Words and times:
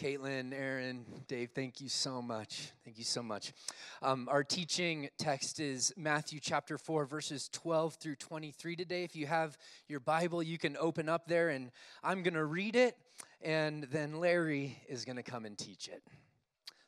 Caitlin, 0.00 0.52
Aaron, 0.52 1.04
Dave, 1.28 1.50
thank 1.54 1.80
you 1.80 1.88
so 1.88 2.22
much. 2.22 2.70
Thank 2.84 2.98
you 2.98 3.04
so 3.04 3.22
much. 3.22 3.52
Um, 4.00 4.28
our 4.30 4.42
teaching 4.42 5.08
text 5.18 5.60
is 5.60 5.92
Matthew 5.96 6.40
chapter 6.40 6.78
4, 6.78 7.04
verses 7.04 7.48
12 7.52 7.94
through 7.96 8.16
23 8.16 8.74
today. 8.74 9.04
If 9.04 9.14
you 9.14 9.26
have 9.26 9.56
your 9.88 10.00
Bible, 10.00 10.42
you 10.42 10.58
can 10.58 10.76
open 10.78 11.08
up 11.08 11.26
there, 11.26 11.50
and 11.50 11.70
I'm 12.02 12.22
going 12.22 12.34
to 12.34 12.44
read 12.44 12.74
it, 12.74 12.96
and 13.42 13.84
then 13.84 14.18
Larry 14.18 14.82
is 14.88 15.04
going 15.04 15.16
to 15.16 15.22
come 15.22 15.44
and 15.44 15.58
teach 15.58 15.88
it. 15.88 16.02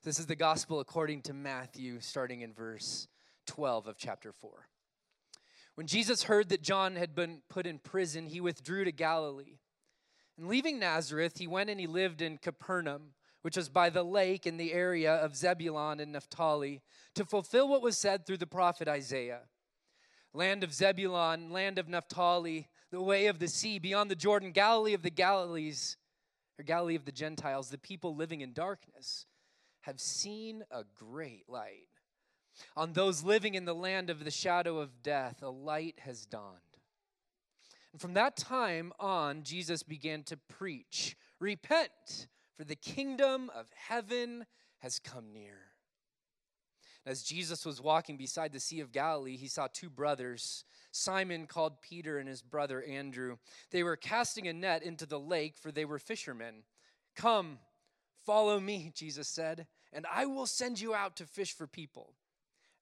This 0.02 0.18
is 0.18 0.26
the 0.26 0.36
gospel 0.36 0.80
according 0.80 1.22
to 1.22 1.34
Matthew, 1.34 2.00
starting 2.00 2.40
in 2.40 2.52
verse 2.52 3.06
12 3.46 3.86
of 3.86 3.96
chapter 3.98 4.32
4. 4.32 4.50
When 5.74 5.86
Jesus 5.86 6.24
heard 6.24 6.48
that 6.50 6.62
John 6.62 6.96
had 6.96 7.14
been 7.14 7.42
put 7.48 7.66
in 7.66 7.78
prison, 7.78 8.26
he 8.26 8.40
withdrew 8.40 8.84
to 8.84 8.92
Galilee. 8.92 9.58
And 10.36 10.48
leaving 10.48 10.78
Nazareth, 10.78 11.38
he 11.38 11.46
went 11.46 11.70
and 11.70 11.78
he 11.78 11.86
lived 11.86 12.20
in 12.20 12.38
Capernaum, 12.38 13.14
which 13.42 13.56
was 13.56 13.68
by 13.68 13.90
the 13.90 14.02
lake 14.02 14.46
in 14.46 14.56
the 14.56 14.72
area 14.72 15.14
of 15.14 15.36
Zebulun 15.36 16.00
and 16.00 16.12
Naphtali, 16.12 16.82
to 17.14 17.24
fulfill 17.24 17.68
what 17.68 17.82
was 17.82 17.98
said 17.98 18.26
through 18.26 18.38
the 18.38 18.46
prophet 18.46 18.88
Isaiah. 18.88 19.42
Land 20.32 20.64
of 20.64 20.72
Zebulun, 20.72 21.50
land 21.50 21.78
of 21.78 21.88
Naphtali, 21.88 22.68
the 22.90 23.02
way 23.02 23.26
of 23.26 23.38
the 23.38 23.48
sea, 23.48 23.78
beyond 23.78 24.10
the 24.10 24.16
Jordan, 24.16 24.50
Galilee 24.50 24.94
of 24.94 25.02
the 25.02 25.10
Galilees, 25.10 25.96
or 26.58 26.64
Galilee 26.64 26.96
of 26.96 27.04
the 27.04 27.12
Gentiles, 27.12 27.68
the 27.68 27.78
people 27.78 28.16
living 28.16 28.40
in 28.40 28.52
darkness 28.52 29.26
have 29.82 30.00
seen 30.00 30.64
a 30.70 30.82
great 30.94 31.48
light. 31.48 31.88
On 32.76 32.92
those 32.92 33.22
living 33.22 33.54
in 33.54 33.64
the 33.64 33.74
land 33.74 34.10
of 34.10 34.24
the 34.24 34.30
shadow 34.30 34.78
of 34.78 35.02
death, 35.02 35.42
a 35.42 35.50
light 35.50 36.00
has 36.00 36.24
dawned. 36.24 36.63
And 37.94 38.00
from 38.00 38.14
that 38.14 38.36
time 38.36 38.92
on, 38.98 39.44
Jesus 39.44 39.84
began 39.84 40.24
to 40.24 40.36
preach 40.36 41.16
Repent, 41.38 42.26
for 42.56 42.64
the 42.64 42.74
kingdom 42.74 43.52
of 43.54 43.66
heaven 43.72 44.46
has 44.78 44.98
come 44.98 45.32
near. 45.32 45.58
As 47.06 47.22
Jesus 47.22 47.64
was 47.64 47.80
walking 47.80 48.16
beside 48.16 48.52
the 48.52 48.58
Sea 48.58 48.80
of 48.80 48.90
Galilee, 48.90 49.36
he 49.36 49.46
saw 49.46 49.68
two 49.72 49.88
brothers, 49.88 50.64
Simon 50.90 51.46
called 51.46 51.82
Peter 51.82 52.18
and 52.18 52.28
his 52.28 52.42
brother 52.42 52.82
Andrew. 52.82 53.36
They 53.70 53.84
were 53.84 53.94
casting 53.94 54.48
a 54.48 54.52
net 54.52 54.82
into 54.82 55.06
the 55.06 55.20
lake, 55.20 55.54
for 55.56 55.70
they 55.70 55.84
were 55.84 56.00
fishermen. 56.00 56.64
Come, 57.14 57.60
follow 58.26 58.58
me, 58.58 58.90
Jesus 58.92 59.28
said, 59.28 59.68
and 59.92 60.04
I 60.12 60.26
will 60.26 60.46
send 60.46 60.80
you 60.80 60.94
out 60.94 61.14
to 61.18 61.26
fish 61.26 61.52
for 61.54 61.68
people. 61.68 62.14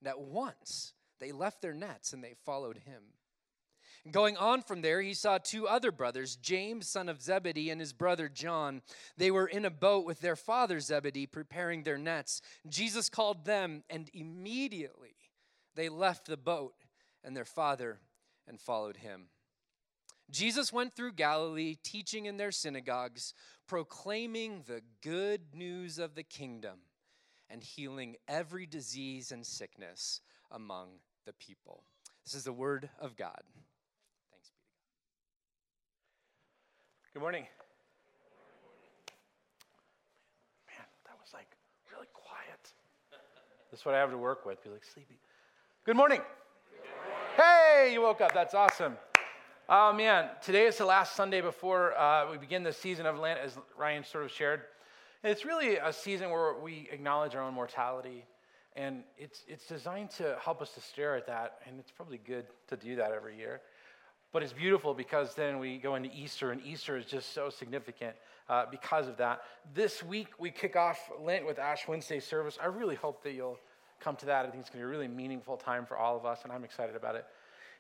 And 0.00 0.08
at 0.08 0.22
once 0.22 0.94
they 1.20 1.32
left 1.32 1.60
their 1.60 1.74
nets 1.74 2.14
and 2.14 2.24
they 2.24 2.32
followed 2.46 2.78
him. 2.78 3.02
Going 4.10 4.36
on 4.36 4.62
from 4.62 4.82
there, 4.82 5.00
he 5.00 5.14
saw 5.14 5.38
two 5.38 5.68
other 5.68 5.92
brothers, 5.92 6.34
James, 6.34 6.88
son 6.88 7.08
of 7.08 7.22
Zebedee, 7.22 7.70
and 7.70 7.80
his 7.80 7.92
brother 7.92 8.28
John. 8.28 8.82
They 9.16 9.30
were 9.30 9.46
in 9.46 9.64
a 9.64 9.70
boat 9.70 10.04
with 10.04 10.20
their 10.20 10.34
father 10.34 10.80
Zebedee, 10.80 11.26
preparing 11.26 11.84
their 11.84 11.98
nets. 11.98 12.42
Jesus 12.68 13.08
called 13.08 13.44
them, 13.44 13.84
and 13.88 14.10
immediately 14.12 15.14
they 15.76 15.88
left 15.88 16.26
the 16.26 16.36
boat 16.36 16.74
and 17.22 17.36
their 17.36 17.44
father 17.44 18.00
and 18.48 18.60
followed 18.60 18.96
him. 18.96 19.28
Jesus 20.30 20.72
went 20.72 20.96
through 20.96 21.12
Galilee, 21.12 21.76
teaching 21.84 22.26
in 22.26 22.38
their 22.38 22.50
synagogues, 22.50 23.34
proclaiming 23.68 24.64
the 24.66 24.82
good 25.00 25.54
news 25.54 25.98
of 25.98 26.16
the 26.16 26.22
kingdom, 26.24 26.78
and 27.48 27.62
healing 27.62 28.16
every 28.26 28.66
disease 28.66 29.30
and 29.30 29.46
sickness 29.46 30.22
among 30.50 30.88
the 31.24 31.34
people. 31.34 31.84
This 32.24 32.34
is 32.34 32.44
the 32.44 32.52
word 32.52 32.88
of 32.98 33.14
God. 33.14 33.42
Good 37.14 37.20
morning. 37.20 37.42
Man, 40.66 40.86
that 41.04 41.14
was 41.20 41.34
like 41.34 41.58
really 41.92 42.06
quiet. 42.14 42.72
This 43.70 43.80
is 43.80 43.84
what 43.84 43.94
I 43.94 43.98
have 43.98 44.10
to 44.12 44.16
work 44.16 44.46
with. 44.46 44.64
Be 44.64 44.70
like 44.70 44.82
sleepy. 44.82 45.18
Good 45.84 45.94
morning. 45.94 46.22
Good 46.70 46.88
morning. 47.36 47.60
Hey, 47.84 47.92
you 47.92 48.00
woke 48.00 48.22
up. 48.22 48.32
That's 48.32 48.54
awesome. 48.54 48.96
Oh 49.68 49.92
man, 49.92 50.30
today 50.42 50.64
is 50.64 50.78
the 50.78 50.86
last 50.86 51.14
Sunday 51.14 51.42
before 51.42 51.94
uh, 51.98 52.30
we 52.30 52.38
begin 52.38 52.62
the 52.62 52.72
season 52.72 53.04
of 53.04 53.18
Lent, 53.18 53.38
as 53.40 53.58
Ryan 53.76 54.04
sort 54.04 54.24
of 54.24 54.30
shared. 54.30 54.62
And 55.22 55.30
it's 55.30 55.44
really 55.44 55.76
a 55.76 55.92
season 55.92 56.30
where 56.30 56.54
we 56.60 56.88
acknowledge 56.90 57.34
our 57.34 57.42
own 57.42 57.52
mortality, 57.52 58.24
and 58.74 59.04
it's 59.18 59.44
it's 59.46 59.66
designed 59.66 60.08
to 60.12 60.38
help 60.42 60.62
us 60.62 60.72
to 60.76 60.80
stare 60.80 61.14
at 61.14 61.26
that. 61.26 61.58
And 61.66 61.78
it's 61.78 61.90
probably 61.90 62.20
good 62.26 62.46
to 62.68 62.76
do 62.78 62.96
that 62.96 63.12
every 63.12 63.36
year. 63.36 63.60
But 64.32 64.42
it's 64.42 64.54
beautiful 64.54 64.94
because 64.94 65.34
then 65.34 65.58
we 65.58 65.76
go 65.76 65.94
into 65.94 66.08
Easter, 66.14 66.52
and 66.52 66.64
Easter 66.64 66.96
is 66.96 67.04
just 67.04 67.34
so 67.34 67.50
significant 67.50 68.16
uh, 68.48 68.64
because 68.70 69.06
of 69.06 69.18
that. 69.18 69.42
This 69.74 70.02
week, 70.02 70.28
we 70.38 70.50
kick 70.50 70.74
off 70.74 70.98
Lent 71.20 71.46
with 71.46 71.58
Ash 71.58 71.86
Wednesday 71.86 72.18
service. 72.18 72.58
I 72.60 72.66
really 72.66 72.94
hope 72.94 73.22
that 73.24 73.34
you'll 73.34 73.58
come 74.00 74.16
to 74.16 74.26
that. 74.26 74.46
I 74.46 74.48
think 74.48 74.62
it's 74.62 74.70
going 74.70 74.80
to 74.80 74.86
be 74.86 74.94
a 74.94 74.98
really 74.98 75.06
meaningful 75.06 75.58
time 75.58 75.84
for 75.84 75.98
all 75.98 76.16
of 76.16 76.24
us, 76.24 76.40
and 76.44 76.52
I'm 76.52 76.64
excited 76.64 76.96
about 76.96 77.14
it. 77.14 77.26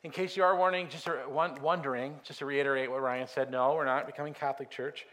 In 0.04 0.10
case 0.10 0.36
you 0.36 0.42
are 0.42 0.54
wondering, 0.54 0.88
just 0.88 1.08
wondering, 1.30 2.20
just 2.22 2.40
to 2.40 2.46
reiterate 2.46 2.90
what 2.90 3.00
Ryan 3.00 3.26
said, 3.26 3.50
no, 3.50 3.74
we're 3.74 3.86
not 3.86 4.04
becoming 4.04 4.34
Catholic 4.34 4.68
Church. 4.68 5.06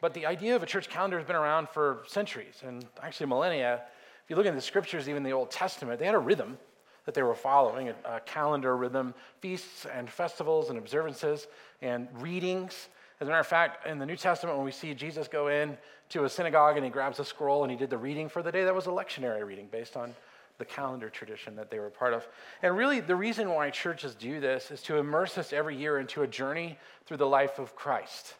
But 0.00 0.14
the 0.14 0.26
idea 0.26 0.54
of 0.54 0.62
a 0.62 0.66
church 0.66 0.88
calendar 0.88 1.18
has 1.18 1.26
been 1.26 1.34
around 1.34 1.70
for 1.70 2.04
centuries 2.06 2.62
and 2.64 2.84
actually 3.02 3.26
millennia. 3.26 3.82
If 4.22 4.30
you 4.30 4.36
look 4.36 4.46
in 4.46 4.54
the 4.54 4.60
scriptures, 4.60 5.08
even 5.08 5.22
the 5.22 5.32
Old 5.32 5.50
Testament, 5.50 5.98
they 5.98 6.06
had 6.06 6.14
a 6.14 6.18
rhythm 6.18 6.58
that 7.04 7.14
they 7.14 7.22
were 7.22 7.34
following 7.34 7.88
a, 7.88 7.94
a 8.04 8.20
calendar 8.20 8.76
rhythm, 8.76 9.14
feasts 9.40 9.86
and 9.86 10.10
festivals 10.10 10.70
and 10.70 10.78
observances 10.78 11.46
and 11.82 12.08
readings. 12.20 12.88
As 13.20 13.28
a 13.28 13.30
matter 13.30 13.40
of 13.40 13.46
fact, 13.46 13.86
in 13.86 13.98
the 13.98 14.06
New 14.06 14.16
Testament, 14.16 14.56
when 14.56 14.64
we 14.64 14.72
see 14.72 14.92
Jesus 14.94 15.28
go 15.28 15.48
in 15.48 15.76
to 16.10 16.24
a 16.24 16.28
synagogue 16.28 16.76
and 16.76 16.84
he 16.84 16.90
grabs 16.90 17.18
a 17.20 17.24
scroll 17.24 17.62
and 17.62 17.70
he 17.70 17.76
did 17.76 17.90
the 17.90 17.98
reading 17.98 18.28
for 18.28 18.42
the 18.42 18.50
day, 18.50 18.64
that 18.64 18.74
was 18.74 18.86
a 18.86 18.90
lectionary 18.90 19.44
reading 19.46 19.68
based 19.70 19.96
on 19.96 20.14
the 20.58 20.64
calendar 20.64 21.10
tradition 21.10 21.56
that 21.56 21.70
they 21.70 21.78
were 21.78 21.90
part 21.90 22.14
of. 22.14 22.26
And 22.62 22.76
really, 22.76 23.00
the 23.00 23.16
reason 23.16 23.48
why 23.50 23.70
churches 23.70 24.14
do 24.14 24.40
this 24.40 24.70
is 24.70 24.82
to 24.82 24.98
immerse 24.98 25.36
us 25.36 25.52
every 25.52 25.76
year 25.76 25.98
into 25.98 26.22
a 26.22 26.26
journey 26.26 26.78
through 27.06 27.16
the 27.16 27.26
life 27.26 27.58
of 27.58 27.74
Christ. 27.74 28.34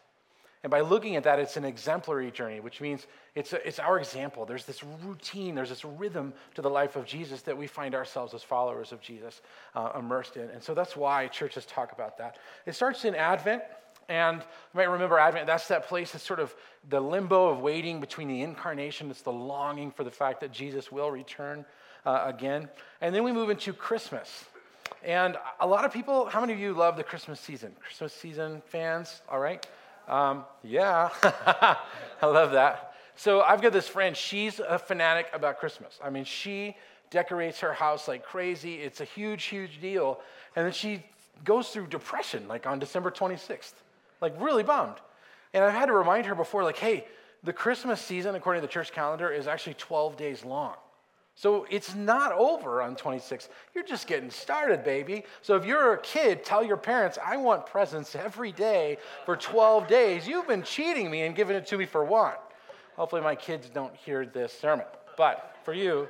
And 0.63 0.71
by 0.71 0.81
looking 0.81 1.17
at 1.17 1.25
that, 1.25 1.39
it's 1.39 1.57
an 1.57 1.65
exemplary 1.65 2.31
journey, 2.31 2.61
which 2.61 2.81
means 2.81 3.07
it's, 3.35 3.53
a, 3.53 3.67
it's 3.67 3.79
our 3.81 3.99
example. 3.99 4.47
There's 4.47 4.65
this 4.65 4.85
routine, 4.85 5.55
there's 5.55 5.69
this 5.69 5.85
rhythm 5.85 6.33
to 6.55 6.63
the 6.63 6.71
life 6.71 6.95
of 6.95 7.05
Jesus 7.05 7.43
that 7.43 7.57
we 7.57 7.67
find 7.67 7.95
ourselves 7.95 8.33
as 8.33 8.43
followers 8.43 8.93
of 8.93 9.01
Jesus 9.01 9.41
uh, 9.75 9.93
immersed 9.99 10.37
in. 10.37 10.49
And 10.51 10.63
so 10.63 10.73
that's 10.73 10.97
why 10.97 11.27
churches 11.27 11.67
talk 11.67 11.93
about 11.93 12.19
that. 12.19 12.39
It 12.65 12.75
starts 12.75 13.05
in 13.05 13.15
Advent. 13.15 13.63
And 14.09 14.39
you 14.39 14.45
might 14.79 14.91
remember 14.91 15.19
Advent, 15.19 15.47
that's 15.47 15.69
that 15.69 15.89
place, 15.89 16.15
it's 16.15 16.23
sort 16.23 16.39
of 16.39 16.55
the 16.91 17.01
limbo 17.01 17.49
of 17.49 17.61
waiting 17.61 18.01
between 18.01 18.29
the 18.29 18.43
incarnation. 18.43 19.11
It's 19.11 19.23
the 19.23 19.33
longing 19.33 19.91
for 19.91 20.05
the 20.05 20.11
fact 20.11 20.41
that 20.43 20.53
Jesus 20.53 20.93
will 20.93 21.11
return 21.11 21.65
uh, 22.05 22.25
again. 22.27 22.69
And 23.01 23.15
then 23.15 23.25
we 23.25 23.33
move 23.33 23.49
into 23.49 23.73
Christmas. 23.73 24.45
And 25.03 25.37
a 25.59 25.67
lot 25.67 25.85
of 25.85 25.93
people, 25.93 26.27
how 26.27 26.41
many 26.41 26.53
of 26.53 26.59
you 26.59 26.75
love 26.75 26.97
the 26.97 27.05
Christmas 27.05 27.41
season? 27.41 27.75
Christmas 27.83 28.13
season 28.13 28.63
fans, 28.67 29.23
all 29.29 29.41
right? 29.41 29.67
Um, 30.07 30.45
yeah, 30.63 31.09
I 32.23 32.27
love 32.27 32.53
that. 32.53 32.94
So 33.17 33.43
I've 33.43 33.63
got 33.63 33.73
this 33.73 33.89
friend, 33.89 34.17
she's 34.17 34.61
a 34.61 34.79
fanatic 34.79 35.29
about 35.33 35.59
Christmas. 35.59 35.99
I 36.03 36.11
mean, 36.11 36.25
she 36.25 36.77
decorates 37.11 37.61
her 37.61 37.73
house 37.73 38.09
like 38.09 38.25
crazy. 38.25 38.75
It's 38.75 39.01
a 39.01 39.05
huge, 39.05 39.45
huge 39.45 39.81
deal. 39.81 40.21
And 40.57 40.67
then 40.67 40.73
she 40.73 41.05
goes 41.45 41.69
through 41.69 41.87
depression 41.89 42.49
like 42.49 42.67
on 42.67 42.79
December 42.79 43.11
26th, 43.11 43.75
like 44.21 44.35
really 44.41 44.63
bummed. 44.63 44.97
And 45.53 45.63
I've 45.63 45.73
had 45.73 45.87
to 45.87 45.93
remind 45.93 46.27
her 46.27 46.35
before, 46.35 46.65
like, 46.65 46.79
hey, 46.79 47.07
the 47.45 47.53
Christmas 47.53 48.01
season, 48.01 48.35
according 48.35 48.61
to 48.61 48.67
the 48.67 48.73
church 48.73 48.91
calendar, 48.93 49.31
is 49.31 49.47
actually 49.47 49.75
12 49.75 50.17
days 50.17 50.45
long. 50.45 50.75
So 51.37 51.67
it's 51.71 51.95
not 51.95 52.33
over 52.33 52.81
on 52.83 52.97
26. 52.97 53.49
You're 53.75 53.85
just 53.85 54.07
getting 54.07 54.31
started, 54.31 54.85
baby. 54.85 55.25
So 55.43 55.57
if 55.57 55.65
you're 55.65 55.95
a 55.95 56.01
kid, 56.01 56.45
tell 56.45 56.65
your 56.65 56.77
parents, 56.77 57.19
I 57.25 57.37
want 57.37 57.67
presents 57.67 58.15
every 58.15 58.53
day 58.53 58.99
for 59.25 59.37
12 59.37 59.89
days. 59.89 60.27
You've 60.27 60.47
been 60.47 60.63
cheating 60.63 61.11
me 61.11 61.23
and 61.23 61.35
giving 61.35 61.57
it 61.57 61.67
to 61.69 61.79
me 61.79 61.87
for 61.87 62.05
one. 62.05 62.35
Hopefully, 62.97 63.23
my 63.23 63.35
kids 63.35 63.69
don't 63.69 63.95
hear 63.95 64.25
this 64.25 64.53
sermon. 64.53 64.87
But 65.17 65.57
for 65.65 65.73
you, 65.73 66.09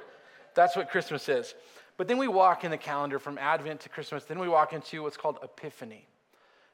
that's 0.54 0.76
what 0.76 0.90
Christmas 0.90 1.28
is. 1.28 1.54
But 1.96 2.08
then 2.08 2.18
we 2.18 2.28
walk 2.28 2.64
in 2.64 2.70
the 2.70 2.78
calendar 2.78 3.18
from 3.18 3.38
Advent 3.38 3.80
to 3.80 3.88
Christmas. 3.88 4.24
Then 4.24 4.38
we 4.38 4.48
walk 4.48 4.72
into 4.72 5.02
what's 5.02 5.16
called 5.16 5.38
Epiphany. 5.42 6.06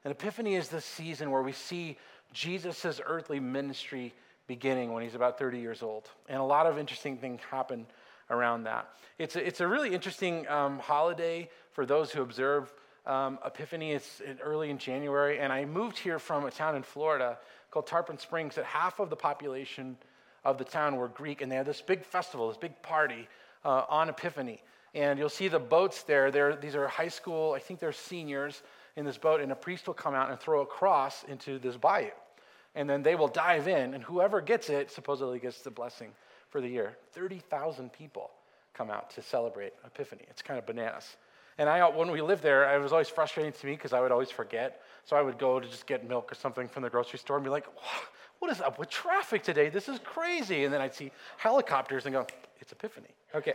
And 0.05 0.13
Epiphany 0.13 0.55
is 0.55 0.69
the 0.69 0.81
season 0.81 1.31
where 1.31 1.43
we 1.43 1.53
see 1.53 1.99
Jesus' 2.33 3.01
earthly 3.05 3.39
ministry 3.39 4.15
beginning 4.47 4.93
when 4.93 5.03
he's 5.03 5.15
about 5.15 5.39
30 5.39 5.59
years 5.59 5.83
old. 5.83 6.09
And 6.29 6.41
a 6.41 6.45
lot 6.45 6.67
of 6.67 6.79
interesting 6.79 7.19
things 7.19 7.41
happen 7.51 7.87
around 8.31 8.65
that. 8.65 8.89
It's 9.19 9.37
a, 9.37 9.47
it's 9.47 9.61
a 9.61 9.69
really 9.69 9.93
interesting 9.93 10.49
um, 10.49 10.79
holiday 10.79 11.51
for 11.73 11.85
those 11.85 12.11
who 12.11 12.23
observe 12.23 12.73
um, 13.07 13.39
Epiphany. 13.45 13.93
It's 13.93 14.23
early 14.43 14.71
in 14.71 14.79
January, 14.79 15.39
and 15.39 15.53
I 15.53 15.65
moved 15.65 15.99
here 15.99 16.19
from 16.19 16.47
a 16.47 16.51
town 16.51 16.77
in 16.77 16.83
Florida 16.83 17.39
called 17.71 17.87
Tarpon 17.87 18.19
Springs 18.19 18.55
that 18.57 18.65
half 18.65 19.01
of 19.01 19.11
the 19.11 19.17
population 19.17 19.97
of 20.45 20.59
the 20.59 20.65
town 20.65 20.97
were 20.97 21.09
Greek, 21.09 21.43
and 21.43 21.51
they 21.51 21.57
had 21.57 21.67
this 21.67 21.81
big 21.81 22.05
festival, 22.05 22.49
this 22.49 22.57
big 22.57 22.81
party 22.83 23.29
uh, 23.65 23.85
on 23.89 24.09
Epiphany. 24.09 24.63
And 24.95 25.19
you'll 25.19 25.29
see 25.29 25.49
the 25.49 25.59
boats 25.59 26.03
there. 26.03 26.31
They're, 26.31 26.57
these 26.57 26.75
are 26.75 26.89
high 26.89 27.09
school, 27.09 27.53
I 27.53 27.61
think 27.61 27.79
they're 27.79 27.93
seniors 27.93 28.63
in 28.97 29.05
this 29.05 29.19
boat, 29.19 29.41
and 29.41 29.53
a 29.53 29.57
priest 29.57 29.87
will 29.87 29.95
come 29.95 30.15
out 30.15 30.31
and 30.31 30.41
throw 30.41 30.63
a 30.63 30.67
cross 30.67 31.25
into 31.25 31.59
this 31.59 31.77
bayou. 31.77 32.11
And 32.75 32.89
then 32.89 33.03
they 33.03 33.15
will 33.15 33.29
dive 33.29 33.69
in, 33.69 33.95
and 33.95 34.03
whoever 34.03 34.41
gets 34.41 34.69
it 34.69 34.91
supposedly 34.91 35.39
gets 35.39 35.63
the 35.63 35.71
blessing 35.71 36.13
for 36.49 36.61
the 36.61 36.69
year. 36.69 36.97
30,000 37.13 37.93
people 37.93 38.31
come 38.75 38.91
out 38.91 39.11
to 39.11 39.23
celebrate 39.23 39.73
Epiphany. 39.85 40.25
It's 40.29 40.43
kind 40.43 40.59
of 40.59 40.67
bananas. 40.67 41.17
And 41.61 41.69
I, 41.69 41.87
when 41.91 42.11
we 42.11 42.23
lived 42.23 42.43
there, 42.43 42.75
it 42.75 42.81
was 42.81 42.91
always 42.91 43.11
frustrating 43.11 43.53
to 43.53 43.67
me 43.67 43.73
because 43.73 43.93
I 43.93 44.01
would 44.01 44.11
always 44.11 44.31
forget. 44.31 44.81
So 45.05 45.15
I 45.15 45.21
would 45.21 45.39
go 45.39 45.61
to 45.61 45.69
just 45.69 45.87
get 45.87 46.09
milk 46.09 46.33
or 46.33 46.35
something 46.35 46.67
from 46.67 46.83
the 46.83 46.89
grocery 46.89 47.19
store 47.19 47.37
and 47.37 47.45
be 47.45 47.51
like, 47.51 47.67
what 48.39 48.51
is 48.51 48.63
up 48.63 48.79
with 48.79 48.89
traffic 48.89 49.43
today? 49.43 49.69
This 49.69 49.87
is 49.87 49.99
crazy. 49.99 50.65
And 50.65 50.73
then 50.73 50.81
I'd 50.81 50.95
see 50.95 51.13
helicopters 51.37 52.07
and 52.07 52.15
go, 52.15 52.27
it's 52.61 52.73
Epiphany. 52.73 53.11
Okay. 53.35 53.53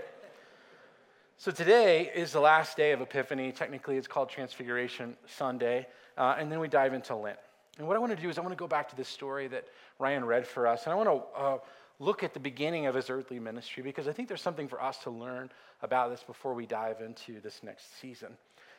So 1.38 1.50
today 1.50 2.12
is 2.13 2.31
the 2.31 2.40
last 2.40 2.78
day 2.78 2.92
of 2.92 3.02
Epiphany. 3.02 3.52
Technically, 3.52 3.98
it's 3.98 4.07
called 4.07 4.30
Transfiguration 4.30 5.18
Sunday. 5.25 5.88
Uh, 6.16 6.36
and 6.38 6.52
then 6.52 6.60
we 6.60 6.68
dive 6.68 6.94
into 6.94 7.16
Lent. 7.16 7.40
And 7.80 7.88
what 7.88 7.96
I 7.96 8.00
want 8.00 8.16
to 8.16 8.22
do 8.22 8.30
is 8.30 8.38
I 8.38 8.42
want 8.42 8.52
to 8.52 8.56
go 8.56 8.68
back 8.68 8.88
to 8.90 8.96
this 8.96 9.10
story 9.10 9.48
that 9.48 9.66
Ryan 9.98 10.25
read 10.25 10.46
for 10.46 10.68
us. 10.68 10.84
And 10.84 10.94
I 10.94 10.96
want 10.96 11.10
to 11.10 11.40
uh, 11.42 11.57
look 12.00 12.24
at 12.24 12.33
the 12.33 12.39
beginning 12.39 12.86
of 12.88 12.95
his 12.95 13.09
earthly 13.09 13.39
ministry 13.39 13.83
because 13.83 14.07
I 14.07 14.13
think 14.13 14.27
there's 14.27 14.42
something 14.42 14.68
for 14.68 14.81
us 14.81 14.97
to 15.00 15.09
learn 15.09 15.50
about 15.81 16.09
this 16.09 16.24
before 16.24 16.53
we 16.53 16.65
dive 16.65 17.01
into 17.01 17.39
this 17.42 17.62
next 17.63 18.00
season. 18.00 18.30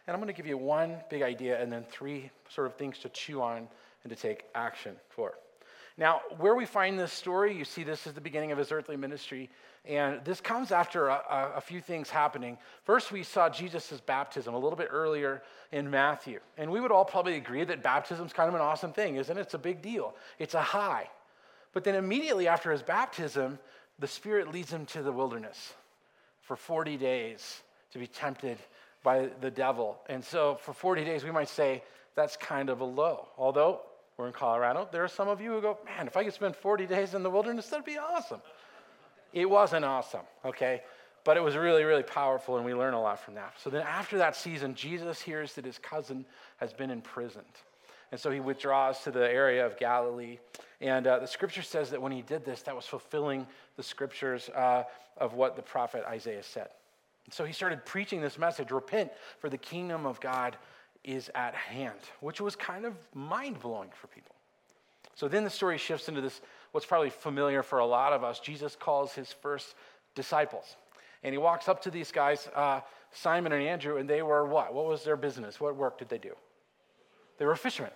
And 0.06 0.14
I'm 0.14 0.20
going 0.20 0.32
to 0.32 0.36
give 0.36 0.46
you 0.46 0.58
one 0.58 0.98
big 1.10 1.22
idea 1.22 1.60
and 1.60 1.72
then 1.72 1.84
three 1.90 2.30
sort 2.48 2.66
of 2.66 2.74
things 2.76 2.98
to 3.00 3.08
chew 3.08 3.42
on 3.42 3.68
and 4.04 4.10
to 4.10 4.16
take 4.16 4.44
action 4.54 4.96
for. 5.08 5.34
Now, 5.98 6.20
where 6.38 6.54
we 6.54 6.66
find 6.66 6.98
this 6.98 7.12
story, 7.12 7.56
you 7.56 7.64
see 7.64 7.82
this 7.82 8.06
is 8.06 8.12
the 8.12 8.20
beginning 8.20 8.52
of 8.52 8.58
his 8.58 8.70
earthly 8.70 8.96
ministry, 8.96 9.48
and 9.86 10.22
this 10.24 10.42
comes 10.42 10.70
after 10.70 11.08
a, 11.08 11.52
a, 11.56 11.60
few 11.60 11.80
things 11.80 12.10
happening. 12.10 12.58
First, 12.84 13.12
we 13.12 13.22
saw 13.22 13.48
Jesus' 13.48 14.00
baptism 14.04 14.52
a 14.52 14.58
little 14.58 14.76
bit 14.76 14.88
earlier 14.90 15.42
in 15.72 15.88
Matthew, 15.90 16.40
and 16.58 16.70
we 16.70 16.80
would 16.80 16.92
all 16.92 17.06
probably 17.06 17.36
agree 17.36 17.64
that 17.64 17.82
baptism 17.82 18.26
is 18.26 18.32
kind 18.34 18.48
of 18.48 18.54
an 18.54 18.60
awesome 18.60 18.92
thing, 18.92 19.16
isn't 19.16 19.38
it? 19.38 19.40
It's 19.40 19.54
a 19.54 19.58
big 19.58 19.80
deal, 19.80 20.14
it's 20.38 20.54
a 20.54 20.60
high. 20.60 21.08
But 21.76 21.84
then 21.84 21.94
immediately 21.94 22.48
after 22.48 22.72
his 22.72 22.80
baptism, 22.80 23.58
the 23.98 24.06
Spirit 24.06 24.50
leads 24.50 24.72
him 24.72 24.86
to 24.86 25.02
the 25.02 25.12
wilderness 25.12 25.74
for 26.40 26.56
40 26.56 26.96
days 26.96 27.60
to 27.92 27.98
be 27.98 28.06
tempted 28.06 28.56
by 29.02 29.28
the 29.42 29.50
devil. 29.50 29.98
And 30.08 30.24
so 30.24 30.54
for 30.54 30.72
40 30.72 31.04
days, 31.04 31.22
we 31.22 31.30
might 31.30 31.50
say 31.50 31.82
that's 32.14 32.34
kind 32.34 32.70
of 32.70 32.80
a 32.80 32.84
low. 32.86 33.28
Although 33.36 33.82
we're 34.16 34.26
in 34.26 34.32
Colorado, 34.32 34.88
there 34.90 35.04
are 35.04 35.08
some 35.08 35.28
of 35.28 35.42
you 35.42 35.50
who 35.50 35.60
go, 35.60 35.76
man, 35.84 36.06
if 36.06 36.16
I 36.16 36.24
could 36.24 36.32
spend 36.32 36.56
40 36.56 36.86
days 36.86 37.12
in 37.12 37.22
the 37.22 37.28
wilderness, 37.28 37.66
that'd 37.66 37.84
be 37.84 37.98
awesome. 37.98 38.40
It 39.34 39.44
wasn't 39.44 39.84
awesome, 39.84 40.24
okay? 40.46 40.80
But 41.24 41.36
it 41.36 41.42
was 41.42 41.58
really, 41.58 41.84
really 41.84 42.04
powerful, 42.04 42.56
and 42.56 42.64
we 42.64 42.72
learn 42.72 42.94
a 42.94 43.02
lot 43.02 43.20
from 43.20 43.34
that. 43.34 43.52
So 43.62 43.68
then 43.68 43.82
after 43.82 44.16
that 44.16 44.34
season, 44.34 44.74
Jesus 44.74 45.20
hears 45.20 45.52
that 45.56 45.66
his 45.66 45.76
cousin 45.76 46.24
has 46.56 46.72
been 46.72 46.90
imprisoned. 46.90 47.44
And 48.12 48.20
so 48.20 48.30
he 48.30 48.40
withdraws 48.40 49.00
to 49.00 49.10
the 49.10 49.28
area 49.28 49.66
of 49.66 49.76
Galilee. 49.78 50.38
And 50.80 51.06
uh, 51.06 51.18
the 51.18 51.26
scripture 51.26 51.62
says 51.62 51.90
that 51.90 52.00
when 52.00 52.12
he 52.12 52.22
did 52.22 52.44
this, 52.44 52.62
that 52.62 52.76
was 52.76 52.86
fulfilling 52.86 53.46
the 53.76 53.82
scriptures 53.82 54.48
uh, 54.50 54.84
of 55.16 55.34
what 55.34 55.56
the 55.56 55.62
prophet 55.62 56.04
Isaiah 56.06 56.42
said. 56.42 56.68
And 57.24 57.34
so 57.34 57.44
he 57.44 57.52
started 57.52 57.84
preaching 57.84 58.20
this 58.20 58.38
message 58.38 58.70
repent, 58.70 59.10
for 59.38 59.48
the 59.48 59.58
kingdom 59.58 60.06
of 60.06 60.20
God 60.20 60.56
is 61.02 61.30
at 61.34 61.54
hand, 61.54 61.98
which 62.20 62.40
was 62.40 62.54
kind 62.56 62.84
of 62.84 62.94
mind 63.14 63.60
blowing 63.60 63.90
for 63.92 64.06
people. 64.08 64.34
So 65.14 65.28
then 65.28 65.44
the 65.44 65.50
story 65.50 65.78
shifts 65.78 66.08
into 66.08 66.20
this, 66.20 66.40
what's 66.72 66.86
probably 66.86 67.10
familiar 67.10 67.62
for 67.62 67.78
a 67.78 67.86
lot 67.86 68.12
of 68.12 68.22
us. 68.22 68.38
Jesus 68.38 68.76
calls 68.76 69.12
his 69.12 69.32
first 69.32 69.74
disciples. 70.14 70.76
And 71.22 71.32
he 71.32 71.38
walks 71.38 71.68
up 71.68 71.82
to 71.82 71.90
these 71.90 72.12
guys, 72.12 72.48
uh, 72.54 72.80
Simon 73.12 73.52
and 73.52 73.62
Andrew, 73.62 73.96
and 73.96 74.08
they 74.08 74.22
were 74.22 74.46
what? 74.46 74.74
What 74.74 74.84
was 74.84 75.02
their 75.02 75.16
business? 75.16 75.58
What 75.58 75.74
work 75.74 75.98
did 75.98 76.08
they 76.08 76.18
do? 76.18 76.34
They 77.38 77.46
were 77.46 77.56
fishermen. 77.56 77.92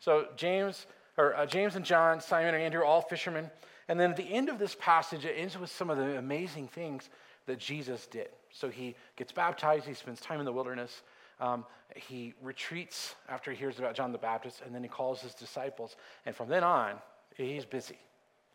So 0.00 0.28
James, 0.36 0.86
or 1.16 1.34
uh, 1.36 1.46
James 1.46 1.76
and 1.76 1.84
John, 1.84 2.20
Simon 2.20 2.54
and 2.54 2.62
Andrew, 2.62 2.84
all 2.84 3.00
fishermen. 3.00 3.50
And 3.88 3.98
then 3.98 4.10
at 4.10 4.16
the 4.16 4.24
end 4.24 4.48
of 4.48 4.58
this 4.58 4.76
passage, 4.78 5.24
it 5.24 5.34
ends 5.36 5.58
with 5.58 5.70
some 5.70 5.90
of 5.90 5.98
the 5.98 6.18
amazing 6.18 6.68
things 6.68 7.10
that 7.46 7.58
Jesus 7.58 8.06
did. 8.06 8.28
So 8.50 8.68
he 8.68 8.94
gets 9.16 9.32
baptized, 9.32 9.86
he 9.86 9.94
spends 9.94 10.20
time 10.20 10.38
in 10.38 10.46
the 10.46 10.52
wilderness, 10.52 11.02
um, 11.40 11.64
he 11.94 12.34
retreats 12.42 13.14
after 13.28 13.50
he 13.50 13.56
hears 13.56 13.78
about 13.78 13.94
John 13.94 14.12
the 14.12 14.18
Baptist, 14.18 14.62
and 14.64 14.74
then 14.74 14.82
he 14.82 14.88
calls 14.88 15.20
his 15.20 15.34
disciples. 15.34 15.96
And 16.26 16.34
from 16.34 16.48
then 16.48 16.64
on, 16.64 16.94
he's 17.36 17.64
busy. 17.64 17.98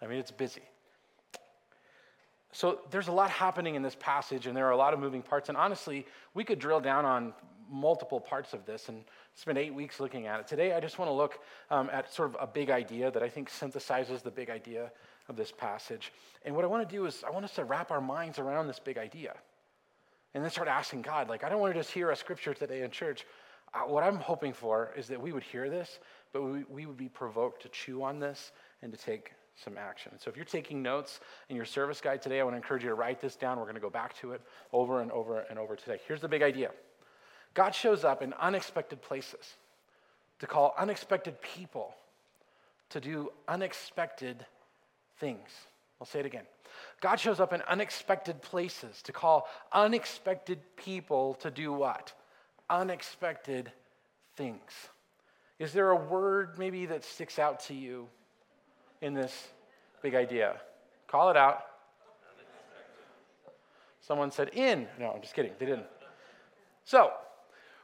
I 0.02 0.08
mean, 0.08 0.18
it's 0.18 0.32
busy. 0.32 0.62
So 2.52 2.80
there's 2.90 3.10
a 3.10 3.12
lot 3.12 3.30
happening 3.30 3.76
in 3.76 3.84
this 3.84 3.96
passage, 4.00 4.48
and 4.48 4.58
there 4.58 4.66
are 4.66 4.72
a 4.72 4.78
lot 4.78 4.94
of 4.94 5.00
moving 5.00 5.22
parts. 5.22 5.50
And 5.50 5.58
honestly, 5.58 6.06
we 6.34 6.44
could 6.44 6.58
drill 6.58 6.80
down 6.80 7.06
on 7.06 7.34
multiple 7.70 8.20
parts 8.20 8.54
of 8.54 8.66
this 8.66 8.90
and 8.90 9.04
spend 9.36 9.58
eight 9.58 9.74
weeks 9.74 10.00
looking 10.00 10.28
at 10.28 10.40
it. 10.40 10.48
Today, 10.48 10.74
I 10.74 10.80
just 10.80 10.98
want 10.98 11.10
to 11.10 11.14
look 11.14 11.40
um, 11.70 11.90
at 11.92 12.14
sort 12.14 12.30
of 12.30 12.38
a 12.40 12.48
big 12.48 12.70
idea 12.70 13.12
that 13.12 13.24
I 13.24 13.30
think 13.30 13.50
synthesizes 13.50 14.22
the 14.22 14.32
big 14.32 14.50
idea 14.50 14.92
of 15.28 15.36
this 15.36 15.52
passage. 15.52 16.12
And 16.44 16.56
what 16.56 16.66
I 16.66 16.68
want 16.68 16.88
to 16.88 16.96
do 16.96 17.06
is, 17.06 17.24
I 17.26 17.30
want 17.30 17.46
us 17.46 17.54
to 17.56 17.64
wrap 17.64 17.92
our 17.92 18.02
minds 18.02 18.40
around 18.40 18.68
this 18.68 18.80
big 18.80 18.98
idea 18.98 19.36
and 20.34 20.44
then 20.44 20.52
start 20.52 20.68
asking 20.68 21.02
God, 21.02 21.30
like, 21.30 21.44
I 21.44 21.50
don't 21.50 21.60
want 21.60 21.74
to 21.74 21.80
just 21.80 21.92
hear 21.92 22.12
a 22.12 22.16
scripture 22.16 22.54
today 22.54 22.82
in 22.82 22.92
church. 22.92 23.26
Uh, 23.74 23.82
what 23.82 24.04
I'm 24.04 24.18
hoping 24.18 24.54
for 24.54 24.92
is 24.98 25.08
that 25.08 25.22
we 25.22 25.32
would 25.32 25.44
hear 25.44 25.70
this, 25.70 26.00
but 26.34 26.42
we, 26.42 26.64
we 26.70 26.86
would 26.86 26.98
be 26.98 27.10
provoked 27.10 27.62
to 27.64 27.70
chew 27.70 28.04
on 28.04 28.20
this 28.20 28.52
and 28.82 28.92
to 28.92 28.98
take 28.98 29.34
some 29.56 29.78
action. 29.78 30.14
So 30.18 30.30
if 30.30 30.36
you're 30.36 30.46
taking 30.46 30.82
notes 30.82 31.20
in 31.50 31.56
your 31.56 31.66
service 31.66 32.00
guide 32.02 32.22
today, 32.22 32.40
I 32.40 32.44
want 32.44 32.54
to 32.54 32.58
encourage 32.58 32.84
you 32.84 32.90
to 32.90 32.96
write 32.96 33.20
this 33.20 33.36
down. 33.36 33.58
We're 33.58 33.66
going 33.66 33.76
to 33.76 33.82
go 33.82 33.90
back 33.90 34.18
to 34.20 34.32
it 34.32 34.42
over 34.72 35.02
and 35.02 35.12
over 35.12 35.42
and 35.50 35.60
over 35.60 35.76
today. 35.76 36.00
Here's 36.08 36.22
the 36.22 36.28
big 36.28 36.42
idea 36.42 36.72
God 37.54 37.76
shows 37.76 38.04
up 38.04 38.22
in 38.22 38.34
unexpected 38.34 39.02
places 39.02 39.56
to 40.40 40.48
call 40.48 40.74
unexpected 40.78 41.42
people 41.42 41.94
to 42.90 43.00
do 43.00 43.32
unexpected 43.48 44.46
things. 45.20 45.50
I'll 46.00 46.08
say 46.08 46.20
it 46.20 46.26
again. 46.26 46.46
God 47.02 47.18
shows 47.18 47.40
up 47.40 47.54
in 47.54 47.62
unexpected 47.64 48.42
places 48.42 49.02
to 49.04 49.12
call 49.12 49.48
unexpected 49.74 50.60
people 50.76 51.36
to 51.36 51.52
do 51.52 51.74
what? 51.74 52.14
Unexpected 52.70 53.72
things. 54.36 54.72
Is 55.58 55.74
there 55.74 55.90
a 55.90 55.96
word 55.96 56.58
maybe 56.58 56.86
that 56.86 57.04
sticks 57.04 57.38
out 57.38 57.60
to 57.62 57.74
you 57.74 58.08
in 59.02 59.14
this 59.14 59.50
big 60.02 60.16
idea? 60.16 60.56
Call 61.08 61.30
it 61.30 61.38
out. 61.38 61.64
Someone 64.00 64.32
said 64.32 64.50
in. 64.54 64.88
No, 64.98 65.12
I'm 65.12 65.22
just 65.22 65.34
kidding. 65.34 65.52
They 65.60 65.66
didn't. 65.66 65.86
So, 66.86 67.12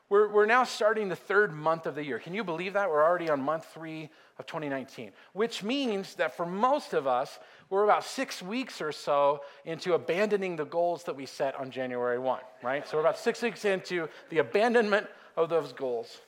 we're, 0.09 0.29
we're 0.29 0.45
now 0.45 0.63
starting 0.63 1.09
the 1.09 1.15
third 1.15 1.51
month 1.51 1.87
of 1.87 1.95
the 1.95 2.03
year. 2.03 2.19
Can 2.19 2.33
you 2.33 2.43
believe 2.43 2.73
that? 2.73 2.89
We're 2.89 3.03
already 3.03 3.29
on 3.29 3.41
month 3.41 3.65
three 3.73 4.09
of 4.37 4.45
2019, 4.45 5.11
which 5.33 5.63
means 5.63 6.15
that 6.15 6.37
for 6.37 6.45
most 6.45 6.93
of 6.93 7.07
us, 7.07 7.39
we're 7.69 7.83
about 7.83 8.03
six 8.03 8.41
weeks 8.41 8.81
or 8.81 8.91
so 8.91 9.41
into 9.65 9.93
abandoning 9.93 10.57
the 10.57 10.65
goals 10.65 11.03
that 11.05 11.15
we 11.15 11.25
set 11.25 11.55
on 11.55 11.71
January 11.71 12.19
1, 12.19 12.39
right? 12.61 12.87
So 12.87 12.97
we're 12.97 13.01
about 13.01 13.17
six 13.17 13.41
weeks 13.41 13.65
into 13.65 14.07
the 14.29 14.37
abandonment 14.37 15.07
of 15.35 15.49
those 15.49 15.73
goals. 15.73 16.19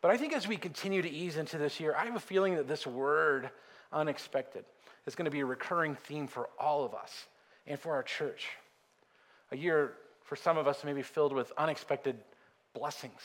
But 0.00 0.12
I 0.12 0.16
think 0.16 0.32
as 0.32 0.46
we 0.46 0.56
continue 0.56 1.02
to 1.02 1.10
ease 1.10 1.36
into 1.36 1.58
this 1.58 1.80
year, 1.80 1.96
I 1.98 2.04
have 2.04 2.14
a 2.14 2.20
feeling 2.20 2.54
that 2.54 2.68
this 2.68 2.86
word, 2.86 3.50
unexpected, 3.92 4.64
is 5.04 5.16
going 5.16 5.24
to 5.24 5.30
be 5.32 5.40
a 5.40 5.46
recurring 5.46 5.96
theme 5.96 6.28
for 6.28 6.48
all 6.60 6.84
of 6.84 6.94
us 6.94 7.26
and 7.66 7.78
for 7.78 7.92
our 7.92 8.04
church. 8.04 8.46
A 9.50 9.56
year 9.56 9.94
for 10.22 10.36
some 10.36 10.58
of 10.58 10.68
us 10.68 10.84
may 10.84 10.92
be 10.92 11.02
filled 11.02 11.32
with 11.32 11.52
unexpected 11.58 12.16
blessings 12.78 13.20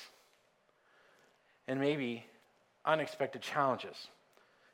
and 1.67 1.79
maybe 1.79 2.25
unexpected 2.85 3.41
challenges. 3.41 4.07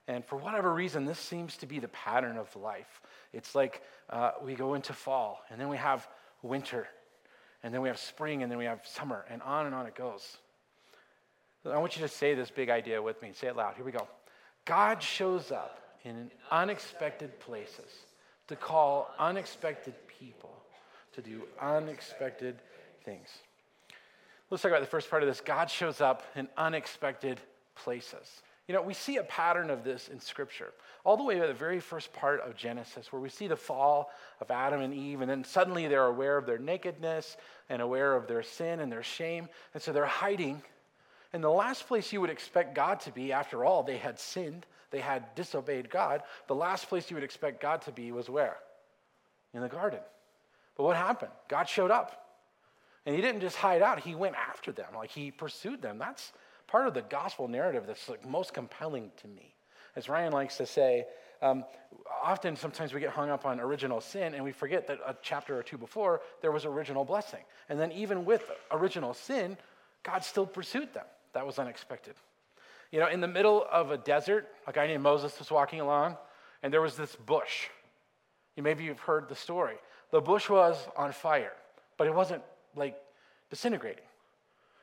And 0.07 0.23
for 0.23 0.37
whatever 0.37 0.73
reason, 0.73 1.05
this 1.05 1.19
seems 1.19 1.57
to 1.57 1.65
be 1.65 1.79
the 1.79 1.89
pattern 1.89 2.37
of 2.37 2.55
life. 2.55 3.01
It's 3.33 3.55
like 3.55 3.81
uh, 4.09 4.31
we 4.41 4.55
go 4.55 4.73
into 4.73 4.93
fall, 4.93 5.41
and 5.49 5.59
then 5.59 5.67
we 5.67 5.77
have 5.77 6.07
winter, 6.41 6.87
and 7.61 7.73
then 7.73 7.81
we 7.81 7.89
have 7.89 7.99
spring, 7.99 8.41
and 8.41 8.51
then 8.51 8.57
we 8.57 8.65
have 8.65 8.79
summer, 8.85 9.25
and 9.29 9.41
on 9.41 9.65
and 9.65 9.75
on 9.75 9.85
it 9.85 9.95
goes. 9.95 10.37
I 11.65 11.77
want 11.77 11.97
you 11.97 12.01
to 12.03 12.07
say 12.07 12.33
this 12.33 12.49
big 12.49 12.69
idea 12.69 13.01
with 13.01 13.21
me. 13.21 13.31
Say 13.33 13.47
it 13.47 13.57
loud. 13.57 13.75
Here 13.75 13.83
we 13.83 13.91
go. 13.91 14.07
God 14.63 15.03
shows 15.03 15.51
up 15.51 15.81
in 16.05 16.31
unexpected 16.51 17.37
places 17.41 17.91
to 18.47 18.55
call 18.55 19.13
unexpected 19.19 19.93
people 20.07 20.55
to 21.13 21.21
do 21.21 21.41
unexpected 21.61 22.55
things. 23.03 23.27
Let's 24.49 24.63
talk 24.63 24.71
about 24.71 24.81
the 24.81 24.87
first 24.87 25.09
part 25.09 25.23
of 25.23 25.29
this. 25.29 25.41
God 25.41 25.69
shows 25.69 25.99
up 25.99 26.23
in 26.35 26.47
unexpected 26.57 27.39
places. 27.75 28.41
You 28.67 28.73
know, 28.73 28.81
we 28.81 28.93
see 28.93 29.17
a 29.17 29.23
pattern 29.23 29.69
of 29.69 29.83
this 29.83 30.09
in 30.09 30.19
Scripture, 30.19 30.73
all 31.05 31.15
the 31.15 31.23
way 31.23 31.39
to 31.39 31.47
the 31.47 31.53
very 31.53 31.79
first 31.79 32.11
part 32.13 32.41
of 32.41 32.55
Genesis, 32.55 33.11
where 33.13 33.21
we 33.21 33.29
see 33.29 33.47
the 33.47 33.55
fall 33.55 34.11
of 34.41 34.51
Adam 34.51 34.81
and 34.81 34.93
Eve, 34.93 35.21
and 35.21 35.29
then 35.29 35.43
suddenly 35.45 35.87
they're 35.87 36.05
aware 36.05 36.37
of 36.37 36.45
their 36.45 36.57
nakedness 36.57 37.37
and 37.69 37.81
aware 37.81 38.15
of 38.15 38.27
their 38.27 38.43
sin 38.43 38.81
and 38.81 38.91
their 38.91 39.03
shame, 39.03 39.47
and 39.73 39.81
so 39.81 39.93
they're 39.93 40.05
hiding. 40.05 40.61
And 41.31 41.41
the 41.41 41.49
last 41.49 41.87
place 41.87 42.11
you 42.11 42.19
would 42.19 42.29
expect 42.29 42.75
God 42.75 42.99
to 43.01 43.11
be, 43.11 43.31
after 43.31 43.63
all, 43.63 43.83
they 43.83 43.97
had 43.97 44.19
sinned, 44.19 44.65
they 44.91 44.99
had 44.99 45.33
disobeyed 45.35 45.89
God, 45.89 46.23
the 46.47 46.55
last 46.55 46.89
place 46.89 47.09
you 47.09 47.15
would 47.15 47.23
expect 47.23 47.61
God 47.61 47.81
to 47.83 47.91
be 47.91 48.11
was 48.11 48.29
where? 48.29 48.57
In 49.53 49.61
the 49.61 49.69
garden. 49.69 49.99
But 50.75 50.83
what 50.83 50.97
happened? 50.97 51.31
God 51.47 51.69
showed 51.69 51.91
up. 51.91 52.26
And 53.07 53.15
he 53.15 53.21
didn't 53.21 53.39
just 53.39 53.55
hide 53.55 53.81
out, 53.81 54.01
he 54.01 54.15
went 54.15 54.35
after 54.35 54.73
them, 54.73 54.87
like 54.93 55.09
he 55.09 55.31
pursued 55.31 55.81
them. 55.81 55.97
That's 55.97 56.33
part 56.67 56.87
of 56.87 56.93
the 56.93 57.03
gospel 57.03 57.47
narrative 57.47 57.85
that's 57.87 58.09
like 58.09 58.27
most 58.27 58.53
compelling 58.53 59.11
to 59.21 59.29
me. 59.29 59.55
as 59.95 60.09
Ryan 60.09 60.33
likes 60.33 60.57
to 60.57 60.65
say, 60.65 61.05
um, 61.41 61.63
often 62.21 62.57
sometimes 62.57 62.93
we 62.93 62.99
get 62.99 63.11
hung 63.11 63.29
up 63.29 63.45
on 63.45 63.61
original 63.61 64.01
sin 64.01 64.33
and 64.33 64.43
we 64.43 64.51
forget 64.51 64.87
that 64.87 64.99
a 65.07 65.15
chapter 65.21 65.57
or 65.57 65.63
two 65.63 65.77
before 65.77 66.19
there 66.41 66.51
was 66.51 66.65
original 66.65 67.05
blessing. 67.05 67.39
And 67.69 67.79
then 67.79 67.93
even 67.93 68.25
with 68.25 68.43
original 68.71 69.13
sin, 69.13 69.55
God 70.03 70.25
still 70.25 70.45
pursued 70.45 70.93
them. 70.93 71.05
That 71.31 71.45
was 71.45 71.59
unexpected. 71.59 72.15
You 72.91 72.99
know, 72.99 73.07
in 73.07 73.21
the 73.21 73.27
middle 73.27 73.65
of 73.71 73.91
a 73.91 73.97
desert, 73.97 74.49
a 74.67 74.73
guy 74.73 74.85
named 74.85 75.03
Moses 75.03 75.39
was 75.39 75.49
walking 75.49 75.79
along, 75.79 76.17
and 76.61 76.73
there 76.73 76.81
was 76.81 76.97
this 76.97 77.15
bush. 77.15 77.69
You, 78.57 78.63
maybe 78.63 78.83
you've 78.83 78.99
heard 78.99 79.29
the 79.29 79.35
story. 79.35 79.75
The 80.11 80.19
bush 80.19 80.49
was 80.49 80.89
on 80.97 81.13
fire, 81.13 81.53
but 81.97 82.07
it 82.07 82.13
wasn't 82.13 82.43
like 82.77 82.95
disintegrating. 83.49 84.05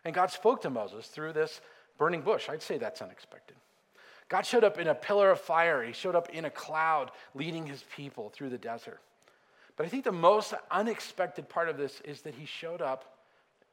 And 0.04 0.14
God 0.14 0.30
spoke 0.30 0.62
to 0.62 0.70
Moses 0.70 1.06
through 1.06 1.32
this 1.32 1.60
burning 1.98 2.22
bush. 2.22 2.48
I'd 2.48 2.62
say 2.62 2.78
that's 2.78 3.00
unexpected. 3.00 3.56
God 4.28 4.46
showed 4.46 4.64
up 4.64 4.78
in 4.78 4.88
a 4.88 4.94
pillar 4.94 5.30
of 5.30 5.40
fire, 5.40 5.82
He 5.82 5.92
showed 5.92 6.14
up 6.14 6.30
in 6.30 6.44
a 6.44 6.50
cloud, 6.50 7.10
leading 7.34 7.66
His 7.66 7.84
people 7.94 8.30
through 8.30 8.50
the 8.50 8.58
desert. 8.58 9.00
But 9.76 9.86
I 9.86 9.88
think 9.88 10.04
the 10.04 10.12
most 10.12 10.54
unexpected 10.70 11.48
part 11.48 11.68
of 11.68 11.76
this 11.76 12.00
is 12.04 12.22
that 12.22 12.34
He 12.34 12.46
showed 12.46 12.80
up 12.80 13.18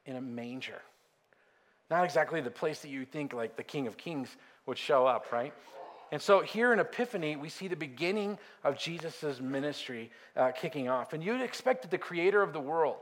in 0.04 0.16
a 0.16 0.20
manger. 0.20 0.82
Not 1.90 2.04
exactly 2.04 2.40
the 2.40 2.50
place 2.50 2.80
that 2.80 2.88
you 2.88 3.04
think 3.04 3.32
like 3.32 3.56
the 3.56 3.62
King 3.62 3.86
of 3.86 3.96
Kings 3.96 4.36
would 4.66 4.78
show 4.78 5.06
up, 5.06 5.32
right? 5.32 5.52
And 6.10 6.20
so 6.20 6.40
here 6.40 6.72
in 6.74 6.78
Epiphany, 6.78 7.36
we 7.36 7.48
see 7.48 7.68
the 7.68 7.76
beginning 7.76 8.38
of 8.64 8.78
Jesus' 8.78 9.40
ministry 9.40 10.10
uh, 10.36 10.50
kicking 10.50 10.88
off. 10.88 11.14
And 11.14 11.24
you'd 11.24 11.40
expect 11.40 11.82
that 11.82 11.90
the 11.90 11.98
creator 11.98 12.42
of 12.42 12.52
the 12.52 12.60
world, 12.60 12.96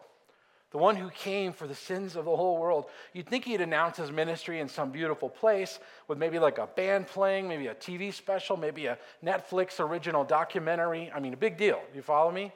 the 0.70 0.78
one 0.78 0.94
who 0.94 1.10
came 1.10 1.52
for 1.52 1.66
the 1.66 1.74
sins 1.74 2.14
of 2.14 2.24
the 2.24 2.36
whole 2.36 2.58
world. 2.58 2.86
You'd 3.12 3.28
think 3.28 3.44
he'd 3.44 3.60
announce 3.60 3.96
his 3.96 4.12
ministry 4.12 4.60
in 4.60 4.68
some 4.68 4.90
beautiful 4.90 5.28
place 5.28 5.80
with 6.06 6.16
maybe 6.16 6.38
like 6.38 6.58
a 6.58 6.66
band 6.68 7.08
playing, 7.08 7.48
maybe 7.48 7.66
a 7.66 7.74
TV 7.74 8.14
special, 8.14 8.56
maybe 8.56 8.86
a 8.86 8.96
Netflix 9.24 9.80
original 9.80 10.22
documentary. 10.24 11.10
I 11.12 11.18
mean, 11.18 11.32
a 11.32 11.36
big 11.36 11.56
deal. 11.56 11.80
You 11.94 12.02
follow 12.02 12.30
me? 12.30 12.52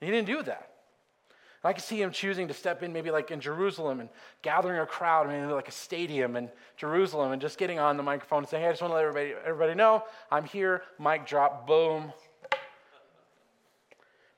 He 0.00 0.06
didn't 0.06 0.26
do 0.26 0.42
that. 0.44 0.70
I 1.66 1.72
can 1.72 1.82
see 1.82 2.00
him 2.00 2.10
choosing 2.10 2.46
to 2.48 2.54
step 2.54 2.82
in, 2.82 2.92
maybe 2.92 3.10
like 3.10 3.30
in 3.30 3.40
Jerusalem 3.40 4.00
and 4.00 4.10
gathering 4.42 4.78
a 4.80 4.86
crowd, 4.86 5.26
maybe 5.28 5.50
like 5.50 5.68
a 5.68 5.72
stadium 5.72 6.36
in 6.36 6.50
Jerusalem, 6.76 7.32
and 7.32 7.40
just 7.40 7.56
getting 7.56 7.78
on 7.78 7.96
the 7.96 8.02
microphone 8.02 8.40
and 8.40 8.48
saying, 8.48 8.62
Hey, 8.62 8.68
I 8.68 8.72
just 8.72 8.82
want 8.82 8.92
to 8.92 8.96
let 8.96 9.04
everybody, 9.06 9.34
everybody 9.46 9.74
know 9.74 10.04
I'm 10.30 10.44
here, 10.44 10.82
mic 11.00 11.26
drop, 11.26 11.66
boom. 11.66 12.12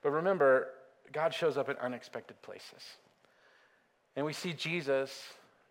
But 0.02 0.10
remember, 0.10 0.68
God 1.12 1.34
shows 1.34 1.56
up 1.56 1.68
in 1.68 1.76
unexpected 1.76 2.40
places. 2.42 2.82
And 4.16 4.24
we 4.24 4.32
see 4.32 4.52
Jesus, 4.52 5.22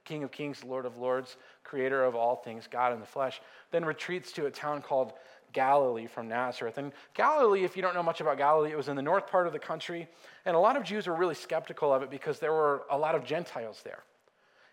King 0.04 0.24
of 0.24 0.32
Kings, 0.32 0.64
Lord 0.64 0.86
of 0.86 0.98
Lords, 0.98 1.38
creator 1.64 2.04
of 2.04 2.16
all 2.16 2.36
things, 2.36 2.68
God 2.70 2.94
in 2.94 3.00
the 3.00 3.06
flesh, 3.06 3.42
then 3.72 3.84
retreats 3.84 4.32
to 4.34 4.46
a 4.46 4.52
town 4.52 4.82
called 4.82 5.14
Galilee 5.52 6.06
from 6.06 6.28
Nazareth. 6.28 6.78
And 6.78 6.92
Galilee, 7.14 7.64
if 7.64 7.76
you 7.76 7.82
don't 7.82 7.96
know 7.96 8.04
much 8.04 8.22
about 8.22 8.38
Galilee, 8.38 8.72
it 8.72 8.78
was 8.78 8.90
in 8.90 8.96
the 8.96 9.02
north 9.02 9.28
part 9.28 9.48
of 9.48 9.54
the 9.54 9.60
country. 9.60 10.08
And 10.46 10.56
a 10.56 10.60
lot 10.60 10.78
of 10.78 10.84
Jews 10.84 11.08
were 11.08 11.16
really 11.16 11.36
skeptical 11.36 11.94
of 11.94 12.04
it 12.04 12.12
because 12.12 12.40
there 12.40 12.52
were 12.52 12.84
a 12.92 12.98
lot 12.98 13.16
of 13.16 13.26
Gentiles 13.26 13.82
there. 13.84 14.04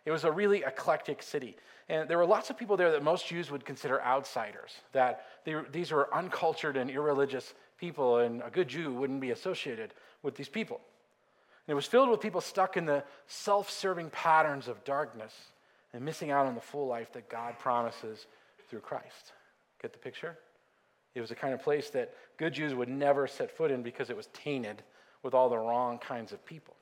It 0.04 0.10
was 0.10 0.24
a 0.24 0.32
really 0.32 0.64
eclectic 0.64 1.22
city. 1.22 1.56
And 1.88 2.08
there 2.08 2.18
were 2.18 2.26
lots 2.26 2.50
of 2.50 2.58
people 2.58 2.76
there 2.76 2.90
that 2.92 3.02
most 3.02 3.26
Jews 3.26 3.50
would 3.50 3.64
consider 3.64 4.02
outsiders, 4.02 4.72
that 4.92 5.26
they, 5.44 5.54
these 5.70 5.92
were 5.92 6.12
uncultured 6.14 6.76
and 6.76 6.90
irreligious 6.90 7.54
people, 7.78 8.18
and 8.18 8.42
a 8.42 8.50
good 8.50 8.68
Jew 8.68 8.92
wouldn't 8.92 9.20
be 9.20 9.30
associated 9.30 9.94
with 10.22 10.34
these 10.34 10.48
people. 10.48 10.80
And 11.66 11.72
it 11.72 11.74
was 11.74 11.86
filled 11.86 12.10
with 12.10 12.20
people 12.20 12.40
stuck 12.40 12.76
in 12.76 12.86
the 12.86 13.04
self 13.26 13.70
serving 13.70 14.10
patterns 14.10 14.68
of 14.68 14.82
darkness 14.84 15.32
and 15.92 16.04
missing 16.04 16.30
out 16.30 16.46
on 16.46 16.54
the 16.54 16.60
full 16.60 16.86
life 16.86 17.12
that 17.12 17.28
God 17.28 17.58
promises 17.58 18.26
through 18.68 18.80
Christ. 18.80 19.32
Get 19.80 19.92
the 19.92 19.98
picture? 19.98 20.38
It 21.14 21.20
was 21.20 21.28
the 21.28 21.36
kind 21.36 21.52
of 21.52 21.62
place 21.62 21.90
that 21.90 22.14
good 22.38 22.54
Jews 22.54 22.74
would 22.74 22.88
never 22.88 23.26
set 23.26 23.50
foot 23.50 23.70
in 23.70 23.82
because 23.82 24.08
it 24.08 24.16
was 24.16 24.28
tainted 24.32 24.82
with 25.22 25.34
all 25.34 25.48
the 25.48 25.58
wrong 25.58 25.98
kinds 25.98 26.32
of 26.32 26.44
people. 26.44 26.74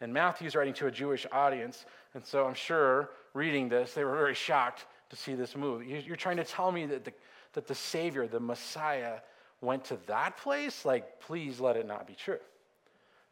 And 0.00 0.12
Matthew's 0.12 0.54
writing 0.54 0.74
to 0.74 0.86
a 0.86 0.90
Jewish 0.90 1.26
audience, 1.32 1.86
and 2.14 2.24
so 2.24 2.44
I'm 2.46 2.54
sure 2.54 3.10
reading 3.32 3.68
this, 3.68 3.94
they 3.94 4.04
were 4.04 4.14
very 4.14 4.34
shocked 4.34 4.86
to 5.10 5.16
see 5.16 5.34
this 5.34 5.56
move. 5.56 5.84
You're 5.84 6.16
trying 6.16 6.36
to 6.36 6.44
tell 6.44 6.70
me 6.70 6.86
that 6.86 7.04
the, 7.04 7.12
that 7.54 7.66
the 7.66 7.74
Savior, 7.74 8.26
the 8.26 8.40
Messiah, 8.40 9.18
went 9.60 9.84
to 9.86 9.98
that 10.06 10.36
place? 10.36 10.84
Like, 10.84 11.20
please 11.20 11.60
let 11.60 11.76
it 11.76 11.86
not 11.86 12.06
be 12.06 12.14
true. 12.14 12.38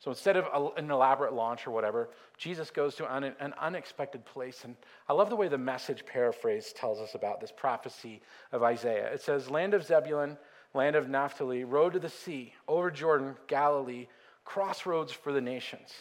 So 0.03 0.11
instead 0.11 0.37
of 0.37 0.73
an 0.77 0.91
elaborate 0.91 1.33
launch 1.33 1.65
or 1.65 1.71
whatever, 1.71 2.09
Jesus 2.37 2.73
goes 2.73 2.97
to 2.97 3.17
an, 3.17 3.23
an, 3.39 3.55
unexpected 3.61 4.25
place. 4.25 4.65
And 4.65 4.75
I 5.09 5.13
love 5.13 5.31
the 5.31 5.37
way 5.37 5.47
the 5.47 5.57
message 5.57 6.05
paraphrase 6.05 6.73
tells 6.73 6.99
us 6.99 7.15
about 7.15 7.41
this 7.41 7.53
prophecy 7.57 8.21
of 8.51 8.65
Isaiah. 8.65 9.13
It 9.13 9.23
says, 9.23 9.49
Land 9.49 9.75
of 9.75 9.85
Zebulun, 9.85 10.39
land 10.75 10.97
of 10.97 11.09
Naphtali, 11.09 11.63
road 11.63 11.93
to 11.93 12.01
the 12.01 12.09
sea, 12.09 12.53
over 12.67 12.91
Jordan, 12.91 13.37
Galilee, 13.47 14.09
crossroads 14.45 15.13
for 15.13 15.33
the 15.33 15.41
nations. 15.41 15.93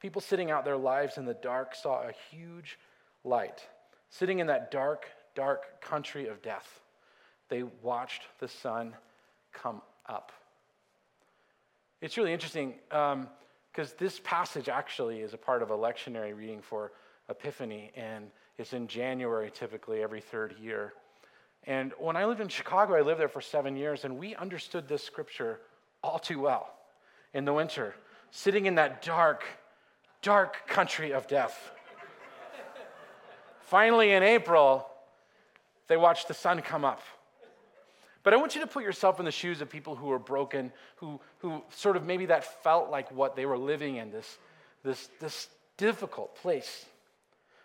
People 0.00 0.20
sitting 0.20 0.50
out 0.50 0.64
their 0.64 0.76
lives 0.76 1.16
in 1.16 1.24
the 1.24 1.34
dark 1.34 1.76
saw 1.76 2.02
a 2.02 2.34
huge 2.34 2.80
light. 3.22 3.64
Sitting 4.08 4.40
in 4.40 4.48
that 4.48 4.72
dark, 4.72 5.06
dark 5.36 5.80
country 5.80 6.26
of 6.26 6.42
death, 6.42 6.80
they 7.48 7.62
watched 7.62 8.22
the 8.40 8.48
sun 8.48 8.96
come 9.52 9.82
up. 10.08 10.32
It's 12.00 12.16
really 12.16 12.32
interesting 12.32 12.74
because 12.88 13.20
um, 13.90 13.96
this 13.98 14.20
passage 14.24 14.70
actually 14.70 15.20
is 15.20 15.34
a 15.34 15.38
part 15.38 15.62
of 15.62 15.70
a 15.70 15.76
lectionary 15.76 16.34
reading 16.34 16.62
for 16.62 16.92
Epiphany, 17.28 17.92
and 17.94 18.30
it's 18.56 18.72
in 18.72 18.86
January 18.86 19.50
typically 19.52 20.02
every 20.02 20.20
third 20.20 20.54
year. 20.58 20.94
And 21.64 21.92
when 21.98 22.16
I 22.16 22.24
lived 22.24 22.40
in 22.40 22.48
Chicago, 22.48 22.94
I 22.94 23.02
lived 23.02 23.20
there 23.20 23.28
for 23.28 23.42
seven 23.42 23.76
years, 23.76 24.04
and 24.04 24.18
we 24.18 24.34
understood 24.34 24.88
this 24.88 25.04
scripture 25.04 25.60
all 26.02 26.18
too 26.18 26.40
well 26.40 26.72
in 27.34 27.44
the 27.44 27.52
winter, 27.52 27.94
sitting 28.30 28.64
in 28.64 28.76
that 28.76 29.02
dark, 29.02 29.44
dark 30.22 30.66
country 30.66 31.12
of 31.12 31.28
death. 31.28 31.70
Finally, 33.60 34.12
in 34.12 34.22
April, 34.22 34.88
they 35.86 35.98
watched 35.98 36.28
the 36.28 36.34
sun 36.34 36.62
come 36.62 36.84
up. 36.84 37.02
But 38.22 38.34
I 38.34 38.36
want 38.36 38.54
you 38.54 38.60
to 38.60 38.66
put 38.66 38.84
yourself 38.84 39.18
in 39.18 39.24
the 39.24 39.30
shoes 39.30 39.60
of 39.60 39.70
people 39.70 39.96
who 39.96 40.10
are 40.12 40.18
broken, 40.18 40.72
who, 40.96 41.20
who 41.38 41.62
sort 41.70 41.96
of 41.96 42.04
maybe 42.04 42.26
that 42.26 42.62
felt 42.62 42.90
like 42.90 43.10
what 43.12 43.34
they 43.34 43.46
were 43.46 43.58
living 43.58 43.96
in, 43.96 44.10
this, 44.10 44.38
this, 44.84 45.08
this 45.20 45.48
difficult 45.76 46.36
place. 46.36 46.84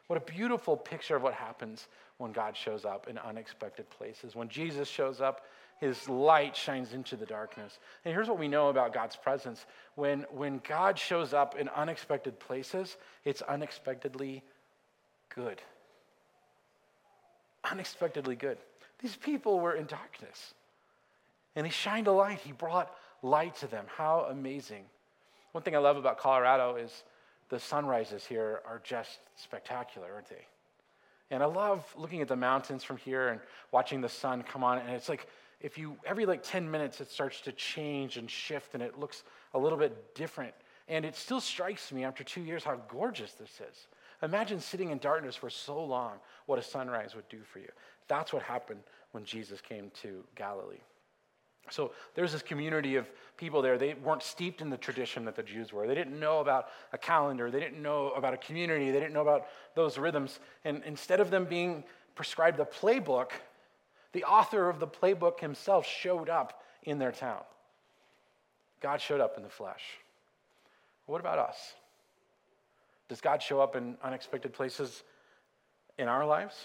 What 0.08 0.18
a 0.18 0.32
beautiful 0.32 0.78
picture 0.78 1.16
of 1.16 1.24
what 1.24 1.34
happens 1.34 1.88
when 2.18 2.32
God 2.32 2.56
shows 2.56 2.86
up 2.86 3.08
in 3.08 3.18
unexpected 3.18 3.90
places. 3.90 4.36
When 4.36 4.48
Jesus 4.48 4.88
shows 4.88 5.20
up, 5.20 5.42
his 5.80 6.08
light 6.08 6.56
shines 6.56 6.94
into 6.94 7.18
the 7.18 7.26
darkness. 7.26 7.80
And 8.06 8.14
here's 8.14 8.30
what 8.30 8.40
we 8.40 8.48
know 8.48 8.70
about 8.70 8.94
God's 8.94 9.16
presence 9.16 9.66
when, 9.96 10.22
when 10.32 10.62
God 10.68 10.98
shows 10.98 11.34
up 11.34 11.58
in 11.58 11.68
unexpected 11.70 12.40
places, 12.40 12.96
it's 13.26 13.42
unexpectedly 13.42 14.44
good. 15.34 15.62
Unexpectedly 17.70 18.36
good. 18.36 18.58
These 19.00 19.16
people 19.16 19.60
were 19.60 19.74
in 19.74 19.86
darkness. 19.86 20.54
And 21.56 21.66
he 21.66 21.72
shined 21.72 22.08
a 22.08 22.12
light. 22.12 22.40
He 22.40 22.52
brought 22.52 22.94
light 23.22 23.56
to 23.58 23.68
them. 23.68 23.86
How 23.88 24.28
amazing. 24.30 24.86
One 25.52 25.64
thing 25.64 25.76
I 25.76 25.80
love 25.80 25.98
about 25.98 26.18
Colorado 26.18 26.76
is 26.76 27.04
the 27.50 27.60
sunrises 27.60 28.26
here 28.26 28.62
are 28.66 28.82
just 28.84 29.20
spectacular, 29.36 30.14
aren't 30.14 30.30
they? 30.30 30.46
And 31.32 31.42
I 31.42 31.46
love 31.46 31.84
looking 31.98 32.22
at 32.22 32.28
the 32.28 32.36
mountains 32.36 32.84
from 32.84 32.98
here 32.98 33.30
and 33.30 33.40
watching 33.72 34.02
the 34.02 34.10
sun 34.10 34.44
come 34.44 34.64
on. 34.64 34.80
And 34.80 34.90
it's 34.92 35.10
like, 35.10 35.28
if 35.62 35.78
you, 35.78 35.98
every 36.06 36.26
like 36.26 36.44
10 36.44 36.70
minutes, 36.70 37.02
it 37.02 37.10
starts 37.10 37.42
to 37.42 37.52
change 37.52 38.18
and 38.18 38.30
shift 38.30 38.74
and 38.74 38.84
it 38.84 39.00
looks 39.00 39.24
a 39.54 39.60
little 39.60 39.78
bit 39.78 40.14
different. 40.14 40.54
And 40.88 41.06
it 41.06 41.16
still 41.16 41.42
strikes 41.42 41.92
me 41.92 42.04
after 42.04 42.24
two 42.24 42.42
years 42.42 42.64
how 42.64 42.80
gorgeous 42.88 43.34
this 43.34 43.50
is. 43.50 43.88
Imagine 44.22 44.60
sitting 44.60 44.92
in 44.92 45.00
darkness 45.00 45.36
for 45.36 45.50
so 45.50 45.84
long, 45.84 46.14
what 46.46 46.60
a 46.60 46.64
sunrise 46.64 47.16
would 47.16 47.28
do 47.30 47.42
for 47.42 47.60
you. 47.60 47.70
That's 48.08 48.34
what 48.34 48.44
happened 48.44 48.82
when 49.12 49.24
Jesus 49.24 49.62
came 49.62 49.92
to 50.02 50.24
Galilee. 50.36 50.82
So 51.72 51.92
there's 52.14 52.32
this 52.32 52.44
community 52.44 52.96
of 52.96 53.10
people 53.38 53.62
there. 53.62 53.78
They 53.78 53.96
weren't 53.96 54.22
steeped 54.22 54.62
in 54.62 54.70
the 54.70 54.78
tradition 54.78 55.26
that 55.26 55.36
the 55.36 55.42
Jews 55.42 55.74
were. 55.74 55.88
They 55.88 55.96
didn't 55.96 56.20
know 56.20 56.40
about 56.40 56.68
a 56.94 56.98
calendar. 56.98 57.50
They 57.50 57.60
didn't 57.60 57.82
know 57.82 58.12
about 58.12 58.34
a 58.34 58.38
community. 58.38 58.92
They 58.92 59.00
didn't 59.00 59.14
know 59.14 59.22
about 59.22 59.48
those 59.74 59.98
rhythms. 59.98 60.40
And 60.64 60.84
instead 60.86 61.20
of 61.20 61.32
them 61.32 61.46
being 61.46 61.84
prescribed 62.14 62.60
a 62.60 62.66
playbook, 62.66 63.32
the 64.14 64.24
author 64.26 64.70
of 64.70 64.80
the 64.80 64.88
playbook 64.88 65.40
himself 65.40 65.86
showed 65.88 66.30
up 66.30 66.62
in 66.84 67.00
their 67.00 67.12
town. 67.12 67.42
God 68.82 69.02
showed 69.02 69.20
up 69.20 69.36
in 69.38 69.44
the 69.44 69.50
flesh. 69.50 69.82
What 71.08 71.20
about 71.20 71.40
us? 71.40 71.58
Does 73.10 73.22
God 73.22 73.42
show 73.42 73.60
up 73.60 73.76
in 73.76 73.98
unexpected 74.04 74.54
places 74.54 75.04
in 75.98 76.08
our 76.08 76.26
lives? 76.26 76.56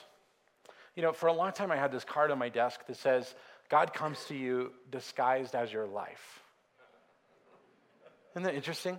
You 1.01 1.07
know, 1.07 1.13
for 1.15 1.29
a 1.29 1.33
long 1.33 1.53
time, 1.53 1.73
I 1.73 1.77
had 1.77 1.93
this 1.93 2.05
card 2.05 2.31
on 2.31 2.39
my 2.39 2.51
desk 2.51 2.85
that 2.87 2.95
says, 2.95 3.35
God 3.71 3.95
comes 3.95 4.23
to 4.27 4.35
you 4.35 4.73
disguised 4.91 5.55
as 5.55 5.73
your 5.73 5.87
life. 5.87 6.43
Isn't 8.35 8.43
that 8.43 8.55
interesting? 8.55 8.99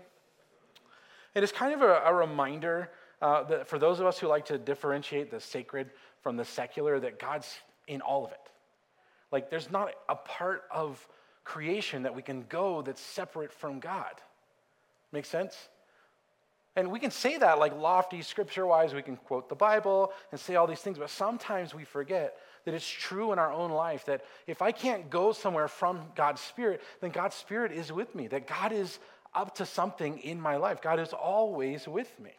It 1.36 1.44
is 1.44 1.52
kind 1.52 1.76
of 1.76 1.84
a, 1.84 2.02
a 2.06 2.12
reminder 2.12 2.90
uh, 3.22 3.44
that 3.44 3.68
for 3.68 3.78
those 3.78 4.00
of 4.00 4.08
us 4.08 4.18
who 4.18 4.26
like 4.26 4.46
to 4.46 4.58
differentiate 4.58 5.30
the 5.30 5.40
sacred 5.40 5.92
from 6.24 6.38
the 6.38 6.44
secular, 6.44 7.00
that 7.00 7.20
God's 7.20 7.56
in 7.86 8.02
all 8.02 8.26
of 8.26 8.32
it. 8.32 8.50
Like, 9.32 9.52
there's 9.52 9.70
not 9.70 9.94
a 10.10 10.16
part 10.16 10.64
of 10.72 11.08
creation 11.44 12.02
that 12.02 12.16
we 12.16 12.24
can 12.24 12.46
go 12.50 12.82
that's 12.82 13.00
separate 13.00 13.54
from 13.54 13.80
God. 13.80 14.16
Make 15.12 15.26
sense? 15.26 15.56
And 16.76 16.90
we 16.90 17.00
can 17.00 17.12
say 17.12 17.38
that 17.38 17.60
like 17.60 17.76
lofty 17.78 18.22
scripture 18.22 18.66
wise, 18.66 18.94
we 18.94 19.02
can 19.02 19.18
quote 19.18 19.50
the 19.50 19.56
Bible 19.56 20.14
and 20.32 20.40
say 20.40 20.56
all 20.56 20.68
these 20.68 20.80
things, 20.80 20.98
but 20.98 21.10
sometimes 21.10 21.76
we 21.76 21.84
forget 21.84 22.38
that 22.64 22.74
it's 22.74 22.88
true 22.88 23.34
in 23.34 23.40
our 23.40 23.52
own 23.52 23.72
life 23.72 24.06
that 24.06 24.24
if 24.48 24.62
I 24.62 24.72
can't 24.72 25.10
go 25.10 25.34
somewhere 25.34 25.68
from 25.68 26.02
God's 26.16 26.40
Spirit, 26.40 26.82
then 27.02 27.12
God's 27.12 27.36
Spirit 27.36 27.72
is 27.72 27.92
with 27.92 28.16
me, 28.16 28.28
that 28.28 28.48
God 28.48 28.72
is 28.72 29.00
up 29.34 29.56
to 29.56 29.66
something 29.66 30.20
in 30.20 30.40
my 30.40 30.58
life. 30.58 30.82
God 30.82 31.00
is 31.00 31.14
always 31.14 31.88
with 31.88 32.18
me. 32.20 32.32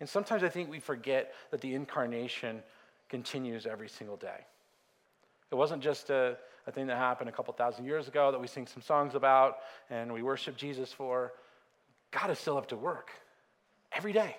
And 0.00 0.08
sometimes 0.08 0.42
I 0.42 0.48
think 0.48 0.70
we 0.70 0.80
forget 0.80 1.32
that 1.50 1.60
the 1.60 1.74
incarnation 1.74 2.62
continues 3.08 3.66
every 3.66 3.88
single 3.88 4.16
day. 4.16 4.44
It 5.50 5.54
wasn't 5.54 5.82
just 5.82 6.10
a, 6.10 6.36
a 6.66 6.72
thing 6.72 6.86
that 6.88 6.98
happened 6.98 7.30
a 7.30 7.32
couple 7.32 7.54
thousand 7.54 7.86
years 7.86 8.08
ago 8.08 8.30
that 8.30 8.38
we 8.38 8.46
sing 8.46 8.66
some 8.66 8.82
songs 8.82 9.14
about 9.14 9.58
and 9.88 10.12
we 10.12 10.22
worship 10.22 10.56
Jesus 10.56 10.92
for. 10.92 11.32
God 12.10 12.30
is 12.30 12.38
still 12.38 12.58
up 12.58 12.68
to 12.68 12.76
work 12.76 13.10
every 13.92 14.12
day, 14.12 14.36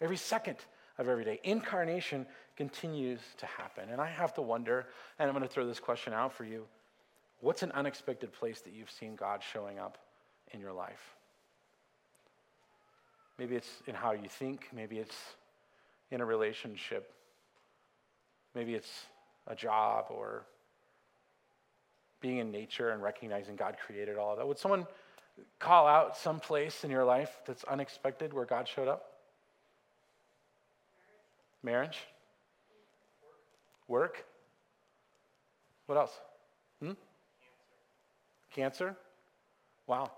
every 0.00 0.16
second 0.16 0.56
of 0.98 1.08
every 1.08 1.24
day. 1.24 1.40
Incarnation 1.42 2.26
continues 2.56 3.20
to 3.38 3.46
happen. 3.46 3.88
And 3.90 4.00
I 4.00 4.06
have 4.08 4.34
to 4.34 4.42
wonder, 4.42 4.86
and 5.18 5.28
I'm 5.28 5.34
going 5.34 5.46
to 5.46 5.52
throw 5.52 5.66
this 5.66 5.80
question 5.80 6.12
out 6.12 6.32
for 6.32 6.44
you 6.44 6.64
what's 7.40 7.62
an 7.62 7.72
unexpected 7.72 8.32
place 8.32 8.60
that 8.62 8.72
you've 8.72 8.90
seen 8.90 9.16
God 9.16 9.42
showing 9.42 9.78
up 9.78 9.98
in 10.52 10.60
your 10.60 10.72
life? 10.72 11.14
Maybe 13.38 13.54
it's 13.54 13.82
in 13.86 13.94
how 13.94 14.12
you 14.12 14.28
think, 14.28 14.68
maybe 14.72 14.98
it's 14.98 15.16
in 16.10 16.22
a 16.22 16.24
relationship, 16.24 17.12
maybe 18.54 18.74
it's 18.74 19.06
a 19.46 19.54
job 19.54 20.06
or 20.08 20.46
being 22.20 22.38
in 22.38 22.50
nature 22.50 22.90
and 22.90 23.02
recognizing 23.02 23.56
God 23.56 23.76
created 23.84 24.16
all 24.16 24.32
of 24.32 24.38
that. 24.38 24.48
Would 24.48 24.58
someone 24.58 24.86
call 25.58 25.86
out 25.86 26.16
some 26.16 26.40
place 26.40 26.84
in 26.84 26.90
your 26.90 27.04
life 27.04 27.30
that's 27.46 27.64
unexpected 27.64 28.32
where 28.32 28.44
God 28.44 28.68
showed 28.68 28.88
up? 28.88 29.12
Marriage? 31.62 31.98
Work? 33.88 34.24
What 35.86 35.96
else? 35.98 36.12
Hmm? 36.80 36.92
Cancer. 38.54 38.86
Cancer? 38.86 38.96
Wow. 39.86 40.10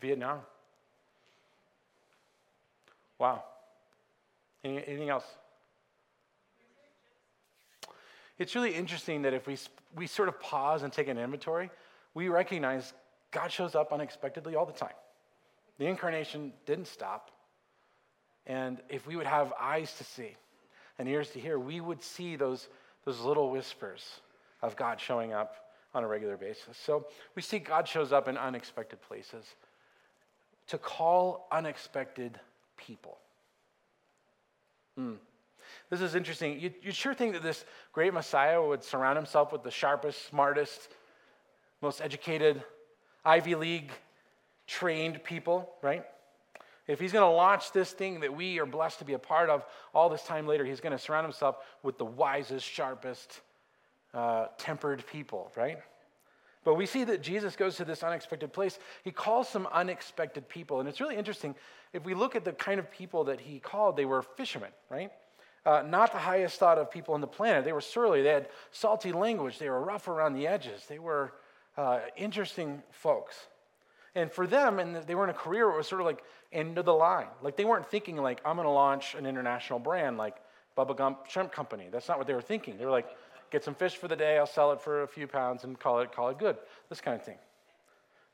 Vietnam. 0.00 0.18
Vietnam. 0.18 0.40
Wow. 3.18 3.44
Any, 4.64 4.86
anything 4.86 5.08
else? 5.08 5.24
It's 8.38 8.54
really 8.54 8.74
interesting 8.74 9.22
that 9.22 9.34
if 9.34 9.46
we, 9.46 9.58
we 9.94 10.06
sort 10.06 10.28
of 10.28 10.40
pause 10.40 10.82
and 10.82 10.92
take 10.92 11.08
an 11.08 11.18
inventory, 11.18 11.70
we 12.14 12.28
recognize 12.28 12.92
God 13.30 13.52
shows 13.52 13.74
up 13.74 13.92
unexpectedly 13.92 14.56
all 14.56 14.66
the 14.66 14.72
time. 14.72 14.94
The 15.78 15.86
incarnation 15.86 16.52
didn't 16.66 16.88
stop. 16.88 17.30
And 18.46 18.78
if 18.88 19.06
we 19.06 19.16
would 19.16 19.26
have 19.26 19.52
eyes 19.58 19.96
to 19.98 20.04
see 20.04 20.36
and 20.98 21.08
ears 21.08 21.30
to 21.30 21.40
hear, 21.40 21.58
we 21.58 21.80
would 21.80 22.02
see 22.02 22.36
those, 22.36 22.68
those 23.04 23.20
little 23.20 23.50
whispers 23.50 24.20
of 24.62 24.76
God 24.76 25.00
showing 25.00 25.32
up 25.32 25.70
on 25.94 26.04
a 26.04 26.06
regular 26.06 26.36
basis. 26.36 26.76
So 26.76 27.06
we 27.34 27.42
see 27.42 27.58
God 27.58 27.86
shows 27.86 28.12
up 28.12 28.28
in 28.28 28.36
unexpected 28.36 29.00
places 29.02 29.44
to 30.68 30.78
call 30.78 31.48
unexpected 31.50 32.38
people. 32.76 33.18
Hmm. 34.96 35.14
This 35.88 36.00
is 36.00 36.14
interesting. 36.14 36.60
You, 36.60 36.70
would 36.84 36.94
sure 36.94 37.14
think 37.14 37.32
that 37.32 37.42
this 37.42 37.64
great 37.92 38.12
Messiah 38.12 38.62
would 38.62 38.84
surround 38.84 39.16
himself 39.16 39.52
with 39.52 39.62
the 39.62 39.70
sharpest, 39.70 40.26
smartest, 40.28 40.88
most 41.82 42.00
educated, 42.00 42.62
Ivy 43.24 43.54
League 43.54 43.90
trained 44.66 45.22
people, 45.24 45.70
right? 45.82 46.04
If 46.86 46.98
he's 46.98 47.12
going 47.12 47.28
to 47.28 47.34
launch 47.34 47.72
this 47.72 47.92
thing 47.92 48.20
that 48.20 48.34
we 48.34 48.58
are 48.58 48.66
blessed 48.66 48.98
to 48.98 49.04
be 49.04 49.12
a 49.12 49.18
part 49.18 49.48
of 49.48 49.64
all 49.94 50.08
this 50.08 50.22
time 50.24 50.46
later, 50.46 50.64
he's 50.64 50.80
going 50.80 50.92
to 50.92 50.98
surround 50.98 51.24
himself 51.24 51.56
with 51.82 51.98
the 51.98 52.04
wisest, 52.04 52.66
sharpest, 52.66 53.40
uh, 54.12 54.46
tempered 54.58 55.04
people, 55.06 55.52
right? 55.56 55.78
But 56.64 56.74
we 56.74 56.86
see 56.86 57.04
that 57.04 57.22
Jesus 57.22 57.56
goes 57.56 57.76
to 57.76 57.84
this 57.84 58.02
unexpected 58.02 58.52
place. 58.52 58.78
He 59.02 59.12
calls 59.12 59.48
some 59.48 59.66
unexpected 59.72 60.48
people. 60.48 60.80
And 60.80 60.88
it's 60.88 61.00
really 61.00 61.16
interesting. 61.16 61.54
If 61.92 62.04
we 62.04 62.14
look 62.14 62.36
at 62.36 62.44
the 62.44 62.52
kind 62.52 62.78
of 62.78 62.90
people 62.90 63.24
that 63.24 63.40
he 63.40 63.60
called, 63.60 63.96
they 63.96 64.04
were 64.04 64.22
fishermen, 64.22 64.70
right? 64.90 65.10
Uh, 65.64 65.82
not 65.86 66.12
the 66.12 66.18
highest 66.18 66.58
thought 66.58 66.78
of 66.78 66.90
people 66.90 67.14
on 67.14 67.20
the 67.20 67.26
planet. 67.26 67.64
They 67.64 67.72
were 67.72 67.80
surly. 67.80 68.22
They 68.22 68.30
had 68.30 68.48
salty 68.72 69.12
language. 69.12 69.58
They 69.58 69.70
were 69.70 69.80
rough 69.80 70.08
around 70.08 70.34
the 70.34 70.46
edges. 70.46 70.86
They 70.86 70.98
were 70.98 71.32
uh, 71.76 72.00
interesting 72.16 72.82
folks. 72.90 73.36
And 74.14 74.30
for 74.30 74.46
them, 74.46 74.78
and 74.78 74.96
they 75.06 75.14
were 75.14 75.24
in 75.24 75.30
a 75.30 75.34
career 75.34 75.70
it 75.70 75.76
was 75.76 75.86
sort 75.86 76.00
of 76.00 76.06
like 76.06 76.22
end 76.52 76.78
of 76.78 76.84
the 76.84 76.94
line. 76.94 77.28
Like 77.42 77.56
they 77.56 77.64
weren't 77.64 77.86
thinking 77.86 78.16
like, 78.16 78.40
I'm 78.44 78.56
going 78.56 78.66
to 78.66 78.72
launch 78.72 79.14
an 79.14 79.26
international 79.26 79.78
brand 79.78 80.18
like 80.18 80.36
Bubba 80.76 80.96
Gump 80.96 81.28
Shrimp 81.28 81.52
Company. 81.52 81.88
That's 81.90 82.08
not 82.08 82.18
what 82.18 82.26
they 82.26 82.34
were 82.34 82.42
thinking. 82.42 82.76
They 82.76 82.84
were 82.84 82.90
like, 82.90 83.08
get 83.50 83.64
some 83.64 83.74
fish 83.74 83.96
for 83.96 84.08
the 84.08 84.16
day, 84.16 84.38
I'll 84.38 84.46
sell 84.46 84.72
it 84.72 84.80
for 84.80 85.02
a 85.02 85.08
few 85.08 85.26
pounds 85.26 85.64
and 85.64 85.78
call 85.78 86.00
it, 86.00 86.12
call 86.12 86.28
it 86.28 86.38
good. 86.38 86.56
This 86.88 87.00
kind 87.00 87.16
of 87.16 87.24
thing. 87.24 87.38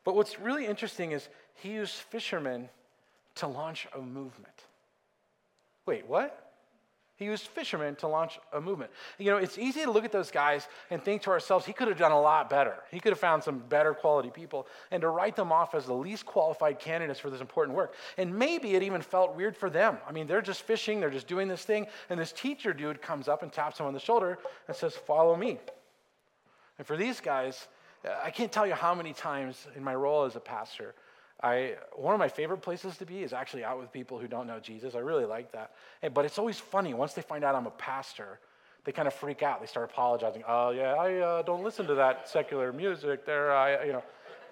But 0.05 0.15
what's 0.15 0.39
really 0.39 0.67
interesting 0.67 1.13
is 1.13 1.29
he 1.55 1.71
used 1.71 1.95
fishermen 1.95 2.69
to 3.37 3.47
launch 3.47 3.87
a 3.95 4.01
movement. 4.01 4.65
Wait, 5.85 6.07
what? 6.07 6.46
He 7.17 7.25
used 7.25 7.47
fishermen 7.47 7.97
to 7.97 8.09
launch 8.09 8.39
a 8.53 8.61
movement. 8.61 8.91
You 9.19 9.31
know, 9.31 9.39
it's 9.39 9.57
easy 9.57 9.83
to 9.83 9.91
look 9.91 10.05
at 10.05 10.13
those 10.13 10.31
guys 10.31 10.69
and 10.91 11.03
think 11.03 11.23
to 11.23 11.31
ourselves, 11.31 11.65
he 11.65 11.73
could 11.73 11.89
have 11.89 11.97
done 11.97 12.13
a 12.13 12.21
lot 12.21 12.51
better. 12.51 12.75
He 12.91 13.01
could 13.01 13.11
have 13.11 13.19
found 13.19 13.43
some 13.43 13.59
better 13.59 13.95
quality 13.95 14.29
people 14.29 14.67
and 14.91 15.01
to 15.01 15.09
write 15.09 15.35
them 15.35 15.51
off 15.51 15.75
as 15.75 15.87
the 15.87 15.95
least 15.95 16.27
qualified 16.27 16.79
candidates 16.79 17.19
for 17.19 17.31
this 17.31 17.41
important 17.41 17.75
work. 17.75 17.95
And 18.19 18.35
maybe 18.35 18.75
it 18.75 18.83
even 18.83 19.01
felt 19.01 19.35
weird 19.35 19.57
for 19.57 19.71
them. 19.71 19.97
I 20.07 20.13
mean, 20.13 20.27
they're 20.27 20.43
just 20.43 20.63
fishing, 20.63 21.01
they're 21.01 21.09
just 21.09 21.27
doing 21.27 21.49
this 21.49 21.65
thing, 21.65 21.87
and 22.11 22.21
this 22.21 22.33
teacher 22.33 22.75
dude 22.75 23.01
comes 23.01 23.29
up 23.29 23.43
and 23.43 23.51
taps 23.51 23.81
him 23.81 23.87
on 23.87 23.95
the 23.95 24.01
shoulder 24.01 24.39
and 24.69 24.77
says, 24.77 24.95
Follow 24.95 25.37
me. 25.37 25.59
And 26.77 26.87
for 26.87 26.99
these 26.99 27.21
guys, 27.21 27.67
I 28.23 28.31
can't 28.31 28.53
tell 28.53 28.67
you 28.67 28.75
how 28.75 28.95
many 28.95 29.13
times 29.13 29.67
in 29.75 29.83
my 29.83 29.95
role 29.95 30.25
as 30.25 30.37
a 30.37 30.41
pastor, 30.41 30.95
I, 31.43 31.75
one 31.95 32.15
of 32.15 32.19
my 32.19 32.29
favorite 32.29 32.63
places 32.63 32.97
to 32.99 33.07
be 33.07 33.23
is 33.23 33.33
actually 33.33 33.65
out 33.65 33.79
with 33.79 33.93
people 33.93 34.19
who 34.19 34.27
don't 34.27 34.47
know 34.47 34.59
Jesus. 34.59 34.95
I 34.95 35.01
really 35.01 35.27
like 35.27 35.53
that. 35.53 35.73
And, 36.03 36.15
but 36.15 36.25
it's 36.25 36.39
always 36.39 36.59
funny. 36.59 36.95
Once 36.95 37.13
they 37.13 37.23
find 37.23 37.45
out 37.45 37.55
I'm 37.55 37.67
a 37.67 37.73
pastor, 37.73 38.39
they 38.85 38.93
kind 38.93 39.07
of 39.07 39.15
freak 39.15 39.43
out. 39.43 39.61
They 39.61 39.67
start 39.67 39.91
apologizing. 39.91 40.45
Oh, 40.49 40.71
yeah, 40.71 40.95
I 40.95 41.15
uh, 41.17 41.43
don't 41.43 41.63
listen 41.63 41.87
to 41.89 41.95
that 41.97 42.29
secular 42.29 42.73
music 42.73 43.27
there. 43.27 43.53
I, 43.53 43.85
you 43.85 43.93
know, 43.93 44.03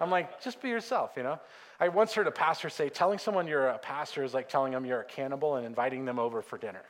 I'm 0.01 0.11
like, 0.11 0.43
just 0.43 0.61
be 0.61 0.69
yourself, 0.69 1.13
you 1.17 1.23
know? 1.23 1.39
I 1.81 1.89
once 1.89 2.13
heard 2.13 2.27
a 2.27 2.33
pastor 2.33 2.69
say, 2.69 2.89
telling 2.89 3.19
someone 3.19 3.47
you're 3.47 3.69
a 3.69 3.79
pastor 3.79 4.23
is 4.23 4.35
like 4.35 4.49
telling 4.49 4.73
them 4.73 4.85
you're 4.85 5.01
a 5.01 5.05
cannibal 5.05 5.57
and 5.57 5.67
inviting 5.67 6.05
them 6.05 6.19
over 6.19 6.43
for 6.43 6.59
dinner. 6.59 6.83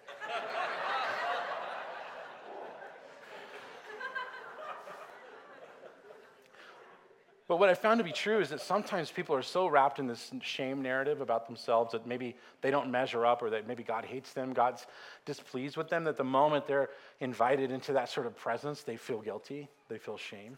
But 7.47 7.59
what 7.59 7.69
I 7.69 7.75
found 7.75 7.99
to 7.99 8.05
be 8.05 8.13
true 8.13 8.41
is 8.41 8.49
that 8.51 8.61
sometimes 8.63 9.11
people 9.11 9.37
are 9.37 9.43
so 9.43 9.67
wrapped 9.67 9.99
in 9.99 10.07
this 10.07 10.31
shame 10.41 10.81
narrative 10.81 11.21
about 11.21 11.47
themselves 11.47 11.93
that 11.93 12.07
maybe 12.07 12.37
they 12.63 12.71
don't 12.71 12.91
measure 12.91 13.27
up 13.27 13.43
or 13.43 13.51
that 13.51 13.67
maybe 13.67 13.83
God 13.83 14.07
hates 14.07 14.33
them, 14.33 14.55
God's 14.55 14.87
displeased 15.27 15.77
with 15.77 15.91
them, 15.91 16.05
that 16.05 16.17
the 16.17 16.25
moment 16.25 16.67
they're 16.67 16.89
invited 17.21 17.71
into 17.71 17.93
that 17.93 18.09
sort 18.09 18.27
of 18.27 18.35
presence, 18.35 18.83
they 18.83 18.97
feel 18.97 19.21
guilty, 19.21 19.69
they 19.89 19.99
feel 19.99 20.17
shame. 20.17 20.57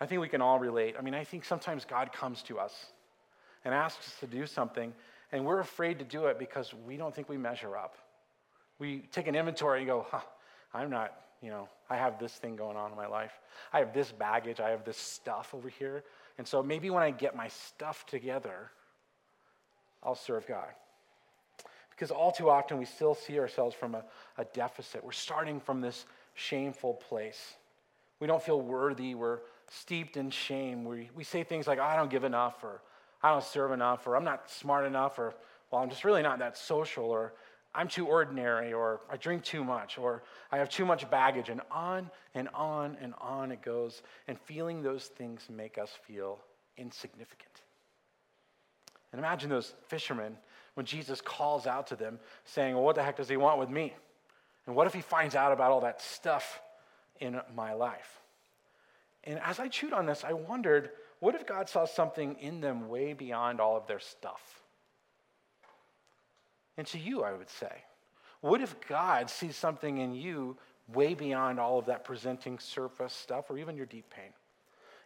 I 0.00 0.06
think 0.06 0.20
we 0.20 0.28
can 0.28 0.40
all 0.40 0.60
relate. 0.60 0.94
I 0.96 1.02
mean, 1.02 1.14
I 1.14 1.24
think 1.24 1.44
sometimes 1.44 1.84
God 1.84 2.12
comes 2.12 2.42
to 2.44 2.60
us 2.60 2.92
and 3.64 3.74
asks 3.74 4.06
us 4.06 4.20
to 4.20 4.26
do 4.28 4.46
something, 4.46 4.92
and 5.32 5.44
we're 5.44 5.58
afraid 5.58 5.98
to 5.98 6.04
do 6.04 6.26
it 6.26 6.38
because 6.38 6.72
we 6.86 6.96
don't 6.96 7.12
think 7.12 7.28
we 7.28 7.38
measure 7.38 7.76
up. 7.76 7.96
We 8.78 9.08
take 9.10 9.26
an 9.26 9.34
inventory 9.34 9.80
and 9.80 9.88
go, 9.88 10.06
huh, 10.08 10.20
I'm 10.76 10.90
not 10.90 11.12
you 11.42 11.50
know, 11.50 11.68
I 11.90 11.96
have 11.96 12.18
this 12.18 12.32
thing 12.32 12.56
going 12.56 12.76
on 12.76 12.90
in 12.90 12.96
my 12.96 13.06
life. 13.06 13.32
I 13.72 13.78
have 13.78 13.92
this 13.92 14.10
baggage. 14.10 14.60
I 14.60 14.70
have 14.70 14.84
this 14.84 14.96
stuff 14.96 15.54
over 15.54 15.68
here. 15.68 16.02
And 16.38 16.46
so 16.46 16.62
maybe 16.62 16.90
when 16.90 17.02
I 17.02 17.10
get 17.10 17.36
my 17.36 17.48
stuff 17.48 18.06
together, 18.06 18.70
I'll 20.02 20.14
serve 20.14 20.46
God. 20.46 20.68
Because 21.90 22.10
all 22.10 22.32
too 22.32 22.50
often 22.50 22.78
we 22.78 22.84
still 22.84 23.14
see 23.14 23.38
ourselves 23.38 23.74
from 23.74 23.94
a, 23.94 24.02
a 24.38 24.44
deficit. 24.44 25.04
We're 25.04 25.12
starting 25.12 25.60
from 25.60 25.80
this 25.80 26.04
shameful 26.34 26.94
place. 26.94 27.54
We 28.20 28.26
don't 28.26 28.42
feel 28.42 28.60
worthy. 28.60 29.14
We're 29.14 29.40
steeped 29.70 30.16
in 30.16 30.30
shame. 30.30 30.84
We, 30.84 31.10
we 31.14 31.24
say 31.24 31.42
things 31.42 31.66
like, 31.66 31.78
oh, 31.78 31.84
I 31.84 31.96
don't 31.96 32.10
give 32.10 32.24
enough, 32.24 32.62
or 32.62 32.82
I 33.22 33.30
don't 33.30 33.44
serve 33.44 33.72
enough, 33.72 34.06
or 34.06 34.16
I'm 34.16 34.24
not 34.24 34.50
smart 34.50 34.84
enough, 34.84 35.18
or 35.18 35.34
well, 35.70 35.82
I'm 35.82 35.90
just 35.90 36.04
really 36.04 36.22
not 36.22 36.38
that 36.38 36.56
social, 36.56 37.06
or 37.06 37.32
I'm 37.76 37.88
too 37.88 38.06
ordinary, 38.06 38.72
or 38.72 39.00
I 39.10 39.16
drink 39.16 39.44
too 39.44 39.62
much, 39.62 39.98
or 39.98 40.22
I 40.50 40.58
have 40.58 40.68
too 40.68 40.86
much 40.86 41.08
baggage, 41.10 41.48
and 41.50 41.60
on 41.70 42.10
and 42.34 42.48
on 42.54 42.96
and 43.00 43.14
on 43.20 43.52
it 43.52 43.62
goes. 43.62 44.02
And 44.26 44.38
feeling 44.40 44.82
those 44.82 45.04
things 45.04 45.42
make 45.50 45.76
us 45.76 45.90
feel 46.06 46.38
insignificant. 46.76 47.62
And 49.12 49.18
imagine 49.18 49.50
those 49.50 49.74
fishermen 49.88 50.36
when 50.74 50.86
Jesus 50.86 51.20
calls 51.20 51.66
out 51.66 51.86
to 51.88 51.96
them, 51.96 52.18
saying, 52.44 52.74
Well, 52.74 52.84
what 52.84 52.96
the 52.96 53.02
heck 53.02 53.16
does 53.16 53.28
he 53.28 53.36
want 53.36 53.58
with 53.58 53.70
me? 53.70 53.94
And 54.66 54.74
what 54.74 54.86
if 54.86 54.94
he 54.94 55.00
finds 55.00 55.34
out 55.34 55.52
about 55.52 55.70
all 55.70 55.82
that 55.82 56.00
stuff 56.00 56.60
in 57.20 57.40
my 57.54 57.72
life. 57.72 58.20
And 59.24 59.40
as 59.40 59.58
I 59.58 59.68
chewed 59.68 59.92
on 59.92 60.06
this, 60.06 60.24
I 60.24 60.32
wondered 60.32 60.90
what 61.18 61.34
if 61.34 61.46
God 61.46 61.68
saw 61.68 61.86
something 61.86 62.36
in 62.40 62.60
them 62.60 62.88
way 62.88 63.12
beyond 63.12 63.60
all 63.60 63.76
of 63.76 63.86
their 63.86 63.98
stuff? 63.98 64.62
And 66.76 66.86
to 66.88 66.98
you, 66.98 67.22
I 67.22 67.32
would 67.32 67.48
say, 67.48 67.84
what 68.40 68.60
if 68.60 68.76
God 68.88 69.30
sees 69.30 69.56
something 69.56 69.98
in 69.98 70.14
you 70.14 70.56
way 70.92 71.14
beyond 71.14 71.58
all 71.58 71.78
of 71.78 71.86
that 71.86 72.04
presenting 72.04 72.58
surface 72.58 73.12
stuff 73.12 73.50
or 73.50 73.58
even 73.58 73.76
your 73.76 73.86
deep 73.86 74.10
pain? 74.10 74.32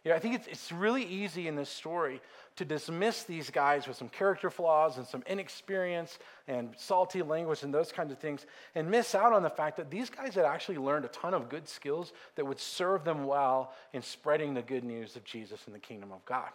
You 0.03 0.09
know, 0.09 0.15
I 0.15 0.19
think 0.19 0.33
it's, 0.33 0.47
it's 0.47 0.71
really 0.71 1.03
easy 1.03 1.47
in 1.47 1.55
this 1.55 1.69
story 1.69 2.21
to 2.55 2.65
dismiss 2.65 3.23
these 3.23 3.51
guys 3.51 3.87
with 3.87 3.97
some 3.97 4.09
character 4.09 4.49
flaws 4.49 4.97
and 4.97 5.05
some 5.05 5.23
inexperience 5.27 6.17
and 6.47 6.69
salty 6.75 7.21
language 7.21 7.61
and 7.61 7.71
those 7.71 7.91
kinds 7.91 8.11
of 8.11 8.17
things 8.17 8.47
and 8.73 8.89
miss 8.89 9.13
out 9.13 9.31
on 9.31 9.43
the 9.43 9.49
fact 9.49 9.77
that 9.77 9.91
these 9.91 10.09
guys 10.09 10.33
had 10.33 10.43
actually 10.43 10.79
learned 10.79 11.05
a 11.05 11.09
ton 11.09 11.35
of 11.35 11.49
good 11.49 11.67
skills 11.67 12.13
that 12.35 12.45
would 12.45 12.59
serve 12.59 13.03
them 13.03 13.25
well 13.25 13.73
in 13.93 14.01
spreading 14.01 14.55
the 14.55 14.63
good 14.63 14.83
news 14.83 15.15
of 15.15 15.23
Jesus 15.23 15.61
and 15.67 15.75
the 15.75 15.79
kingdom 15.79 16.11
of 16.11 16.25
God. 16.25 16.49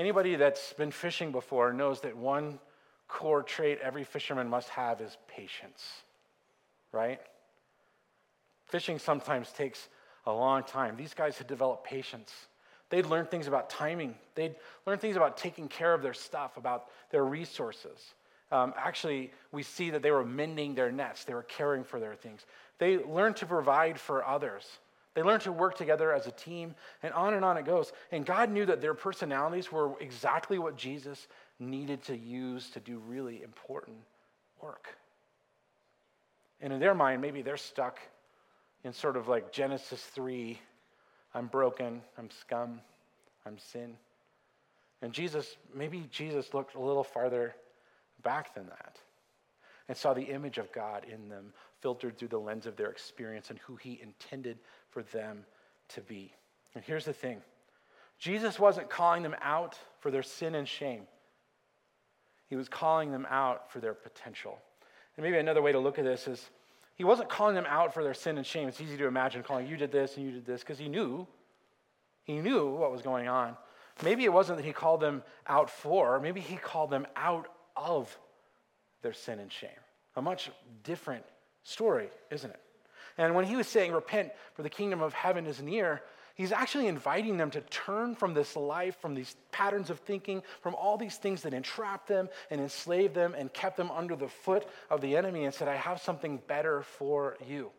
Anybody 0.00 0.34
that's 0.34 0.72
been 0.72 0.90
fishing 0.90 1.30
before 1.30 1.72
knows 1.72 2.00
that 2.00 2.16
one 2.16 2.58
core 3.10 3.42
trait 3.42 3.78
every 3.82 4.04
fisherman 4.04 4.48
must 4.48 4.68
have 4.70 5.00
is 5.00 5.18
patience, 5.26 5.84
right? 6.92 7.20
Fishing 8.66 8.98
sometimes 8.98 9.50
takes 9.50 9.88
a 10.26 10.32
long 10.32 10.62
time. 10.62 10.96
These 10.96 11.12
guys 11.12 11.36
had 11.36 11.48
developed 11.48 11.84
patience. 11.84 12.32
They'd 12.88 13.06
learn 13.06 13.26
things 13.26 13.48
about 13.48 13.68
timing. 13.68 14.14
They'd 14.34 14.54
learn 14.86 14.98
things 14.98 15.16
about 15.16 15.36
taking 15.36 15.68
care 15.68 15.92
of 15.92 16.02
their 16.02 16.14
stuff, 16.14 16.56
about 16.56 16.86
their 17.10 17.24
resources. 17.24 18.14
Um, 18.52 18.74
actually, 18.76 19.32
we 19.52 19.62
see 19.62 19.90
that 19.90 20.02
they 20.02 20.10
were 20.10 20.24
mending 20.24 20.74
their 20.74 20.90
nets, 20.90 21.24
they 21.24 21.34
were 21.34 21.44
caring 21.44 21.84
for 21.84 22.00
their 22.00 22.14
things. 22.14 22.46
They 22.78 22.98
learned 22.98 23.36
to 23.36 23.46
provide 23.46 23.98
for 23.98 24.26
others. 24.26 24.64
They 25.14 25.22
learned 25.22 25.42
to 25.42 25.52
work 25.52 25.76
together 25.76 26.12
as 26.12 26.26
a 26.26 26.30
team, 26.30 26.74
and 27.02 27.12
on 27.12 27.34
and 27.34 27.44
on 27.44 27.56
it 27.56 27.64
goes. 27.64 27.92
And 28.12 28.24
God 28.24 28.50
knew 28.50 28.64
that 28.66 28.80
their 28.80 28.94
personalities 28.94 29.72
were 29.72 30.00
exactly 30.00 30.58
what 30.58 30.76
Jesus 30.76 31.26
needed 31.60 32.02
to 32.04 32.16
use 32.16 32.70
to 32.70 32.80
do 32.80 32.98
really 33.06 33.42
important 33.42 33.98
work. 34.62 34.88
And 36.60 36.72
in 36.72 36.80
their 36.80 36.94
mind, 36.94 37.22
maybe 37.22 37.42
they're 37.42 37.56
stuck 37.56 37.98
in 38.84 38.92
sort 38.92 39.16
of 39.16 39.28
like 39.28 39.52
Genesis 39.52 40.02
3 40.02 40.58
I'm 41.34 41.46
broken, 41.46 42.02
I'm 42.18 42.28
scum, 42.30 42.80
I'm 43.46 43.58
sin. 43.58 43.96
And 45.02 45.12
Jesus, 45.12 45.56
maybe 45.74 46.08
Jesus 46.10 46.52
looked 46.52 46.74
a 46.74 46.80
little 46.80 47.04
farther 47.04 47.54
back 48.22 48.54
than 48.54 48.66
that 48.66 48.98
and 49.88 49.96
saw 49.96 50.12
the 50.12 50.22
image 50.22 50.58
of 50.58 50.70
God 50.72 51.06
in 51.10 51.28
them 51.28 51.52
filtered 51.80 52.18
through 52.18 52.28
the 52.28 52.38
lens 52.38 52.66
of 52.66 52.76
their 52.76 52.90
experience 52.90 53.50
and 53.50 53.58
who 53.60 53.76
he 53.76 54.00
intended 54.02 54.58
for 54.90 55.02
them 55.04 55.44
to 55.88 56.00
be. 56.00 56.32
And 56.74 56.84
here's 56.84 57.04
the 57.04 57.12
thing 57.12 57.40
Jesus 58.18 58.58
wasn't 58.58 58.90
calling 58.90 59.22
them 59.22 59.36
out 59.40 59.78
for 60.00 60.10
their 60.10 60.22
sin 60.22 60.54
and 60.54 60.68
shame, 60.68 61.02
he 62.50 62.56
was 62.56 62.68
calling 62.68 63.12
them 63.12 63.26
out 63.30 63.70
for 63.70 63.78
their 63.78 63.94
potential. 63.94 64.58
And 65.16 65.24
maybe 65.24 65.38
another 65.38 65.62
way 65.62 65.70
to 65.70 65.78
look 65.78 65.98
at 65.98 66.04
this 66.04 66.26
is 66.26 66.50
he 66.96 67.04
wasn't 67.04 67.28
calling 67.28 67.54
them 67.54 67.66
out 67.66 67.94
for 67.94 68.02
their 68.02 68.12
sin 68.12 68.36
and 68.36 68.46
shame. 68.46 68.68
It's 68.68 68.80
easy 68.80 68.96
to 68.98 69.06
imagine 69.06 69.44
calling 69.44 69.68
you 69.68 69.76
did 69.76 69.92
this 69.92 70.16
and 70.16 70.26
you 70.26 70.32
did 70.32 70.44
this 70.44 70.60
because 70.60 70.78
he 70.78 70.88
knew. 70.88 71.26
He 72.24 72.40
knew 72.40 72.68
what 72.68 72.90
was 72.90 73.02
going 73.02 73.28
on. 73.28 73.56
Maybe 74.02 74.24
it 74.24 74.32
wasn't 74.32 74.58
that 74.58 74.64
he 74.64 74.72
called 74.72 75.00
them 75.00 75.22
out 75.46 75.70
for, 75.70 76.18
maybe 76.20 76.40
he 76.40 76.56
called 76.56 76.90
them 76.90 77.06
out 77.16 77.46
of 77.76 78.16
their 79.02 79.12
sin 79.12 79.38
and 79.38 79.52
shame. 79.52 79.70
A 80.16 80.22
much 80.22 80.50
different 80.82 81.24
story, 81.62 82.08
isn't 82.30 82.50
it? 82.50 82.60
And 83.16 83.34
when 83.34 83.44
he 83.44 83.56
was 83.56 83.68
saying, 83.68 83.92
Repent, 83.92 84.32
for 84.54 84.62
the 84.62 84.70
kingdom 84.70 85.02
of 85.02 85.12
heaven 85.12 85.46
is 85.46 85.62
near, 85.62 86.02
He's 86.40 86.52
actually 86.52 86.86
inviting 86.86 87.36
them 87.36 87.50
to 87.50 87.60
turn 87.60 88.14
from 88.14 88.32
this 88.32 88.56
life, 88.56 88.98
from 88.98 89.14
these 89.14 89.36
patterns 89.52 89.90
of 89.90 89.98
thinking, 89.98 90.42
from 90.62 90.74
all 90.74 90.96
these 90.96 91.18
things 91.18 91.42
that 91.42 91.52
entrapped 91.52 92.08
them 92.08 92.30
and 92.50 92.62
enslaved 92.62 93.14
them 93.14 93.34
and 93.36 93.52
kept 93.52 93.76
them 93.76 93.90
under 93.90 94.16
the 94.16 94.26
foot 94.26 94.66
of 94.88 95.02
the 95.02 95.18
enemy 95.18 95.44
and 95.44 95.52
said, 95.52 95.68
I 95.68 95.76
have 95.76 96.00
something 96.00 96.40
better 96.46 96.80
for 96.80 97.36
you. 97.46 97.70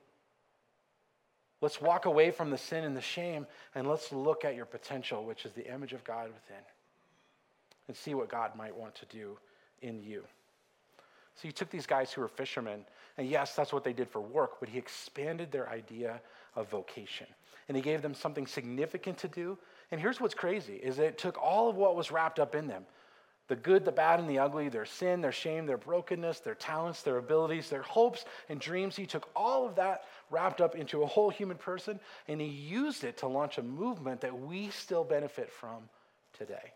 Let's 1.59 1.81
walk 1.81 2.05
away 2.05 2.29
from 2.29 2.51
the 2.51 2.57
sin 2.59 2.83
and 2.83 2.95
the 2.95 3.01
shame 3.01 3.47
and 3.73 3.89
let's 3.89 4.11
look 4.11 4.45
at 4.45 4.53
your 4.53 4.67
potential, 4.67 5.25
which 5.25 5.43
is 5.43 5.53
the 5.53 5.67
image 5.73 5.93
of 5.93 6.03
God 6.03 6.27
within, 6.27 6.63
and 7.87 7.97
see 7.97 8.13
what 8.13 8.29
God 8.29 8.55
might 8.55 8.77
want 8.77 8.93
to 8.93 9.07
do 9.07 9.39
in 9.81 10.03
you. 10.03 10.23
So 11.35 11.47
he 11.47 11.51
took 11.51 11.69
these 11.69 11.87
guys 11.87 12.11
who 12.11 12.21
were 12.21 12.27
fishermen, 12.27 12.85
and 13.17 13.27
yes, 13.27 13.55
that's 13.55 13.73
what 13.73 13.83
they 13.83 13.93
did 13.93 14.09
for 14.09 14.21
work, 14.21 14.59
but 14.59 14.69
he 14.69 14.77
expanded 14.77 15.51
their 15.51 15.69
idea 15.69 16.21
of 16.55 16.69
vocation 16.69 17.27
and 17.67 17.77
he 17.77 17.81
gave 17.81 18.01
them 18.01 18.13
something 18.13 18.47
significant 18.47 19.17
to 19.19 19.29
do. 19.29 19.57
And 19.91 20.01
here's 20.01 20.19
what's 20.19 20.33
crazy 20.33 20.75
is 20.75 20.99
it 20.99 21.17
took 21.17 21.41
all 21.41 21.69
of 21.69 21.77
what 21.77 21.95
was 21.95 22.11
wrapped 22.11 22.37
up 22.37 22.53
in 22.53 22.67
them. 22.67 22.85
The 23.47 23.55
good, 23.55 23.85
the 23.85 23.91
bad, 23.91 24.19
and 24.19 24.29
the 24.29 24.39
ugly, 24.39 24.67
their 24.67 24.85
sin, 24.85 25.21
their 25.21 25.31
shame, 25.31 25.65
their 25.65 25.77
brokenness, 25.77 26.39
their 26.41 26.55
talents, 26.55 27.01
their 27.01 27.17
abilities, 27.17 27.69
their 27.69 27.81
hopes 27.81 28.25
and 28.49 28.59
dreams. 28.59 28.95
He 28.95 29.05
took 29.05 29.29
all 29.35 29.65
of 29.65 29.75
that 29.75 30.03
wrapped 30.29 30.59
up 30.59 30.75
into 30.75 31.03
a 31.03 31.05
whole 31.05 31.29
human 31.29 31.57
person 31.57 31.99
and 32.27 32.41
he 32.41 32.47
used 32.47 33.05
it 33.05 33.17
to 33.19 33.27
launch 33.27 33.57
a 33.57 33.63
movement 33.63 34.19
that 34.19 34.37
we 34.37 34.69
still 34.69 35.05
benefit 35.05 35.51
from 35.51 35.89
today. 36.33 36.73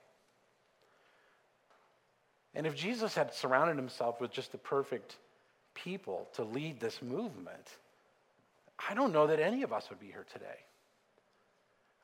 And 2.56 2.66
if 2.66 2.76
Jesus 2.76 3.14
had 3.14 3.34
surrounded 3.34 3.76
himself 3.76 4.22
with 4.22 4.32
just 4.32 4.54
the 4.54 4.58
perfect 4.58 5.18
people 5.74 6.30
to 6.34 6.44
lead 6.44 6.80
this 6.80 7.02
movement, 7.02 7.78
I 8.90 8.94
don't 8.94 9.12
know 9.12 9.28
that 9.28 9.40
any 9.40 9.64
of 9.64 9.74
us 9.74 9.90
would 9.90 10.00
be 10.00 10.08
here 10.08 10.26
today. 10.32 10.64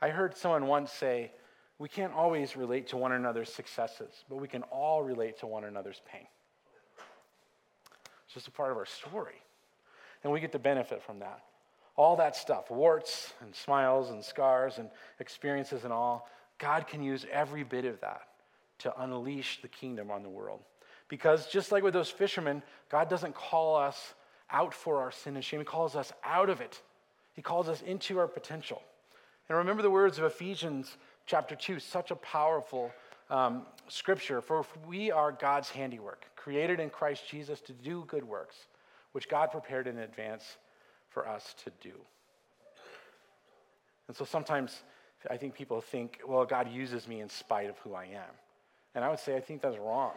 I 0.02 0.10
heard 0.10 0.36
someone 0.36 0.68
once 0.68 0.92
say, 0.92 1.32
we 1.80 1.88
can't 1.88 2.14
always 2.14 2.58
relate 2.58 2.88
to 2.88 2.98
one 2.98 3.14
another's 3.14 3.52
successes, 3.52 4.24
but 4.30 4.38
we 4.38 4.48
can 4.48 4.64
all 4.64 5.02
relate 5.02 5.40
to 5.40 5.48
one 5.48 5.64
another's 5.64 6.02
pain. 6.12 6.28
It's 8.26 8.34
just 8.34 8.48
a 8.48 8.52
part 8.52 8.72
of 8.72 8.78
our 8.78 8.86
story. 8.86 9.42
And 10.24 10.32
we 10.32 10.42
get 10.42 10.52
to 10.52 10.60
benefit 10.60 11.02
from 11.02 11.20
that. 11.20 11.42
All 11.96 12.18
that 12.18 12.36
stuff, 12.36 12.70
warts 12.70 13.34
and 13.42 13.56
smiles 13.56 14.10
and 14.10 14.24
scars 14.24 14.78
and 14.78 14.90
experiences 15.20 15.84
and 15.84 15.94
all, 15.94 16.30
God 16.58 16.88
can 16.88 17.02
use 17.02 17.26
every 17.32 17.64
bit 17.64 17.86
of 17.86 18.00
that 18.02 18.22
to 18.82 19.02
unleash 19.02 19.62
the 19.62 19.68
kingdom 19.68 20.12
on 20.12 20.24
the 20.24 20.30
world. 20.30 20.62
Because 21.08 21.48
just 21.48 21.72
like 21.72 21.84
with 21.84 21.94
those 21.94 22.10
fishermen, 22.10 22.64
God 22.90 23.10
doesn't 23.10 23.36
call 23.36 23.76
us 23.76 24.14
out 24.50 24.74
for 24.74 25.02
our 25.02 25.12
sin 25.12 25.36
and 25.36 25.44
shame, 25.44 25.60
He 25.60 25.66
calls 25.66 25.96
us 25.96 26.12
out 26.24 26.50
of 26.50 26.62
it. 26.62 26.82
He 27.34 27.42
calls 27.42 27.70
us 27.70 27.82
into 27.82 28.20
our 28.20 28.28
potential. 28.28 28.82
And 29.48 29.58
remember 29.58 29.82
the 29.82 29.90
words 29.90 30.18
of 30.18 30.26
Ephesians 30.26 30.98
chapter 31.26 31.56
2, 31.56 31.80
such 31.80 32.12
a 32.12 32.16
powerful 32.16 32.92
um, 33.30 33.66
scripture. 33.88 34.42
For 34.42 34.66
we 34.88 35.12
are 35.12 35.32
God's 35.32 35.70
handiwork, 35.70 36.26
created 36.36 36.80
in 36.80 36.90
Christ 36.90 37.28
Jesus 37.30 37.62
to 37.62 37.74
do 37.74 38.06
good 38.08 38.24
works, 38.24 38.56
which 39.12 39.30
God 39.30 39.52
prepared 39.52 39.88
in 39.88 40.00
advance 40.00 40.58
for 41.10 41.28
us 41.28 41.56
to 41.64 41.72
do. 41.82 41.94
And 44.08 44.16
so 44.16 44.26
sometimes 44.26 44.84
I 45.30 45.38
think 45.38 45.54
people 45.54 45.82
think, 45.82 46.20
well, 46.28 46.46
God 46.46 46.72
uses 46.72 47.08
me 47.08 47.22
in 47.22 47.30
spite 47.30 47.70
of 47.70 47.78
who 47.80 47.94
I 47.94 48.06
am. 48.06 48.34
And 48.96 49.04
I 49.04 49.10
would 49.10 49.20
say, 49.20 49.36
I 49.36 49.40
think 49.40 49.62
that's 49.62 49.78
wrong. 49.78 50.14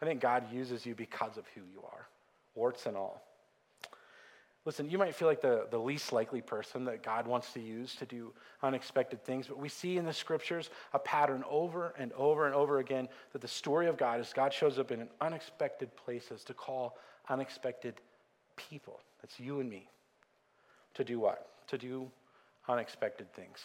I 0.00 0.04
think 0.04 0.20
God 0.20 0.52
uses 0.52 0.84
you 0.84 0.94
because 0.94 1.36
of 1.36 1.44
who 1.54 1.62
you 1.72 1.80
are, 1.84 2.06
warts 2.54 2.86
and 2.86 2.96
all. 2.96 3.22
Listen, 4.66 4.90
you 4.90 4.98
might 4.98 5.14
feel 5.14 5.28
like 5.28 5.40
the, 5.40 5.68
the 5.70 5.78
least 5.78 6.12
likely 6.12 6.42
person 6.42 6.84
that 6.86 7.02
God 7.02 7.26
wants 7.28 7.52
to 7.52 7.60
use 7.60 7.94
to 7.96 8.04
do 8.04 8.32
unexpected 8.64 9.24
things, 9.24 9.46
but 9.46 9.58
we 9.58 9.68
see 9.68 9.96
in 9.96 10.04
the 10.04 10.12
scriptures 10.12 10.70
a 10.92 10.98
pattern 10.98 11.44
over 11.48 11.94
and 11.96 12.12
over 12.14 12.46
and 12.46 12.54
over 12.54 12.80
again 12.80 13.08
that 13.32 13.40
the 13.40 13.48
story 13.48 13.86
of 13.86 13.96
God 13.96 14.18
is 14.18 14.32
God 14.34 14.52
shows 14.52 14.80
up 14.80 14.90
in 14.90 15.08
unexpected 15.20 15.94
places 15.96 16.42
to 16.44 16.52
call 16.52 16.98
unexpected 17.28 17.94
people. 18.56 19.00
That's 19.22 19.38
you 19.38 19.60
and 19.60 19.70
me. 19.70 19.88
To 20.94 21.04
do 21.04 21.20
what? 21.20 21.48
To 21.68 21.78
do 21.78 22.10
unexpected 22.68 23.32
things. 23.34 23.60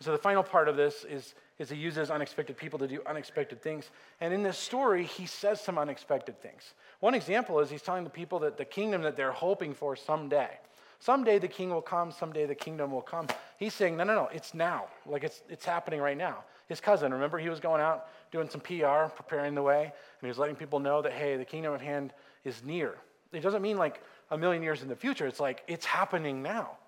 So 0.00 0.12
the 0.12 0.18
final 0.18 0.42
part 0.42 0.68
of 0.68 0.76
this 0.76 1.04
is, 1.04 1.34
is 1.58 1.70
he 1.70 1.76
uses 1.76 2.10
unexpected 2.10 2.56
people 2.56 2.78
to 2.80 2.88
do 2.88 3.00
unexpected 3.06 3.62
things. 3.62 3.90
And 4.20 4.34
in 4.34 4.42
this 4.42 4.58
story, 4.58 5.04
he 5.04 5.26
says 5.26 5.60
some 5.60 5.78
unexpected 5.78 6.40
things. 6.40 6.74
One 7.00 7.14
example 7.14 7.60
is 7.60 7.70
he's 7.70 7.82
telling 7.82 8.04
the 8.04 8.10
people 8.10 8.40
that 8.40 8.56
the 8.56 8.64
kingdom 8.64 9.02
that 9.02 9.16
they're 9.16 9.32
hoping 9.32 9.74
for 9.74 9.94
someday. 9.94 10.50
Someday 10.98 11.38
the 11.38 11.48
king 11.48 11.70
will 11.70 11.82
come, 11.82 12.10
someday 12.10 12.46
the 12.46 12.54
kingdom 12.54 12.90
will 12.90 13.02
come. 13.02 13.28
He's 13.58 13.74
saying, 13.74 13.96
no, 13.96 14.04
no, 14.04 14.14
no, 14.14 14.28
it's 14.32 14.54
now. 14.54 14.86
Like 15.06 15.22
it's, 15.22 15.42
it's 15.48 15.64
happening 15.64 16.00
right 16.00 16.16
now. 16.16 16.44
His 16.66 16.80
cousin, 16.80 17.12
remember, 17.12 17.38
he 17.38 17.50
was 17.50 17.60
going 17.60 17.80
out 17.80 18.08
doing 18.32 18.48
some 18.48 18.60
PR, 18.60 19.10
preparing 19.14 19.54
the 19.54 19.62
way, 19.62 19.82
and 19.82 19.92
he 20.22 20.28
was 20.28 20.38
letting 20.38 20.56
people 20.56 20.80
know 20.80 21.02
that, 21.02 21.12
hey, 21.12 21.36
the 21.36 21.44
kingdom 21.44 21.74
of 21.74 21.80
hand 21.80 22.12
is 22.44 22.64
near. 22.64 22.96
It 23.32 23.40
doesn't 23.40 23.62
mean 23.62 23.76
like 23.76 24.02
a 24.30 24.38
million 24.38 24.62
years 24.62 24.82
in 24.82 24.88
the 24.88 24.96
future, 24.96 25.26
it's 25.26 25.40
like 25.40 25.62
it's 25.68 25.84
happening 25.84 26.42
now. 26.42 26.78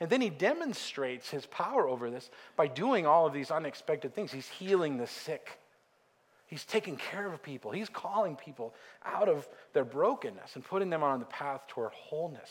And 0.00 0.08
then 0.08 0.20
he 0.20 0.30
demonstrates 0.30 1.28
his 1.28 1.46
power 1.46 1.88
over 1.88 2.10
this 2.10 2.30
by 2.56 2.68
doing 2.68 3.06
all 3.06 3.26
of 3.26 3.32
these 3.32 3.50
unexpected 3.50 4.14
things. 4.14 4.30
He's 4.30 4.48
healing 4.48 4.96
the 4.96 5.06
sick, 5.06 5.58
he's 6.46 6.64
taking 6.64 6.96
care 6.96 7.26
of 7.26 7.42
people, 7.42 7.72
he's 7.72 7.88
calling 7.88 8.36
people 8.36 8.74
out 9.04 9.28
of 9.28 9.48
their 9.72 9.84
brokenness 9.84 10.54
and 10.54 10.64
putting 10.64 10.90
them 10.90 11.02
on 11.02 11.18
the 11.18 11.26
path 11.26 11.66
toward 11.66 11.92
wholeness. 11.92 12.50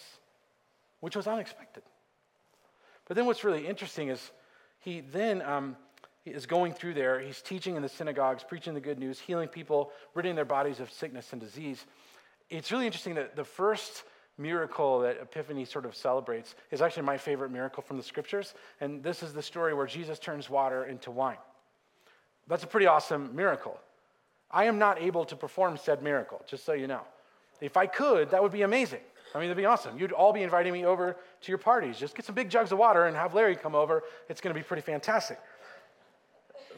which 1.00 1.16
was 1.16 1.28
unexpected. 1.28 1.84
But 3.08 3.16
then 3.16 3.26
what's 3.26 3.44
really 3.44 3.68
interesting 3.68 4.10
is 4.10 4.32
he 4.80 5.02
then 5.02 5.42
um, 5.42 5.76
is 6.26 6.46
going 6.46 6.74
through 6.74 6.96
there. 6.96 7.20
He's 7.20 7.42
teaching 7.42 7.76
in 7.76 7.82
the 7.82 7.90
synagogues, 7.90 8.44
preaching 8.44 8.74
the 8.74 8.82
good 8.82 9.00
news, 9.00 9.20
healing 9.20 9.48
people, 9.48 9.92
ridding 10.14 10.36
their 10.36 10.46
bodies 10.46 10.80
of 10.80 10.92
sickness 10.92 11.32
and 11.32 11.42
disease. 11.42 11.86
It's 12.50 12.72
really 12.72 12.86
interesting 12.86 13.16
that 13.16 13.36
the 13.36 13.44
first 13.44 14.04
miracle 14.38 15.00
that 15.00 15.18
Epiphany 15.22 15.66
sort 15.66 15.86
of 15.86 15.96
celebrates 15.96 16.56
is 16.72 16.82
actually 16.82 17.04
my 17.04 17.18
favorite 17.18 17.52
miracle 17.52 17.82
from 17.82 17.98
the 17.98 18.04
scriptures. 18.04 18.54
And 18.82 19.04
this 19.04 19.24
is 19.24 19.34
the 19.34 19.42
story 19.42 19.74
where 19.74 19.88
Jesus 19.88 20.20
turns 20.20 20.50
water 20.50 20.86
into 20.86 21.12
wine. 21.12 21.38
That's 22.48 22.64
a 22.64 22.68
pretty 22.68 22.88
awesome 22.88 23.36
miracle. 23.36 23.80
I 24.50 24.66
am 24.66 24.78
not 24.80 25.02
able 25.02 25.26
to 25.26 25.36
perform 25.36 25.78
said 25.78 26.02
miracle, 26.02 26.42
just 26.48 26.66
so 26.66 26.74
you 26.74 26.88
know. 26.88 27.02
If 27.60 27.76
I 27.76 27.88
could, 27.88 28.32
that 28.32 28.42
would 28.42 28.52
be 28.52 28.62
amazing. 28.62 29.02
I 29.36 29.40
mean, 29.40 29.50
that'd 29.50 29.62
be 29.62 29.66
awesome. 29.66 30.00
You'd 30.00 30.14
all 30.14 30.32
be 30.32 30.44
inviting 30.44 30.72
me 30.72 30.86
over 30.86 31.18
to 31.42 31.52
your 31.52 31.58
parties. 31.58 31.98
Just 31.98 32.16
get 32.16 32.26
some 32.26 32.36
big 32.36 32.50
jugs 32.50 32.72
of 32.72 32.78
water 32.78 33.06
and 33.06 33.18
have 33.18 33.34
Larry 33.34 33.56
come 33.56 33.76
over. 33.76 34.04
It's 34.30 34.40
going 34.40 34.54
to 34.54 34.60
be 34.60 34.64
pretty 34.64 34.84
fantastic. 34.84 35.40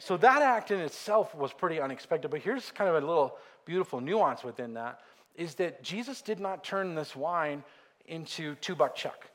So 0.00 0.16
that 0.16 0.42
act 0.42 0.70
in 0.70 0.80
itself 0.80 1.34
was 1.34 1.52
pretty 1.52 1.80
unexpected. 1.80 2.30
But 2.30 2.40
here's 2.40 2.70
kind 2.72 2.88
of 2.88 2.96
a 2.96 3.06
little 3.06 3.36
beautiful 3.66 4.00
nuance 4.00 4.42
within 4.42 4.74
that 4.74 5.00
is 5.40 5.54
that 5.54 5.82
Jesus 5.82 6.20
did 6.20 6.38
not 6.38 6.62
turn 6.62 6.94
this 6.94 7.16
wine 7.16 7.64
into 8.06 8.56
two 8.56 8.74
buck 8.74 8.94
chuck. 8.94 9.26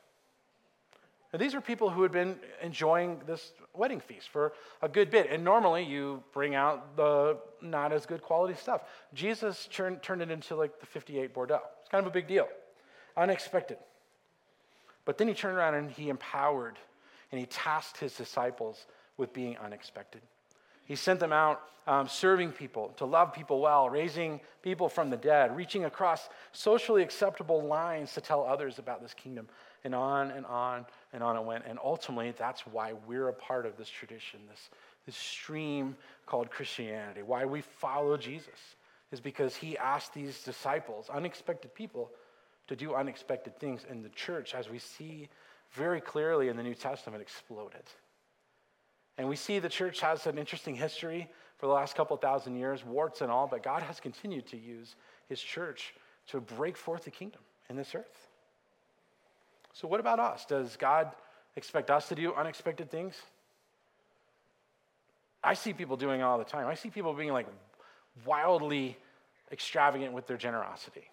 Now, 1.32 1.40
these 1.40 1.52
are 1.52 1.60
people 1.60 1.90
who 1.90 2.02
had 2.02 2.12
been 2.12 2.36
enjoying 2.62 3.20
this 3.26 3.50
wedding 3.74 3.98
feast 3.98 4.28
for 4.28 4.52
a 4.82 4.88
good 4.88 5.10
bit. 5.10 5.28
And 5.28 5.42
normally 5.42 5.82
you 5.82 6.22
bring 6.32 6.54
out 6.54 6.96
the 6.96 7.38
not 7.60 7.92
as 7.92 8.06
good 8.06 8.22
quality 8.22 8.54
stuff. 8.54 8.82
Jesus 9.14 9.68
turned, 9.72 10.00
turned 10.00 10.22
it 10.22 10.30
into 10.30 10.54
like 10.54 10.78
the 10.78 10.86
58 10.86 11.34
Bordeaux. 11.34 11.60
It's 11.80 11.90
kind 11.90 12.06
of 12.06 12.10
a 12.10 12.14
big 12.14 12.28
deal, 12.28 12.46
unexpected. 13.16 13.78
But 15.04 15.18
then 15.18 15.26
he 15.26 15.34
turned 15.34 15.58
around 15.58 15.74
and 15.74 15.90
he 15.90 16.08
empowered 16.08 16.78
and 17.32 17.40
he 17.40 17.46
tasked 17.46 17.98
his 17.98 18.14
disciples 18.16 18.86
with 19.16 19.32
being 19.32 19.58
unexpected. 19.58 20.22
He 20.86 20.96
sent 20.96 21.20
them 21.20 21.32
out 21.32 21.62
um, 21.86 22.08
serving 22.08 22.52
people, 22.52 22.92
to 22.96 23.04
love 23.04 23.32
people 23.32 23.60
well, 23.60 23.88
raising 23.88 24.40
people 24.62 24.88
from 24.88 25.08
the 25.08 25.16
dead, 25.16 25.56
reaching 25.56 25.84
across 25.84 26.28
socially 26.52 27.02
acceptable 27.02 27.62
lines 27.62 28.12
to 28.14 28.20
tell 28.20 28.44
others 28.44 28.78
about 28.78 29.00
this 29.00 29.14
kingdom, 29.14 29.48
and 29.84 29.94
on 29.94 30.32
and 30.32 30.44
on 30.46 30.84
and 31.12 31.22
on 31.22 31.36
it 31.36 31.44
went. 31.44 31.64
And 31.66 31.78
ultimately, 31.82 32.32
that's 32.36 32.66
why 32.66 32.94
we're 33.06 33.28
a 33.28 33.32
part 33.32 33.66
of 33.66 33.76
this 33.76 33.88
tradition, 33.88 34.40
this, 34.50 34.70
this 35.06 35.16
stream 35.16 35.96
called 36.26 36.50
Christianity, 36.50 37.22
why 37.22 37.44
we 37.44 37.60
follow 37.60 38.16
Jesus, 38.16 38.76
is 39.12 39.20
because 39.20 39.54
he 39.54 39.78
asked 39.78 40.12
these 40.12 40.42
disciples, 40.42 41.08
unexpected 41.08 41.72
people, 41.72 42.10
to 42.66 42.74
do 42.74 42.96
unexpected 42.96 43.60
things. 43.60 43.86
And 43.88 44.04
the 44.04 44.08
church, 44.08 44.56
as 44.56 44.68
we 44.68 44.80
see 44.80 45.28
very 45.70 46.00
clearly 46.00 46.48
in 46.48 46.56
the 46.56 46.64
New 46.64 46.74
Testament, 46.74 47.22
exploded. 47.22 47.84
And 49.18 49.28
we 49.28 49.36
see 49.36 49.58
the 49.58 49.68
church 49.68 50.00
has 50.00 50.26
an 50.26 50.38
interesting 50.38 50.74
history 50.74 51.28
for 51.58 51.66
the 51.66 51.72
last 51.72 51.96
couple 51.96 52.16
thousand 52.16 52.56
years, 52.56 52.84
warts 52.84 53.22
and 53.22 53.30
all, 53.30 53.46
but 53.46 53.62
God 53.62 53.82
has 53.82 53.98
continued 53.98 54.46
to 54.48 54.56
use 54.56 54.94
his 55.28 55.40
church 55.40 55.94
to 56.28 56.40
break 56.40 56.76
forth 56.76 57.04
the 57.04 57.10
kingdom 57.10 57.40
in 57.70 57.76
this 57.76 57.94
earth. 57.94 58.28
So, 59.72 59.88
what 59.88 60.00
about 60.00 60.18
us? 60.18 60.44
Does 60.44 60.76
God 60.76 61.12
expect 61.56 61.90
us 61.90 62.08
to 62.08 62.14
do 62.14 62.34
unexpected 62.34 62.90
things? 62.90 63.14
I 65.42 65.54
see 65.54 65.72
people 65.72 65.96
doing 65.96 66.22
all 66.22 66.38
the 66.38 66.44
time. 66.44 66.66
I 66.66 66.74
see 66.74 66.90
people 66.90 67.12
being 67.14 67.32
like 67.32 67.46
wildly 68.24 68.96
extravagant 69.52 70.12
with 70.12 70.26
their 70.26 70.36
generosity. 70.36 71.08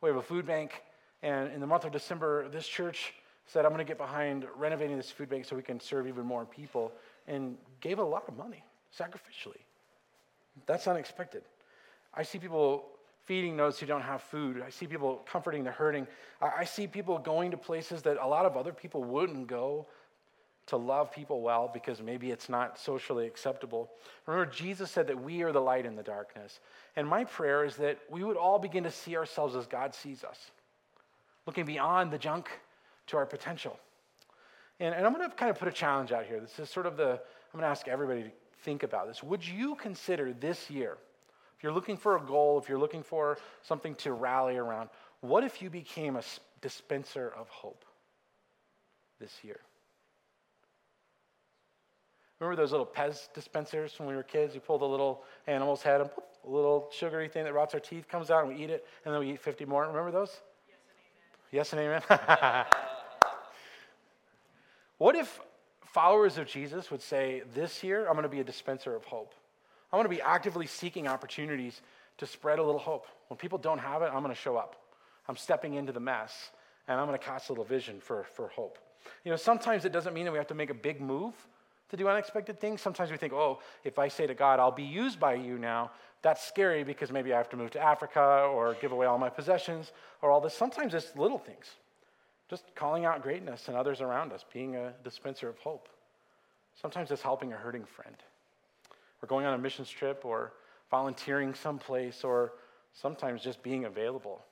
We 0.00 0.08
have 0.08 0.16
a 0.16 0.22
food 0.22 0.46
bank, 0.46 0.82
and 1.22 1.52
in 1.52 1.60
the 1.60 1.66
month 1.66 1.84
of 1.84 1.92
December, 1.92 2.48
this 2.48 2.66
church 2.66 3.12
said, 3.46 3.64
I'm 3.64 3.72
going 3.72 3.84
to 3.84 3.88
get 3.88 3.98
behind 3.98 4.46
renovating 4.56 4.96
this 4.96 5.10
food 5.10 5.28
bank 5.28 5.44
so 5.44 5.56
we 5.56 5.62
can 5.62 5.80
serve 5.80 6.06
even 6.06 6.24
more 6.24 6.44
people, 6.44 6.92
and 7.26 7.56
gave 7.80 7.98
a 7.98 8.04
lot 8.04 8.24
of 8.28 8.36
money 8.36 8.62
sacrificially. 8.96 9.60
That's 10.66 10.86
unexpected. 10.86 11.42
I 12.14 12.22
see 12.22 12.38
people 12.38 12.86
feeding 13.24 13.56
those 13.56 13.78
who 13.78 13.86
don't 13.86 14.02
have 14.02 14.22
food. 14.22 14.62
I 14.64 14.70
see 14.70 14.86
people 14.86 15.22
comforting 15.30 15.64
the 15.64 15.70
hurting. 15.70 16.06
I 16.40 16.64
see 16.64 16.86
people 16.86 17.18
going 17.18 17.50
to 17.50 17.56
places 17.56 18.02
that 18.02 18.18
a 18.20 18.26
lot 18.26 18.46
of 18.46 18.56
other 18.56 18.72
people 18.72 19.02
wouldn't 19.02 19.48
go 19.48 19.86
to 20.66 20.76
love 20.76 21.12
people 21.12 21.42
well 21.42 21.70
because 21.72 22.02
maybe 22.02 22.30
it's 22.30 22.48
not 22.48 22.78
socially 22.78 23.26
acceptable. 23.26 23.90
Remember, 24.26 24.50
Jesus 24.50 24.90
said 24.90 25.06
that 25.08 25.20
we 25.20 25.42
are 25.42 25.52
the 25.52 25.60
light 25.60 25.86
in 25.86 25.94
the 25.94 26.02
darkness. 26.02 26.60
And 26.96 27.06
my 27.06 27.24
prayer 27.24 27.64
is 27.64 27.76
that 27.76 27.98
we 28.10 28.24
would 28.24 28.36
all 28.36 28.58
begin 28.58 28.84
to 28.84 28.90
see 28.90 29.16
ourselves 29.16 29.54
as 29.54 29.66
God 29.66 29.94
sees 29.94 30.24
us, 30.24 30.50
looking 31.46 31.66
beyond 31.66 32.10
the 32.10 32.18
junk 32.18 32.48
to 33.08 33.16
our 33.16 33.26
potential. 33.26 33.78
And, 34.80 34.94
and 34.94 35.06
I'm 35.06 35.14
going 35.14 35.28
to 35.28 35.34
kind 35.34 35.50
of 35.50 35.58
put 35.58 35.68
a 35.68 35.72
challenge 35.72 36.12
out 36.12 36.26
here. 36.26 36.40
This 36.40 36.58
is 36.58 36.70
sort 36.70 36.86
of 36.86 36.96
the, 36.96 37.10
I'm 37.12 37.60
going 37.60 37.62
to 37.62 37.68
ask 37.68 37.88
everybody 37.88 38.24
to 38.24 38.30
think 38.62 38.82
about 38.82 39.06
this. 39.06 39.22
Would 39.22 39.46
you 39.46 39.74
consider 39.76 40.32
this 40.32 40.70
year, 40.70 40.98
if 41.56 41.62
you're 41.62 41.72
looking 41.72 41.96
for 41.96 42.16
a 42.16 42.20
goal, 42.20 42.58
if 42.58 42.68
you're 42.68 42.78
looking 42.78 43.02
for 43.02 43.38
something 43.62 43.94
to 43.96 44.12
rally 44.12 44.56
around, 44.56 44.90
what 45.20 45.44
if 45.44 45.62
you 45.62 45.70
became 45.70 46.16
a 46.16 46.22
dispenser 46.60 47.32
of 47.36 47.48
hope 47.48 47.84
this 49.18 49.32
year? 49.42 49.60
Remember 52.38 52.60
those 52.60 52.70
little 52.70 52.86
Pez 52.86 53.32
dispensers 53.32 53.94
when 53.98 54.08
we 54.08 54.14
were 54.14 54.22
kids? 54.22 54.54
You 54.54 54.60
pull 54.60 54.78
the 54.78 54.84
little 54.84 55.24
animal's 55.46 55.82
head 55.82 56.02
and 56.02 56.10
a 56.46 56.50
little 56.50 56.90
sugary 56.92 57.28
thing 57.28 57.44
that 57.44 57.54
rots 57.54 57.72
our 57.72 57.80
teeth 57.80 58.08
comes 58.08 58.30
out 58.30 58.44
and 58.44 58.54
we 58.54 58.62
eat 58.62 58.68
it, 58.68 58.86
and 59.04 59.14
then 59.14 59.20
we 59.20 59.32
eat 59.32 59.40
50 59.40 59.64
more. 59.64 59.86
Remember 59.86 60.10
those? 60.10 60.40
Yes 61.50 61.72
and 61.72 61.80
amen. 61.80 62.02
Yes 62.10 62.20
and 62.20 62.38
amen. 62.38 62.64
What 64.98 65.14
if 65.14 65.40
followers 65.84 66.38
of 66.38 66.46
Jesus 66.46 66.90
would 66.90 67.02
say, 67.02 67.42
This 67.54 67.82
year, 67.82 68.06
I'm 68.06 68.14
going 68.14 68.22
to 68.22 68.28
be 68.28 68.40
a 68.40 68.44
dispenser 68.44 68.94
of 68.94 69.04
hope? 69.04 69.34
I'm 69.92 69.98
going 69.98 70.10
to 70.10 70.14
be 70.14 70.22
actively 70.22 70.66
seeking 70.66 71.06
opportunities 71.06 71.80
to 72.18 72.26
spread 72.26 72.58
a 72.58 72.62
little 72.62 72.80
hope. 72.80 73.06
When 73.28 73.36
people 73.36 73.58
don't 73.58 73.78
have 73.78 74.02
it, 74.02 74.06
I'm 74.06 74.22
going 74.22 74.34
to 74.34 74.40
show 74.40 74.56
up. 74.56 74.76
I'm 75.28 75.36
stepping 75.36 75.74
into 75.74 75.92
the 75.92 76.00
mess, 76.00 76.50
and 76.88 76.98
I'm 76.98 77.06
going 77.06 77.18
to 77.18 77.24
cast 77.24 77.48
a 77.48 77.52
little 77.52 77.64
vision 77.64 78.00
for, 78.00 78.24
for 78.34 78.48
hope. 78.48 78.78
You 79.24 79.30
know, 79.30 79.36
sometimes 79.36 79.84
it 79.84 79.92
doesn't 79.92 80.14
mean 80.14 80.24
that 80.24 80.32
we 80.32 80.38
have 80.38 80.46
to 80.48 80.54
make 80.54 80.70
a 80.70 80.74
big 80.74 81.00
move 81.00 81.34
to 81.90 81.96
do 81.96 82.08
unexpected 82.08 82.60
things. 82.60 82.80
Sometimes 82.80 83.10
we 83.10 83.16
think, 83.16 83.32
oh, 83.32 83.60
if 83.84 83.98
I 83.98 84.08
say 84.08 84.26
to 84.26 84.34
God, 84.34 84.58
I'll 84.58 84.72
be 84.72 84.82
used 84.82 85.20
by 85.20 85.34
you 85.34 85.58
now, 85.58 85.90
that's 86.22 86.44
scary 86.44 86.82
because 86.82 87.12
maybe 87.12 87.32
I 87.32 87.36
have 87.36 87.48
to 87.50 87.56
move 87.56 87.70
to 87.72 87.80
Africa 87.80 88.20
or 88.20 88.74
give 88.80 88.92
away 88.92 89.06
all 89.06 89.18
my 89.18 89.28
possessions 89.28 89.92
or 90.22 90.30
all 90.30 90.40
this. 90.40 90.54
Sometimes 90.54 90.94
it's 90.94 91.14
little 91.16 91.38
things. 91.38 91.66
Just 92.48 92.64
calling 92.74 93.04
out 93.04 93.22
greatness 93.22 93.68
and 93.68 93.76
others 93.76 94.00
around 94.00 94.32
us, 94.32 94.44
being 94.52 94.76
a 94.76 94.92
dispenser 95.02 95.48
of 95.48 95.58
hope. 95.58 95.88
Sometimes 96.80 97.10
it's 97.10 97.22
helping 97.22 97.52
a 97.52 97.56
hurting 97.56 97.84
friend, 97.84 98.16
or 99.22 99.26
going 99.26 99.46
on 99.46 99.54
a 99.54 99.58
missions 99.58 99.88
trip, 99.88 100.24
or 100.24 100.52
volunteering 100.90 101.54
someplace, 101.54 102.22
or 102.22 102.52
sometimes 102.92 103.42
just 103.42 103.62
being 103.62 103.84
available 103.84 104.42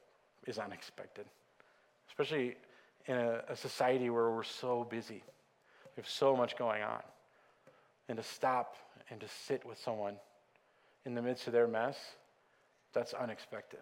is 0.47 0.59
unexpected, 0.59 1.27
especially 2.09 2.57
in 3.07 3.17
a, 3.17 3.43
a 3.49 3.57
society 3.57 4.11
where 4.11 4.31
we're 4.31 4.43
so 4.43 4.85
busy. 4.85 5.23
We 5.97 6.01
have 6.01 6.09
so 6.09 6.35
much 6.35 6.57
going 6.57 6.83
on. 6.83 7.03
And 8.09 8.17
to 8.17 8.23
stop 8.23 8.77
and 9.11 9.21
to 9.21 9.29
sit 9.29 9.65
with 9.65 9.79
someone 9.79 10.17
in 11.07 11.15
the 11.15 11.23
midst 11.23 11.47
of 11.47 11.53
their 11.53 11.69
mess, 11.69 11.97
that's 12.93 13.15
unexpected. 13.15 13.81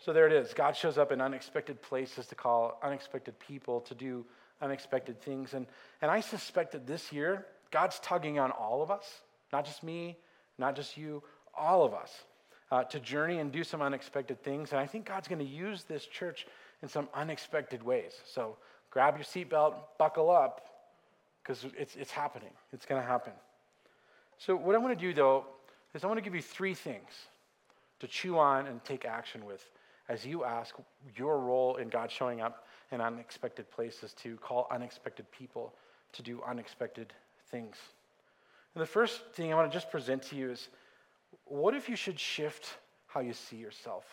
So 0.00 0.12
there 0.12 0.26
it 0.26 0.32
is. 0.32 0.52
God 0.54 0.76
shows 0.76 0.98
up 0.98 1.12
in 1.12 1.20
unexpected 1.20 1.80
places 1.82 2.26
to 2.26 2.34
call 2.34 2.78
unexpected 2.82 3.38
people 3.38 3.80
to 3.82 3.94
do 3.94 4.24
unexpected 4.60 5.20
things. 5.20 5.54
And, 5.54 5.66
and 6.02 6.10
I 6.10 6.20
suspect 6.20 6.72
that 6.72 6.86
this 6.86 7.12
year, 7.12 7.46
God's 7.70 7.98
tugging 8.00 8.38
on 8.38 8.50
all 8.50 8.82
of 8.82 8.90
us, 8.90 9.20
not 9.52 9.64
just 9.64 9.82
me, 9.82 10.16
not 10.58 10.76
just 10.76 10.96
you, 10.96 11.22
all 11.56 11.84
of 11.84 11.94
us, 11.94 12.12
uh, 12.70 12.84
to 12.84 13.00
journey 13.00 13.38
and 13.38 13.52
do 13.52 13.62
some 13.64 13.82
unexpected 13.82 14.42
things. 14.42 14.72
And 14.72 14.80
I 14.80 14.86
think 14.86 15.06
God's 15.06 15.28
going 15.28 15.38
to 15.38 15.44
use 15.44 15.84
this 15.84 16.06
church 16.06 16.46
in 16.82 16.88
some 16.88 17.08
unexpected 17.14 17.82
ways. 17.82 18.12
So 18.26 18.56
grab 18.90 19.16
your 19.16 19.24
seatbelt, 19.24 19.74
buckle 19.98 20.30
up, 20.30 20.74
because 21.42 21.66
it's, 21.78 21.94
it's 21.96 22.10
happening. 22.10 22.50
It's 22.72 22.86
going 22.86 23.00
to 23.00 23.06
happen. 23.06 23.32
So, 24.38 24.56
what 24.56 24.74
I 24.74 24.78
want 24.78 24.98
to 24.98 25.04
do, 25.04 25.12
though, 25.12 25.44
is 25.94 26.04
I 26.04 26.06
want 26.06 26.18
to 26.18 26.22
give 26.22 26.34
you 26.34 26.42
three 26.42 26.74
things 26.74 27.10
to 28.00 28.06
chew 28.06 28.38
on 28.38 28.66
and 28.66 28.82
take 28.84 29.04
action 29.04 29.44
with 29.44 29.64
as 30.08 30.26
you 30.26 30.44
ask 30.44 30.74
your 31.16 31.38
role 31.38 31.76
in 31.76 31.88
God 31.88 32.10
showing 32.10 32.40
up 32.40 32.66
in 32.90 33.00
unexpected 33.00 33.70
places 33.70 34.12
to 34.14 34.36
call 34.36 34.66
unexpected 34.70 35.30
people 35.32 35.74
to 36.12 36.22
do 36.22 36.42
unexpected 36.46 37.12
things. 37.50 37.76
And 38.74 38.82
the 38.82 38.86
first 38.86 39.20
thing 39.32 39.52
I 39.52 39.56
want 39.56 39.70
to 39.70 39.76
just 39.76 39.90
present 39.90 40.22
to 40.24 40.36
you 40.36 40.50
is 40.50 40.68
what 41.46 41.74
if 41.74 41.88
you 41.88 41.96
should 41.96 42.18
shift 42.18 42.76
how 43.06 43.20
you 43.20 43.32
see 43.32 43.56
yourself? 43.56 44.04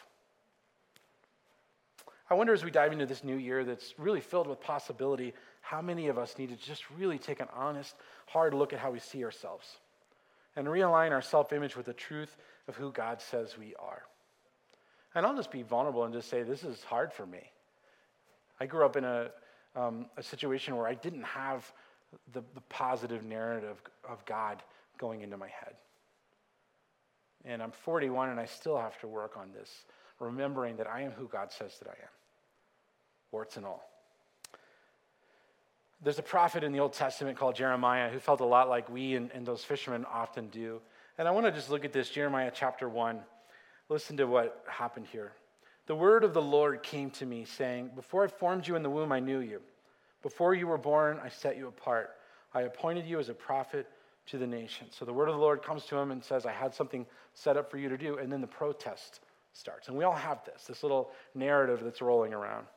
I 2.29 2.33
wonder 2.33 2.53
as 2.53 2.63
we 2.63 2.71
dive 2.71 2.93
into 2.93 3.05
this 3.05 3.23
new 3.23 3.35
year 3.35 3.65
that's 3.65 3.93
really 3.97 4.21
filled 4.21 4.47
with 4.47 4.61
possibility, 4.61 5.33
how 5.59 5.81
many 5.81 6.07
of 6.07 6.17
us 6.17 6.37
need 6.37 6.49
to 6.49 6.55
just 6.55 6.89
really 6.91 7.17
take 7.17 7.41
an 7.41 7.47
honest, 7.53 7.95
hard 8.25 8.53
look 8.53 8.71
at 8.71 8.79
how 8.79 8.91
we 8.91 8.99
see 8.99 9.23
ourselves 9.25 9.79
and 10.55 10.67
realign 10.67 11.11
our 11.11 11.21
self 11.21 11.51
image 11.53 11.75
with 11.75 11.87
the 11.87 11.93
truth 11.93 12.37
of 12.67 12.75
who 12.75 12.91
God 12.91 13.21
says 13.21 13.57
we 13.57 13.75
are. 13.75 14.03
And 15.13 15.25
I'll 15.25 15.35
just 15.35 15.51
be 15.51 15.61
vulnerable 15.61 16.03
and 16.03 16.13
just 16.13 16.29
say, 16.29 16.43
this 16.43 16.63
is 16.63 16.83
hard 16.83 17.11
for 17.11 17.25
me. 17.25 17.41
I 18.59 18.65
grew 18.65 18.85
up 18.85 18.95
in 18.95 19.03
a, 19.03 19.29
um, 19.75 20.05
a 20.17 20.23
situation 20.23 20.75
where 20.77 20.87
I 20.87 20.93
didn't 20.93 21.23
have 21.23 21.71
the, 22.33 22.43
the 22.53 22.61
positive 22.69 23.23
narrative 23.23 23.81
of 24.07 24.23
God 24.25 24.63
going 24.97 25.21
into 25.21 25.37
my 25.37 25.47
head. 25.47 25.75
And 27.43 27.61
I'm 27.61 27.71
41 27.71 28.29
and 28.29 28.39
I 28.39 28.45
still 28.45 28.77
have 28.77 28.99
to 29.01 29.07
work 29.07 29.35
on 29.37 29.51
this, 29.51 29.69
remembering 30.19 30.77
that 30.77 30.87
I 30.87 31.01
am 31.01 31.11
who 31.11 31.27
God 31.27 31.51
says 31.51 31.77
that 31.79 31.87
I 31.87 31.93
am, 31.93 32.09
warts 33.31 33.57
and 33.57 33.65
all. 33.65 33.83
There's 36.03 36.19
a 36.19 36.23
prophet 36.23 36.63
in 36.63 36.71
the 36.71 36.79
Old 36.79 36.93
Testament 36.93 37.37
called 37.37 37.55
Jeremiah 37.55 38.09
who 38.09 38.19
felt 38.19 38.41
a 38.41 38.45
lot 38.45 38.69
like 38.69 38.89
we 38.89 39.15
and, 39.15 39.31
and 39.33 39.45
those 39.45 39.63
fishermen 39.63 40.05
often 40.11 40.47
do. 40.47 40.81
And 41.17 41.27
I 41.27 41.31
want 41.31 41.45
to 41.45 41.51
just 41.51 41.69
look 41.69 41.85
at 41.85 41.93
this 41.93 42.09
Jeremiah 42.09 42.51
chapter 42.53 42.89
1. 42.89 43.19
Listen 43.91 44.15
to 44.15 44.25
what 44.25 44.63
happened 44.69 45.05
here. 45.11 45.33
The 45.87 45.95
word 45.95 46.23
of 46.23 46.33
the 46.33 46.41
Lord 46.41 46.81
came 46.81 47.09
to 47.11 47.25
me, 47.25 47.43
saying, 47.43 47.91
Before 47.93 48.23
I 48.23 48.27
formed 48.27 48.65
you 48.65 48.77
in 48.77 48.83
the 48.83 48.89
womb, 48.89 49.11
I 49.11 49.19
knew 49.19 49.39
you. 49.39 49.59
Before 50.21 50.53
you 50.53 50.65
were 50.65 50.77
born, 50.77 51.19
I 51.21 51.27
set 51.27 51.57
you 51.57 51.67
apart. 51.67 52.11
I 52.53 52.61
appointed 52.61 53.05
you 53.05 53.19
as 53.19 53.27
a 53.27 53.33
prophet 53.33 53.85
to 54.27 54.37
the 54.37 54.47
nation. 54.47 54.87
So 54.91 55.03
the 55.03 55.11
word 55.11 55.27
of 55.27 55.35
the 55.35 55.41
Lord 55.41 55.61
comes 55.61 55.85
to 55.87 55.97
him 55.97 56.11
and 56.11 56.23
says, 56.23 56.45
I 56.45 56.53
had 56.53 56.73
something 56.73 57.05
set 57.33 57.57
up 57.57 57.69
for 57.69 57.77
you 57.77 57.89
to 57.89 57.97
do. 57.97 58.17
And 58.17 58.31
then 58.31 58.39
the 58.39 58.47
protest 58.47 59.19
starts. 59.51 59.89
And 59.89 59.97
we 59.97 60.05
all 60.05 60.15
have 60.15 60.39
this, 60.45 60.63
this 60.63 60.83
little 60.83 61.11
narrative 61.35 61.81
that's 61.83 62.01
rolling 62.01 62.33
around. 62.33 62.67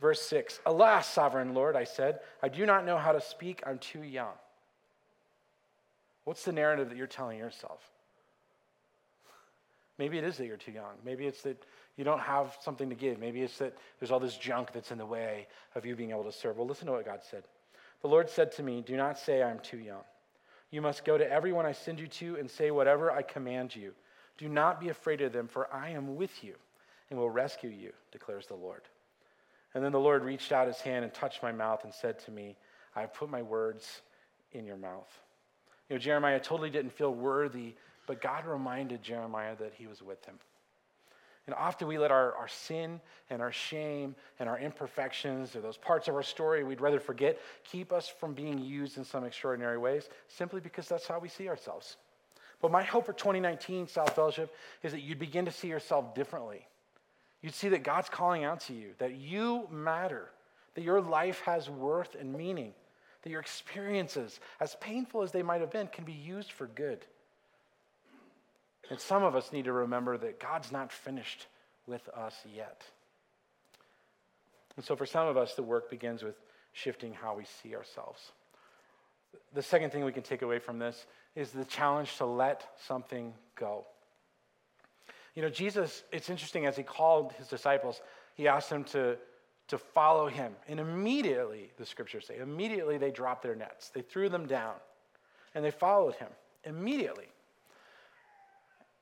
Verse 0.00 0.20
6 0.22 0.58
Alas, 0.66 1.08
sovereign 1.08 1.54
Lord, 1.54 1.76
I 1.76 1.84
said, 1.84 2.18
I 2.42 2.48
do 2.48 2.66
not 2.66 2.84
know 2.84 2.98
how 2.98 3.12
to 3.12 3.20
speak. 3.20 3.62
I'm 3.64 3.78
too 3.78 4.02
young. 4.02 4.34
What's 6.24 6.44
the 6.44 6.50
narrative 6.50 6.88
that 6.88 6.98
you're 6.98 7.06
telling 7.06 7.38
yourself? 7.38 7.88
Maybe 10.00 10.16
it 10.16 10.24
is 10.24 10.38
that 10.38 10.46
you're 10.46 10.56
too 10.56 10.72
young. 10.72 10.94
Maybe 11.04 11.26
it's 11.26 11.42
that 11.42 11.62
you 11.98 12.04
don't 12.04 12.20
have 12.20 12.56
something 12.62 12.88
to 12.88 12.94
give. 12.94 13.20
Maybe 13.20 13.42
it's 13.42 13.58
that 13.58 13.76
there's 13.98 14.10
all 14.10 14.18
this 14.18 14.38
junk 14.38 14.72
that's 14.72 14.92
in 14.92 14.96
the 14.96 15.04
way 15.04 15.46
of 15.74 15.84
you 15.84 15.94
being 15.94 16.10
able 16.10 16.24
to 16.24 16.32
serve. 16.32 16.56
Well, 16.56 16.66
listen 16.66 16.86
to 16.86 16.92
what 16.92 17.04
God 17.04 17.20
said. 17.30 17.42
The 18.00 18.08
Lord 18.08 18.30
said 18.30 18.50
to 18.52 18.62
me, 18.62 18.80
Do 18.80 18.96
not 18.96 19.18
say 19.18 19.42
I'm 19.42 19.58
too 19.58 19.76
young. 19.76 20.00
You 20.70 20.80
must 20.80 21.04
go 21.04 21.18
to 21.18 21.30
everyone 21.30 21.66
I 21.66 21.72
send 21.72 22.00
you 22.00 22.06
to 22.06 22.36
and 22.36 22.50
say 22.50 22.70
whatever 22.70 23.12
I 23.12 23.20
command 23.20 23.76
you. 23.76 23.92
Do 24.38 24.48
not 24.48 24.80
be 24.80 24.88
afraid 24.88 25.20
of 25.20 25.34
them, 25.34 25.46
for 25.46 25.68
I 25.70 25.90
am 25.90 26.16
with 26.16 26.42
you 26.42 26.54
and 27.10 27.18
will 27.18 27.28
rescue 27.28 27.68
you, 27.68 27.92
declares 28.10 28.46
the 28.46 28.54
Lord. 28.54 28.80
And 29.74 29.84
then 29.84 29.92
the 29.92 30.00
Lord 30.00 30.24
reached 30.24 30.50
out 30.50 30.66
his 30.66 30.80
hand 30.80 31.04
and 31.04 31.12
touched 31.12 31.42
my 31.42 31.52
mouth 31.52 31.84
and 31.84 31.92
said 31.92 32.18
to 32.20 32.30
me, 32.30 32.56
I 32.96 33.02
have 33.02 33.12
put 33.12 33.28
my 33.28 33.42
words 33.42 34.00
in 34.52 34.64
your 34.64 34.78
mouth. 34.78 35.12
You 35.90 35.96
know, 35.96 36.00
Jeremiah 36.00 36.40
totally 36.40 36.70
didn't 36.70 36.92
feel 36.92 37.12
worthy, 37.12 37.74
but 38.10 38.20
God 38.20 38.44
reminded 38.44 39.04
Jeremiah 39.04 39.54
that 39.60 39.72
he 39.76 39.86
was 39.86 40.02
with 40.02 40.24
him. 40.24 40.34
And 41.46 41.54
often 41.54 41.86
we 41.86 41.96
let 41.96 42.10
our, 42.10 42.34
our 42.34 42.48
sin 42.48 43.00
and 43.30 43.40
our 43.40 43.52
shame 43.52 44.16
and 44.40 44.48
our 44.48 44.58
imperfections 44.58 45.54
or 45.54 45.60
those 45.60 45.76
parts 45.76 46.08
of 46.08 46.16
our 46.16 46.24
story 46.24 46.64
we'd 46.64 46.80
rather 46.80 46.98
forget 46.98 47.38
keep 47.62 47.92
us 47.92 48.08
from 48.08 48.34
being 48.34 48.58
used 48.58 48.98
in 48.98 49.04
some 49.04 49.22
extraordinary 49.22 49.78
ways 49.78 50.08
simply 50.26 50.58
because 50.58 50.88
that's 50.88 51.06
how 51.06 51.20
we 51.20 51.28
see 51.28 51.48
ourselves. 51.48 51.98
But 52.60 52.72
my 52.72 52.82
hope 52.82 53.06
for 53.06 53.12
2019 53.12 53.86
South 53.86 54.16
Fellowship 54.16 54.52
is 54.82 54.90
that 54.90 55.02
you'd 55.02 55.20
begin 55.20 55.44
to 55.44 55.52
see 55.52 55.68
yourself 55.68 56.12
differently 56.12 56.66
You'd 57.42 57.54
see 57.54 57.68
that 57.68 57.84
God's 57.84 58.08
calling 58.08 58.42
out 58.42 58.58
to 58.62 58.74
you, 58.74 58.90
that 58.98 59.14
you 59.14 59.68
matter, 59.70 60.30
that 60.74 60.82
your 60.82 61.00
life 61.00 61.40
has 61.42 61.70
worth 61.70 62.16
and 62.18 62.32
meaning, 62.32 62.74
that 63.22 63.30
your 63.30 63.40
experiences, 63.40 64.40
as 64.60 64.74
painful 64.80 65.22
as 65.22 65.30
they 65.32 65.44
might 65.44 65.60
have 65.60 65.70
been, 65.70 65.86
can 65.86 66.04
be 66.04 66.12
used 66.12 66.50
for 66.52 66.66
good. 66.66 67.06
And 68.88 68.98
some 68.98 69.22
of 69.22 69.36
us 69.36 69.52
need 69.52 69.66
to 69.66 69.72
remember 69.72 70.16
that 70.18 70.40
God's 70.40 70.72
not 70.72 70.90
finished 70.90 71.46
with 71.86 72.08
us 72.08 72.34
yet. 72.54 72.82
And 74.76 74.84
so, 74.84 74.96
for 74.96 75.06
some 75.06 75.28
of 75.28 75.36
us, 75.36 75.54
the 75.54 75.62
work 75.62 75.90
begins 75.90 76.22
with 76.22 76.36
shifting 76.72 77.12
how 77.12 77.36
we 77.36 77.44
see 77.44 77.74
ourselves. 77.74 78.32
The 79.52 79.62
second 79.62 79.90
thing 79.90 80.04
we 80.04 80.12
can 80.12 80.22
take 80.22 80.42
away 80.42 80.58
from 80.58 80.78
this 80.78 81.06
is 81.36 81.50
the 81.50 81.64
challenge 81.64 82.16
to 82.16 82.24
let 82.24 82.66
something 82.86 83.34
go. 83.56 83.84
You 85.34 85.42
know, 85.42 85.48
Jesus, 85.48 86.02
it's 86.12 86.30
interesting, 86.30 86.66
as 86.66 86.76
he 86.76 86.82
called 86.82 87.32
his 87.32 87.46
disciples, 87.48 88.00
he 88.34 88.48
asked 88.48 88.70
them 88.70 88.84
to, 88.84 89.16
to 89.68 89.78
follow 89.78 90.26
him. 90.26 90.52
And 90.68 90.80
immediately, 90.80 91.70
the 91.76 91.86
scriptures 91.86 92.26
say, 92.26 92.38
immediately 92.38 92.98
they 92.98 93.10
dropped 93.10 93.42
their 93.42 93.54
nets. 93.54 93.90
They 93.90 94.02
threw 94.02 94.28
them 94.28 94.46
down 94.46 94.74
and 95.54 95.64
they 95.64 95.70
followed 95.70 96.14
him 96.14 96.28
immediately. 96.64 97.28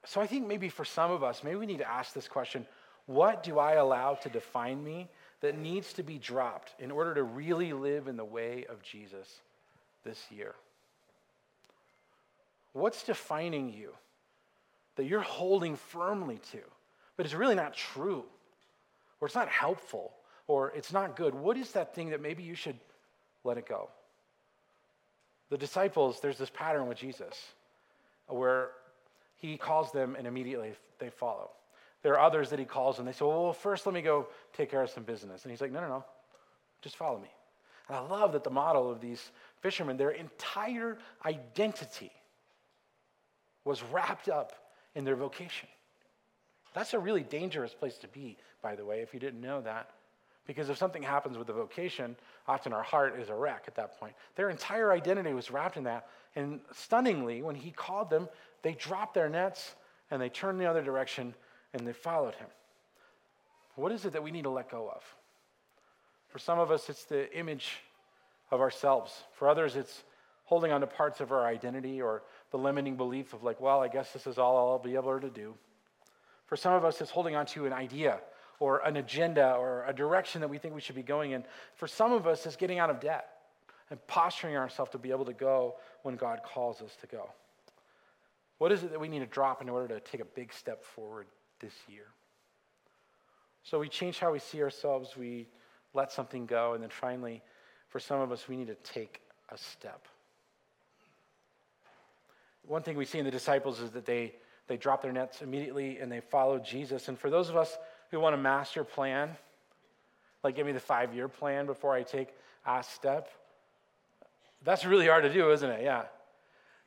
So 0.09 0.21
I 0.21 0.27
think 0.27 0.47
maybe 0.47 0.69
for 0.69 0.85
some 0.85 1.11
of 1.11 1.23
us, 1.23 1.45
maybe 1.45 1.57
we 1.57 1.67
need 1.67 1.79
to 1.79 1.91
ask 1.91 2.13
this 2.13 2.29
question 2.29 2.67
what 3.07 3.43
do 3.43 3.59
I 3.59 3.75
allow 3.75 4.15
to 4.15 4.29
define 4.29 4.85
me 4.85 5.09
that 5.41 5.57
needs 5.57 5.95
to 5.95 6.03
be 6.03 6.19
dropped 6.19 6.75
in 6.79 6.91
order 6.91 7.15
to 7.15 7.23
really 7.23 7.73
live 7.73 8.07
in 8.07 8.17
the 8.17 8.25
way 8.25 8.67
of 8.69 8.83
Jesus 8.83 9.41
this 10.05 10.27
year? 10.31 10.55
What's 12.73 13.03
defining 13.03 13.73
you? 13.73 13.93
that 14.99 15.07
you're 15.07 15.21
holding 15.21 15.77
firmly 15.77 16.41
to, 16.51 16.59
but 17.17 17.25
it's 17.25 17.35
really 17.35 17.55
not 17.55 17.73
true, 17.73 18.25
or 19.21 19.27
it's 19.27 19.35
not 19.35 19.49
helpful, 19.49 20.13
or 20.49 20.73
it's 20.75 20.93
not 20.93 21.15
good, 21.15 21.37
what 21.37 21.57
is 21.57 21.71
that 21.71 21.95
thing 21.95 22.11
that 22.11 22.21
maybe 22.21 22.43
you 22.43 22.57
should 22.57 22.77
let 23.45 23.59
it 23.59 23.69
go? 23.69 23.89
The 25.51 25.57
disciples, 25.57 26.19
there's 26.21 26.37
this 26.37 26.51
pattern 26.51 26.89
with 26.89 26.99
Jesus 26.99 27.41
where 28.27 28.71
he 29.39 29.57
calls 29.57 29.91
them 29.93 30.15
and 30.17 30.27
immediately 30.27 30.73
they 30.99 31.11
follow. 31.11 31.51
There 32.03 32.15
are 32.15 32.21
others 32.21 32.51
that 32.51 32.59
he 32.59 32.65
calls 32.65 32.99
and 32.99 33.09
they 33.09 33.13
say, 33.13 33.25
well, 33.25 33.53
first 33.53 33.87
let 33.87 33.95
me 33.95 34.03
go 34.03 34.29
take 34.53 34.71
care 34.71 34.83
of 34.83 34.91
some 34.91 35.05
business. 35.05 35.43
And 35.43 35.51
he's 35.51 35.61
like, 35.61 35.73
no, 35.73 35.81
no, 35.81 35.89
no, 35.89 36.05
just 36.83 36.97
follow 36.97 37.19
me. 37.19 37.31
And 37.89 37.97
I 37.97 38.01
love 38.01 38.33
that 38.33 38.45
the 38.45 38.51
model 38.51 38.91
of 38.91 39.01
these 39.01 39.31
fishermen, 39.61 39.97
their 39.97 40.11
entire 40.11 40.99
identity 41.25 42.13
was 43.65 43.83
wrapped 43.83 44.29
up 44.29 44.53
in 44.95 45.05
their 45.05 45.17
vocation. 45.17 45.69
That's 46.75 46.95
a 46.95 46.99
really 46.99 47.23
dangerous 47.23 47.75
place 47.75 47.97
to 47.99 48.09
be, 48.09 48.37
by 48.63 48.77
the 48.77 48.85
way, 48.85 49.01
if 49.01 49.15
you 49.15 49.21
didn't 49.21 49.41
know 49.41 49.61
that. 49.63 49.91
Because 50.47 50.71
if 50.71 50.79
something 50.79 51.03
happens 51.03 51.37
with 51.37 51.47
the 51.47 51.53
vocation, 51.53 52.17
often 52.47 52.73
our 52.73 52.83
heart 52.83 53.19
is 53.21 53.29
a 53.29 53.35
wreck 53.35 53.65
at 53.67 53.75
that 53.75 53.99
point. 54.01 54.15
Their 54.35 54.49
entire 54.49 54.93
identity 54.93 55.35
was 55.35 55.51
wrapped 55.51 55.77
in 55.77 55.85
that. 55.85 56.09
And 56.37 56.61
stunningly, 56.73 57.43
when 57.43 57.55
he 57.55 57.71
called 57.71 58.09
them, 58.09 58.29
they 58.63 58.75
dropped 58.75 59.15
their 59.15 59.29
nets 59.29 59.75
and 60.11 60.21
they 60.21 60.29
turned 60.29 60.61
the 60.61 60.67
other 60.67 60.83
direction 60.83 61.35
and 61.73 61.87
they 61.87 61.93
followed 61.93 62.35
him. 62.35 62.49
What 63.77 63.93
is 63.93 64.05
it 64.05 64.13
that 64.13 64.23
we 64.23 64.31
need 64.31 64.43
to 64.43 64.51
let 64.51 64.71
go 64.71 64.91
of? 64.95 65.03
For 66.29 66.39
some 66.39 66.59
of 66.59 66.71
us, 66.71 66.91
it's 66.91 67.05
the 67.05 67.33
image 67.37 67.79
of 68.51 68.61
ourselves. 68.61 69.23
For 69.33 69.49
others, 69.49 69.77
it's 69.77 70.03
holding 70.45 70.73
on 70.73 70.81
to 70.81 70.87
parts 70.87 71.21
of 71.21 71.31
our 71.31 71.47
identity 71.47 72.01
or 72.01 72.23
the 72.51 72.59
limiting 72.59 72.97
belief 72.97 73.35
of, 73.35 73.43
like, 73.43 73.61
well, 73.61 73.81
I 73.81 73.89
guess 73.89 74.13
this 74.13 74.27
is 74.27 74.39
all 74.39 74.57
I'll 74.57 74.79
be 74.79 74.95
able 74.95 75.21
to 75.21 75.31
do. 75.31 75.55
For 76.47 76.57
some 76.57 76.73
of 76.73 76.85
us, 76.85 77.01
it's 77.01 77.11
holding 77.11 77.37
on 77.37 77.47
to 77.47 77.67
an 77.67 77.73
idea 77.73 78.21
or 78.59 78.79
an 78.81 78.97
agenda 78.97 79.53
or 79.53 79.85
a 79.87 79.93
direction 79.93 80.41
that 80.41 80.49
we 80.49 80.59
think 80.59 80.75
we 80.75 80.81
should 80.81 80.97
be 80.97 81.03
going 81.03 81.33
in. 81.33 81.45
For 81.75 81.87
some 81.87 82.13
of 82.13 82.27
us, 82.27 82.47
it's 82.47 82.57
getting 82.57 82.79
out 82.79 82.91
of 82.91 83.01
debt 83.01 83.29
and 83.91 84.05
posturing 84.07 84.57
ourselves 84.57 84.91
to 84.93 84.99
be 84.99 85.11
able 85.11 85.27
to 85.27 85.33
go 85.33 85.77
when 86.03 86.17
God 86.17 86.41
calls 86.43 86.83
us 86.83 86.97
to 87.01 87.07
go. 87.07 87.31
What 88.59 88.73
is 88.73 88.83
it 88.83 88.91
that 88.91 89.01
we 89.01 89.09
need 89.09 89.21
to 89.21 89.27
drop 89.27 89.63
in 89.63 89.69
order 89.69 89.89
to 89.95 90.01
take 90.01 90.21
a 90.21 90.25
big 90.25 90.53
step 90.53 90.85
forward 90.85 91.27
this 91.61 91.73
year? 91.89 92.07
So 93.63 93.79
we 93.79 93.89
change 93.89 94.19
how 94.19 94.33
we 94.33 94.39
see 94.39 94.63
ourselves, 94.63 95.17
we 95.17 95.49
let 95.95 96.13
something 96.13 96.47
go, 96.47 96.75
and 96.75 96.83
then 96.83 96.91
finally, 96.91 97.43
for 97.89 98.01
some 98.01 98.21
of 98.21 98.33
us, 98.33 98.49
we 98.49 98.57
need 98.57 98.69
to 98.69 98.75
take 98.77 99.21
a 99.51 99.59
step 99.59 100.07
one 102.69 102.83
thing 102.83 102.97
we 102.97 103.05
see 103.07 103.19
in 103.19 103.25
the 103.25 103.31
disciples 103.31 103.81
is 103.81 103.91
that 103.93 104.05
they, 104.05 104.35
they 104.67 104.77
drop 104.77 105.03
their 105.03 105.13
nets 105.13 105.43
immediately 105.43 105.99
and 105.99 106.13
they 106.13 106.21
follow 106.21 106.59
Jesus. 106.59 107.09
And 107.09 107.19
for 107.19 107.31
those 107.31 107.49
of 107.49 107.57
us 107.57 107.77
who 108.11 108.21
want 108.21 108.35
a 108.35 108.39
master 108.39 108.85
plan, 108.85 109.31
like 110.45 110.55
give 110.55 110.67
me 110.67 110.73
the 110.73 110.81
five 110.81 111.15
year 111.15 111.29
plan 111.29 111.67
before 111.67 111.95
I 111.95 112.03
take 112.03 112.29
a 112.67 112.83
step, 112.83 113.31
that's 114.65 114.85
really 114.85 115.07
hard 115.07 115.25
to 115.25 115.33
do, 115.33 115.51
isn't 115.51 115.71
it? 115.71 115.83
Yeah. 115.83 116.05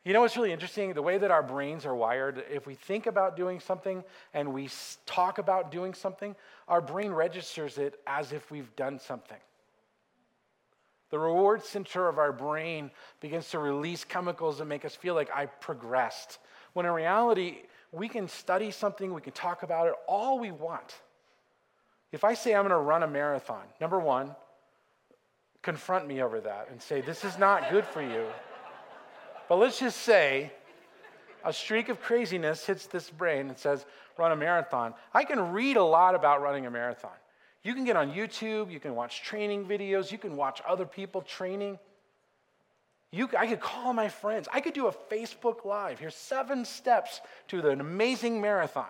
You 0.04 0.14
know 0.14 0.22
what's 0.22 0.36
really 0.36 0.52
interesting? 0.52 0.94
The 0.94 1.02
way 1.02 1.20
that 1.20 1.30
our 1.30 1.44
brains 1.44 1.86
are 1.86 1.94
wired, 1.94 2.44
if 2.50 2.66
we 2.66 2.74
think 2.74 3.06
about 3.06 3.36
doing 3.36 3.60
something 3.60 4.04
and 4.34 4.52
we 4.52 4.68
talk 5.06 5.38
about 5.38 5.72
doing 5.72 5.94
something, 5.94 6.36
our 6.68 6.82
brain 6.82 7.12
registers 7.12 7.78
it 7.78 8.00
as 8.08 8.32
if 8.32 8.50
we've 8.50 8.76
done 8.76 8.98
something. 8.98 9.38
The 11.12 11.20
reward 11.20 11.64
center 11.64 12.08
of 12.08 12.18
our 12.18 12.32
brain 12.32 12.90
begins 13.20 13.50
to 13.52 13.60
release 13.60 14.04
chemicals 14.04 14.58
that 14.58 14.66
make 14.66 14.86
us 14.86 14.96
feel 14.96 15.14
like 15.14 15.30
I 15.36 15.46
progressed. 15.46 16.40
When 16.74 16.86
in 16.86 16.92
reality, 16.94 17.58
we 17.92 18.08
can 18.08 18.28
study 18.28 18.72
something, 18.72 19.14
we 19.14 19.22
can 19.22 19.34
talk 19.34 19.62
about 19.62 19.88
it 19.88 19.94
all 20.08 20.40
we 20.40 20.52
want. 20.52 20.96
If 22.12 22.24
I 22.24 22.34
say 22.34 22.56
I'm 22.56 22.64
going 22.64 22.72
to 22.72 22.78
run 22.78 23.04
a 23.04 23.08
marathon, 23.08 23.64
number 23.80 24.00
one, 24.00 24.36
confront 25.62 26.08
me 26.08 26.24
over 26.24 26.40
that 26.42 26.70
and 26.72 26.82
say, 26.82 27.02
this 27.02 27.24
is 27.24 27.38
not 27.38 27.70
good 27.70 27.86
for 27.86 28.02
you. 28.02 28.26
But 29.52 29.58
let's 29.58 29.80
just 29.80 29.98
say 29.98 30.50
a 31.44 31.52
streak 31.52 31.90
of 31.90 32.00
craziness 32.00 32.66
hits 32.66 32.86
this 32.86 33.10
brain 33.10 33.50
and 33.50 33.58
says, 33.58 33.86
run 34.18 34.32
a 34.32 34.36
marathon. 34.38 34.94
I 35.14 35.26
can 35.26 35.52
read 35.52 35.76
a 35.76 35.84
lot 35.84 36.16
about 36.16 36.42
running 36.42 36.68
a 36.68 36.72
marathon. 36.72 37.12
You 37.62 37.74
can 37.74 37.84
get 37.84 37.98
on 37.98 38.14
YouTube, 38.14 38.72
you 38.72 38.80
can 38.80 38.96
watch 38.96 39.24
training 39.24 39.66
videos, 39.66 40.10
you 40.10 40.18
can 40.18 40.38
watch 40.38 40.62
other 40.66 40.86
people 40.86 41.22
training. 41.22 41.80
You, 43.12 43.28
I 43.38 43.46
could 43.46 43.60
call 43.60 43.92
my 43.92 44.08
friends. 44.08 44.48
I 44.54 44.62
could 44.62 44.74
do 44.74 44.88
a 44.88 44.94
Facebook 44.94 45.66
Live. 45.66 46.00
Here's 46.00 46.16
seven 46.16 46.64
steps 46.64 47.20
to 47.50 47.60
an 47.68 47.82
amazing 47.82 48.40
marathon. 48.40 48.86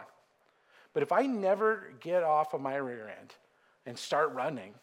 But 0.94 1.02
if 1.02 1.12
I 1.12 1.24
never 1.26 1.92
get 2.02 2.22
off 2.22 2.54
of 2.54 2.62
my 2.62 2.76
rear 2.76 3.12
end 3.20 3.34
and 3.88 3.98
start 3.98 4.32
running, 4.36 4.76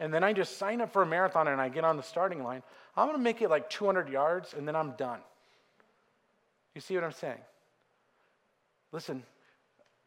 and 0.00 0.12
then 0.12 0.22
I 0.22 0.34
just 0.34 0.58
sign 0.58 0.82
up 0.82 0.92
for 0.92 1.00
a 1.00 1.06
marathon 1.06 1.48
and 1.48 1.62
I 1.62 1.70
get 1.70 1.84
on 1.84 1.96
the 1.96 2.02
starting 2.02 2.42
line, 2.42 2.62
I'm 2.96 3.06
going 3.06 3.18
to 3.18 3.22
make 3.22 3.42
it 3.42 3.50
like 3.50 3.70
200 3.70 4.08
yards 4.08 4.54
and 4.54 4.66
then 4.66 4.76
I'm 4.76 4.92
done. 4.92 5.20
You 6.74 6.80
see 6.80 6.94
what 6.94 7.04
I'm 7.04 7.12
saying? 7.12 7.40
Listen, 8.92 9.22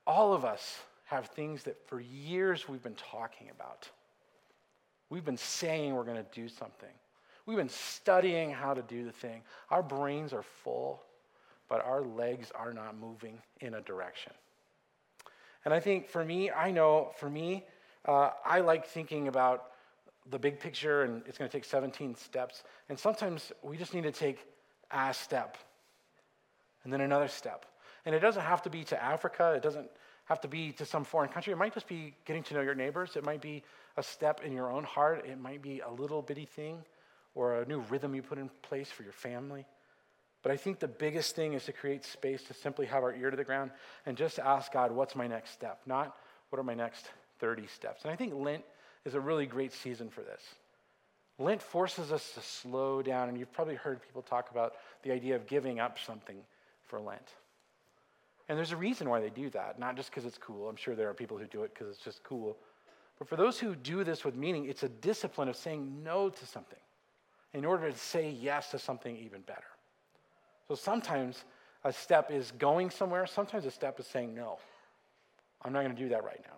all 0.05 0.33
of 0.33 0.45
us 0.45 0.79
have 1.05 1.27
things 1.27 1.63
that 1.63 1.87
for 1.87 1.99
years 1.99 2.67
we've 2.67 2.83
been 2.83 2.95
talking 2.95 3.49
about. 3.49 3.89
We've 5.09 5.25
been 5.25 5.37
saying 5.37 5.95
we're 5.95 6.03
going 6.03 6.17
to 6.23 6.25
do 6.33 6.47
something. 6.47 6.89
We've 7.45 7.57
been 7.57 7.69
studying 7.69 8.51
how 8.51 8.73
to 8.73 8.81
do 8.81 9.05
the 9.05 9.11
thing. 9.11 9.41
Our 9.69 9.81
brains 9.81 10.33
are 10.33 10.43
full, 10.43 11.01
but 11.69 11.83
our 11.85 12.01
legs 12.01 12.51
are 12.53 12.73
not 12.73 12.97
moving 12.97 13.39
in 13.61 13.75
a 13.75 13.81
direction. 13.81 14.33
And 15.63 15.73
I 15.73 15.79
think 15.79 16.09
for 16.09 16.23
me, 16.23 16.51
I 16.51 16.71
know 16.71 17.11
for 17.17 17.29
me, 17.29 17.65
uh, 18.05 18.31
I 18.45 18.59
like 18.59 18.85
thinking 18.85 19.27
about 19.27 19.71
the 20.29 20.39
big 20.39 20.59
picture 20.59 21.03
and 21.03 21.21
it's 21.25 21.37
going 21.37 21.49
to 21.49 21.55
take 21.55 21.65
17 21.65 22.15
steps. 22.15 22.63
And 22.89 22.97
sometimes 22.97 23.51
we 23.61 23.77
just 23.77 23.93
need 23.93 24.03
to 24.03 24.11
take 24.11 24.45
a 24.91 25.13
step 25.13 25.57
and 26.83 26.91
then 26.91 27.01
another 27.01 27.27
step. 27.27 27.65
And 28.05 28.15
it 28.15 28.19
doesn't 28.19 28.43
have 28.43 28.61
to 28.63 28.69
be 28.69 28.83
to 28.85 29.03
Africa, 29.03 29.53
it 29.55 29.61
doesn't 29.61 29.89
have 30.25 30.41
to 30.41 30.47
be 30.47 30.71
to 30.73 30.85
some 30.85 31.03
foreign 31.03 31.29
country. 31.29 31.53
It 31.53 31.57
might 31.57 31.73
just 31.73 31.87
be 31.87 32.13
getting 32.25 32.43
to 32.43 32.53
know 32.53 32.61
your 32.61 32.75
neighbors, 32.75 33.15
it 33.15 33.23
might 33.23 33.41
be 33.41 33.63
a 33.97 34.03
step 34.03 34.41
in 34.43 34.53
your 34.53 34.71
own 34.71 34.83
heart, 34.83 35.25
it 35.25 35.39
might 35.39 35.61
be 35.61 35.81
a 35.81 35.91
little 35.91 36.21
bitty 36.21 36.45
thing 36.45 36.83
or 37.35 37.61
a 37.61 37.65
new 37.65 37.79
rhythm 37.89 38.15
you 38.15 38.21
put 38.21 38.37
in 38.37 38.49
place 38.61 38.89
for 38.89 39.03
your 39.03 39.13
family. 39.13 39.65
But 40.43 40.51
I 40.51 40.57
think 40.57 40.79
the 40.79 40.87
biggest 40.87 41.35
thing 41.35 41.53
is 41.53 41.65
to 41.65 41.73
create 41.73 42.05
space 42.05 42.43
to 42.43 42.53
simply 42.53 42.85
have 42.85 43.03
our 43.03 43.13
ear 43.13 43.29
to 43.31 43.37
the 43.37 43.43
ground 43.43 43.71
and 44.05 44.15
just 44.15 44.39
ask 44.39 44.71
God, 44.71 44.91
what's 44.91 45.15
my 45.15 45.27
next 45.27 45.51
step? 45.51 45.81
Not 45.85 46.15
what 46.49 46.59
are 46.59 46.63
my 46.63 46.73
next 46.73 47.09
30 47.39 47.67
steps. 47.67 48.03
And 48.03 48.11
I 48.11 48.15
think 48.15 48.33
Lent 48.33 48.63
is 49.07 49.15
a 49.15 49.19
really 49.19 49.45
great 49.45 49.71
season 49.71 50.09
for 50.09 50.21
this. 50.21 50.41
Lent 51.39 51.61
forces 51.61 52.11
us 52.11 52.31
to 52.33 52.41
slow 52.41 53.01
down, 53.01 53.29
and 53.29 53.37
you've 53.37 53.53
probably 53.53 53.75
heard 53.75 54.01
people 54.01 54.21
talk 54.21 54.51
about 54.51 54.73
the 55.03 55.11
idea 55.11 55.35
of 55.35 55.47
giving 55.47 55.79
up 55.79 55.97
something 55.97 56.37
for 56.85 56.99
Lent. 56.99 57.29
And 58.49 58.57
there's 58.57 58.73
a 58.73 58.77
reason 58.77 59.09
why 59.09 59.21
they 59.21 59.29
do 59.29 59.49
that, 59.51 59.79
not 59.79 59.95
just 59.95 60.09
because 60.09 60.25
it's 60.25 60.37
cool. 60.37 60.67
I'm 60.67 60.75
sure 60.75 60.93
there 60.93 61.09
are 61.09 61.13
people 61.13 61.37
who 61.37 61.45
do 61.45 61.63
it 61.63 61.73
because 61.73 61.87
it's 61.89 62.03
just 62.03 62.23
cool. 62.23 62.57
But 63.17 63.29
for 63.29 63.35
those 63.35 63.59
who 63.59 63.75
do 63.75 64.03
this 64.03 64.25
with 64.25 64.35
meaning, 64.35 64.65
it's 64.65 64.83
a 64.83 64.89
discipline 64.89 65.47
of 65.47 65.55
saying 65.55 66.03
no 66.03 66.29
to 66.29 66.45
something 66.45 66.79
in 67.53 67.65
order 67.65 67.89
to 67.89 67.97
say 67.97 68.29
yes 68.29 68.71
to 68.71 68.79
something 68.79 69.15
even 69.17 69.41
better. 69.41 69.61
So 70.67 70.75
sometimes 70.75 71.45
a 71.83 71.93
step 71.93 72.29
is 72.29 72.51
going 72.51 72.89
somewhere, 72.89 73.25
sometimes 73.25 73.65
a 73.65 73.71
step 73.71 73.99
is 73.99 74.07
saying 74.07 74.35
no. 74.35 74.59
I'm 75.63 75.71
not 75.71 75.83
going 75.83 75.95
to 75.95 76.01
do 76.01 76.09
that 76.09 76.23
right 76.23 76.41
now. 76.45 76.57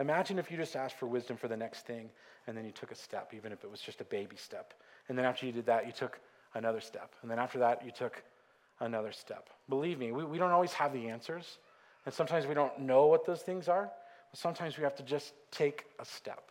Imagine 0.00 0.38
if 0.38 0.50
you 0.50 0.56
just 0.56 0.76
asked 0.76 0.98
for 0.98 1.06
wisdom 1.06 1.36
for 1.36 1.46
the 1.46 1.56
next 1.56 1.86
thing 1.86 2.08
and 2.46 2.56
then 2.56 2.64
you 2.64 2.72
took 2.72 2.90
a 2.90 2.94
step, 2.94 3.32
even 3.36 3.52
if 3.52 3.64
it 3.64 3.70
was 3.70 3.80
just 3.80 4.00
a 4.00 4.04
baby 4.04 4.36
step. 4.36 4.72
And 5.08 5.16
then 5.16 5.26
after 5.26 5.44
you 5.44 5.52
did 5.52 5.66
that, 5.66 5.86
you 5.86 5.92
took 5.92 6.18
another 6.54 6.80
step. 6.80 7.14
And 7.20 7.30
then 7.30 7.38
after 7.38 7.58
that, 7.58 7.84
you 7.84 7.92
took 7.92 8.22
another 8.80 9.12
step. 9.12 9.50
Believe 9.68 9.98
me, 9.98 10.10
we, 10.10 10.24
we 10.24 10.38
don't 10.38 10.52
always 10.52 10.72
have 10.72 10.94
the 10.94 11.08
answers. 11.08 11.58
And 12.06 12.14
sometimes 12.14 12.46
we 12.46 12.54
don't 12.54 12.80
know 12.80 13.06
what 13.06 13.26
those 13.26 13.42
things 13.42 13.68
are. 13.68 13.90
But 14.30 14.40
sometimes 14.40 14.78
we 14.78 14.84
have 14.84 14.96
to 14.96 15.02
just 15.02 15.34
take 15.50 15.84
a 15.98 16.04
step. 16.04 16.50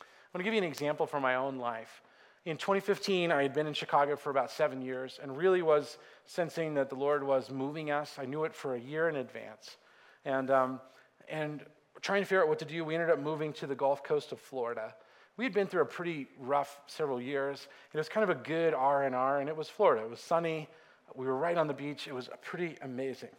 I'm 0.00 0.38
going 0.38 0.44
to 0.44 0.44
give 0.44 0.54
you 0.54 0.62
an 0.62 0.70
example 0.70 1.04
from 1.04 1.22
my 1.22 1.34
own 1.34 1.58
life. 1.58 2.00
In 2.44 2.56
2015, 2.56 3.32
I 3.32 3.42
had 3.42 3.54
been 3.54 3.66
in 3.66 3.74
Chicago 3.74 4.14
for 4.14 4.30
about 4.30 4.52
seven 4.52 4.82
years 4.82 5.18
and 5.20 5.36
really 5.36 5.62
was 5.62 5.98
sensing 6.26 6.74
that 6.74 6.90
the 6.90 6.96
Lord 6.96 7.24
was 7.24 7.50
moving 7.50 7.90
us. 7.90 8.14
I 8.18 8.24
knew 8.24 8.44
it 8.44 8.54
for 8.54 8.76
a 8.76 8.80
year 8.80 9.08
in 9.08 9.16
advance. 9.16 9.76
And, 10.24 10.50
um, 10.50 10.80
and 11.28 11.64
trying 12.02 12.20
to 12.20 12.26
figure 12.26 12.42
out 12.42 12.48
what 12.48 12.58
to 12.58 12.64
do, 12.64 12.84
we 12.84 12.94
ended 12.94 13.10
up 13.10 13.20
moving 13.20 13.52
to 13.54 13.66
the 13.66 13.74
Gulf 13.74 14.02
Coast 14.02 14.32
of 14.32 14.40
Florida. 14.40 14.94
We 15.36 15.44
had 15.44 15.54
been 15.54 15.66
through 15.66 15.82
a 15.82 15.86
pretty 15.86 16.26
rough 16.38 16.80
several 16.86 17.20
years. 17.20 17.68
It 17.92 17.96
was 17.96 18.08
kind 18.08 18.28
of 18.28 18.36
a 18.36 18.40
good 18.40 18.74
R&R, 18.74 19.40
and 19.40 19.48
it 19.48 19.56
was 19.56 19.68
Florida. 19.68 20.04
It 20.04 20.10
was 20.10 20.20
sunny. 20.20 20.68
We 21.14 21.26
were 21.26 21.36
right 21.36 21.56
on 21.56 21.68
the 21.68 21.74
beach. 21.74 22.06
It 22.08 22.14
was 22.14 22.28
pretty 22.42 22.76
amazing. 22.82 23.30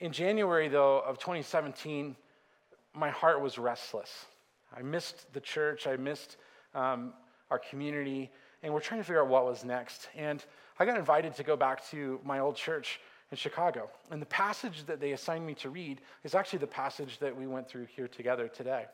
In 0.00 0.12
January, 0.12 0.68
though, 0.68 1.00
of 1.00 1.18
2017, 1.18 2.16
my 2.94 3.10
heart 3.10 3.40
was 3.40 3.58
restless. 3.58 4.26
I 4.74 4.82
missed 4.82 5.32
the 5.32 5.40
church, 5.40 5.86
I 5.86 5.96
missed 5.96 6.38
um, 6.74 7.12
our 7.50 7.58
community, 7.58 8.30
and 8.62 8.72
we're 8.72 8.80
trying 8.80 9.00
to 9.00 9.04
figure 9.04 9.22
out 9.22 9.28
what 9.28 9.44
was 9.44 9.64
next. 9.64 10.08
And 10.16 10.44
I 10.78 10.86
got 10.86 10.98
invited 10.98 11.34
to 11.36 11.42
go 11.42 11.56
back 11.56 11.86
to 11.90 12.18
my 12.24 12.38
old 12.38 12.56
church 12.56 13.00
in 13.32 13.36
Chicago. 13.36 13.88
And 14.10 14.22
the 14.22 14.26
passage 14.26 14.84
that 14.84 15.00
they 15.00 15.12
assigned 15.12 15.44
me 15.44 15.54
to 15.54 15.70
read 15.70 16.00
is 16.22 16.34
actually 16.34 16.60
the 16.60 16.66
passage 16.66 17.18
that 17.18 17.36
we 17.36 17.46
went 17.46 17.66
through 17.66 17.86
here 17.86 18.06
together 18.06 18.46
today. 18.46 18.84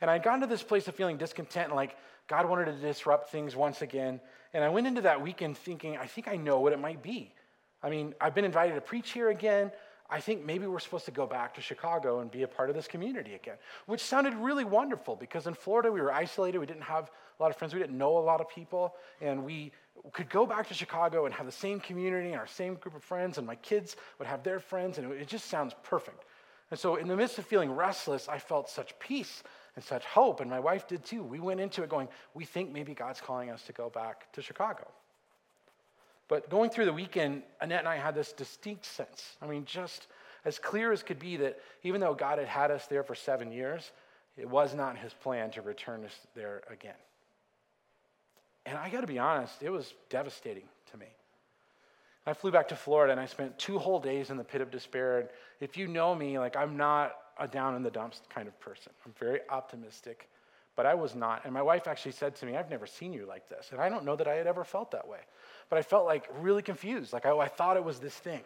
And 0.00 0.08
I'd 0.08 0.22
gotten 0.22 0.40
to 0.40 0.46
this 0.46 0.62
place 0.62 0.88
of 0.88 0.94
feeling 0.94 1.18
discontent, 1.18 1.66
and 1.66 1.76
like 1.76 1.96
God 2.28 2.48
wanted 2.48 2.66
to 2.66 2.72
disrupt 2.72 3.30
things 3.30 3.54
once 3.54 3.82
again. 3.82 4.20
And 4.54 4.64
I 4.64 4.68
went 4.68 4.86
into 4.86 5.02
that 5.02 5.20
weekend 5.20 5.58
thinking, 5.58 5.96
I 5.98 6.06
think 6.06 6.28
I 6.28 6.36
know 6.36 6.60
what 6.60 6.72
it 6.72 6.78
might 6.78 7.02
be. 7.02 7.34
I 7.82 7.90
mean, 7.90 8.14
I've 8.20 8.34
been 8.34 8.44
invited 8.44 8.76
to 8.76 8.80
preach 8.80 9.10
here 9.10 9.28
again. 9.28 9.72
I 10.08 10.20
think 10.20 10.44
maybe 10.44 10.66
we're 10.66 10.80
supposed 10.80 11.04
to 11.06 11.10
go 11.10 11.26
back 11.26 11.54
to 11.54 11.60
Chicago 11.60 12.20
and 12.20 12.30
be 12.30 12.42
a 12.42 12.48
part 12.48 12.68
of 12.68 12.76
this 12.76 12.88
community 12.88 13.34
again, 13.34 13.56
which 13.86 14.00
sounded 14.00 14.34
really 14.34 14.64
wonderful 14.64 15.16
because 15.16 15.46
in 15.46 15.54
Florida 15.54 15.90
we 15.90 16.00
were 16.00 16.12
isolated. 16.12 16.58
We 16.58 16.66
didn't 16.66 16.82
have 16.82 17.10
a 17.38 17.42
lot 17.42 17.50
of 17.50 17.56
friends. 17.56 17.74
We 17.74 17.80
didn't 17.80 17.98
know 17.98 18.18
a 18.18 18.20
lot 18.20 18.40
of 18.40 18.48
people. 18.48 18.94
And 19.20 19.44
we 19.44 19.72
could 20.12 20.30
go 20.30 20.46
back 20.46 20.68
to 20.68 20.74
Chicago 20.74 21.26
and 21.26 21.34
have 21.34 21.46
the 21.46 21.52
same 21.52 21.80
community 21.80 22.28
and 22.28 22.36
our 22.36 22.46
same 22.46 22.74
group 22.74 22.94
of 22.94 23.02
friends, 23.04 23.38
and 23.38 23.46
my 23.46 23.56
kids 23.56 23.96
would 24.18 24.26
have 24.26 24.42
their 24.42 24.60
friends. 24.60 24.98
And 24.98 25.12
it 25.12 25.28
just 25.28 25.46
sounds 25.46 25.74
perfect. 25.82 26.24
And 26.70 26.78
so, 26.78 26.96
in 26.96 27.08
the 27.08 27.16
midst 27.16 27.38
of 27.38 27.46
feeling 27.46 27.70
restless, 27.72 28.28
I 28.28 28.38
felt 28.38 28.68
such 28.68 28.98
peace 28.98 29.42
and 29.76 29.84
such 29.84 30.04
hope. 30.04 30.40
And 30.40 30.48
my 30.48 30.60
wife 30.60 30.86
did 30.86 31.04
too. 31.04 31.22
We 31.22 31.40
went 31.40 31.60
into 31.60 31.82
it 31.82 31.88
going, 31.88 32.08
we 32.34 32.44
think 32.44 32.72
maybe 32.72 32.94
God's 32.94 33.20
calling 33.20 33.50
us 33.50 33.62
to 33.64 33.72
go 33.72 33.90
back 33.90 34.32
to 34.32 34.42
Chicago. 34.42 34.86
But 36.28 36.48
going 36.48 36.70
through 36.70 36.84
the 36.84 36.92
weekend, 36.92 37.42
Annette 37.60 37.80
and 37.80 37.88
I 37.88 37.96
had 37.96 38.14
this 38.14 38.32
distinct 38.32 38.86
sense. 38.86 39.36
I 39.42 39.46
mean, 39.46 39.64
just 39.64 40.06
as 40.44 40.58
clear 40.60 40.92
as 40.92 41.02
could 41.02 41.18
be 41.18 41.36
that 41.38 41.58
even 41.82 42.00
though 42.00 42.14
God 42.14 42.38
had 42.38 42.46
had 42.46 42.70
us 42.70 42.86
there 42.86 43.02
for 43.02 43.16
seven 43.16 43.50
years, 43.50 43.90
it 44.36 44.48
was 44.48 44.72
not 44.72 44.96
his 44.96 45.12
plan 45.12 45.50
to 45.50 45.62
return 45.62 46.04
us 46.04 46.14
there 46.34 46.62
again. 46.70 46.94
And 48.70 48.78
I 48.78 48.88
got 48.88 49.02
to 49.02 49.06
be 49.06 49.18
honest, 49.18 49.62
it 49.62 49.70
was 49.70 49.92
devastating 50.08 50.64
to 50.92 50.96
me. 50.96 51.06
I 52.26 52.32
flew 52.32 52.50
back 52.50 52.68
to 52.68 52.76
Florida 52.76 53.12
and 53.12 53.20
I 53.20 53.26
spent 53.26 53.58
two 53.58 53.78
whole 53.78 53.98
days 53.98 54.30
in 54.30 54.36
the 54.36 54.44
pit 54.44 54.60
of 54.60 54.70
despair. 54.70 55.18
And 55.18 55.28
if 55.58 55.76
you 55.76 55.88
know 55.88 56.14
me, 56.14 56.38
like 56.38 56.56
I'm 56.56 56.76
not 56.76 57.16
a 57.38 57.48
down 57.48 57.74
in 57.74 57.82
the 57.82 57.90
dumps 57.90 58.22
kind 58.32 58.46
of 58.46 58.58
person. 58.60 58.92
I'm 59.04 59.12
very 59.18 59.40
optimistic, 59.48 60.28
but 60.76 60.86
I 60.86 60.94
was 60.94 61.14
not. 61.14 61.44
And 61.44 61.52
my 61.52 61.62
wife 61.62 61.88
actually 61.88 62.12
said 62.12 62.36
to 62.36 62.46
me, 62.46 62.56
I've 62.56 62.70
never 62.70 62.86
seen 62.86 63.12
you 63.12 63.26
like 63.26 63.48
this. 63.48 63.70
And 63.72 63.80
I 63.80 63.88
don't 63.88 64.04
know 64.04 64.16
that 64.16 64.28
I 64.28 64.34
had 64.34 64.46
ever 64.46 64.64
felt 64.64 64.90
that 64.92 65.08
way 65.08 65.20
but 65.70 65.78
I 65.78 65.82
felt 65.82 66.04
like 66.04 66.28
really 66.40 66.62
confused. 66.62 67.12
Like 67.14 67.24
I, 67.24 67.30
I 67.30 67.48
thought 67.48 67.76
it 67.78 67.84
was 67.84 68.00
this 68.00 68.14
thing. 68.14 68.42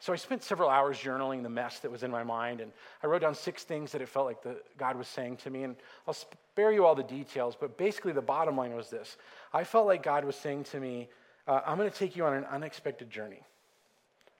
So 0.00 0.12
I 0.12 0.16
spent 0.16 0.44
several 0.44 0.68
hours 0.68 0.96
journaling 0.96 1.42
the 1.42 1.48
mess 1.48 1.80
that 1.80 1.90
was 1.90 2.04
in 2.04 2.10
my 2.10 2.22
mind, 2.22 2.60
and 2.60 2.70
I 3.02 3.08
wrote 3.08 3.22
down 3.22 3.34
six 3.34 3.64
things 3.64 3.90
that 3.92 4.00
it 4.00 4.08
felt 4.08 4.26
like 4.26 4.42
the, 4.42 4.60
God 4.76 4.96
was 4.96 5.08
saying 5.08 5.38
to 5.38 5.50
me. 5.50 5.64
And 5.64 5.74
I'll 6.06 6.14
spare 6.14 6.70
you 6.70 6.86
all 6.86 6.94
the 6.94 7.02
details, 7.02 7.56
but 7.58 7.76
basically 7.76 8.12
the 8.12 8.22
bottom 8.22 8.56
line 8.56 8.74
was 8.74 8.90
this 8.90 9.16
I 9.52 9.64
felt 9.64 9.86
like 9.86 10.02
God 10.02 10.24
was 10.24 10.36
saying 10.36 10.64
to 10.64 10.80
me, 10.80 11.08
uh, 11.48 11.60
I'm 11.66 11.78
going 11.78 11.90
to 11.90 11.96
take 11.96 12.14
you 12.14 12.24
on 12.24 12.34
an 12.34 12.44
unexpected 12.44 13.10
journey. 13.10 13.42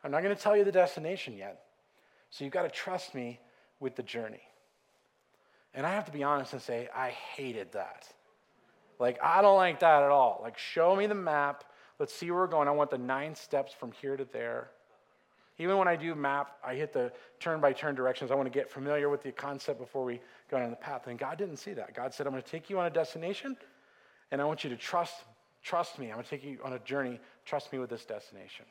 I'm 0.05 0.13
not 0.13 0.23
going 0.23 0.35
to 0.35 0.41
tell 0.41 0.57
you 0.57 0.65
the 0.65 0.73
destination 0.73 1.37
yet, 1.37 1.63
so 2.31 2.45
you've 2.45 2.53
got 2.53 2.63
to 2.63 2.71
trust 2.71 3.15
me 3.15 3.41
with 3.81 3.97
the 3.97 4.03
journey. 4.05 4.43
And 5.75 5.85
I 5.85 5.91
have 5.91 6.05
to 6.07 6.13
be 6.13 6.23
honest 6.23 6.53
and 6.53 6.63
say, 6.63 6.89
I 6.95 7.11
hated 7.11 7.73
that. 7.73 8.09
Like, 8.99 9.19
I 9.23 9.43
don't 9.43 9.57
like 9.57 9.81
that 9.81 10.03
at 10.03 10.11
all. 10.11 10.41
Like, 10.43 10.59
show 10.59 10.95
me 10.97 11.07
the 11.07 11.15
map. 11.15 11.65
Let's 11.99 12.15
see 12.15 12.31
where 12.31 12.41
we're 12.41 12.47
going. 12.47 12.69
I 12.69 12.73
want 12.73 12.91
the 12.91 12.99
nine 12.99 13.35
steps 13.35 13.73
from 13.73 13.93
here 13.93 14.17
to 14.17 14.25
there. 14.25 14.71
Even 15.59 15.77
when 15.77 15.89
I 15.89 15.97
do 15.97 16.15
map, 16.15 16.57
I 16.65 16.75
hit 16.75 16.93
the 16.93 17.13
turn 17.41 17.61
by 17.61 17.73
turn 17.73 17.95
directions. 17.95 18.31
I 18.31 18.35
want 18.35 18.47
to 18.47 18.57
get 18.57 18.71
familiar 18.71 19.09
with 19.09 19.23
the 19.23 19.33
concept 19.33 19.81
before 19.81 20.05
we 20.05 20.21
go 20.51 20.59
down 20.59 20.71
the 20.71 20.77
path. 20.77 21.09
And 21.09 21.19
God 21.19 21.37
didn't 21.37 21.57
see 21.57 21.73
that. 21.73 21.95
God 21.95 22.15
said, 22.15 22.27
I'm 22.27 22.33
going 22.33 22.43
to 22.43 22.49
take 22.49 22.71
you 22.71 22.79
on 22.79 22.87
a 22.87 22.91
destination, 22.91 23.57
and 24.31 24.41
I 24.41 24.45
want 24.45 24.63
you 24.63 24.71
to 24.71 24.77
trust, 24.77 25.15
trust 25.63 25.99
me. 25.99 26.07
I'm 26.07 26.15
going 26.15 26.25
to 26.25 26.31
take 26.31 26.45
you 26.45 26.59
on 26.65 26.75
a 26.75 26.79
journey. 26.81 27.19
Trust 27.45 27.73
me 27.73 27.81
with 27.81 27.91
this 27.91 28.05
destination. 28.05 28.67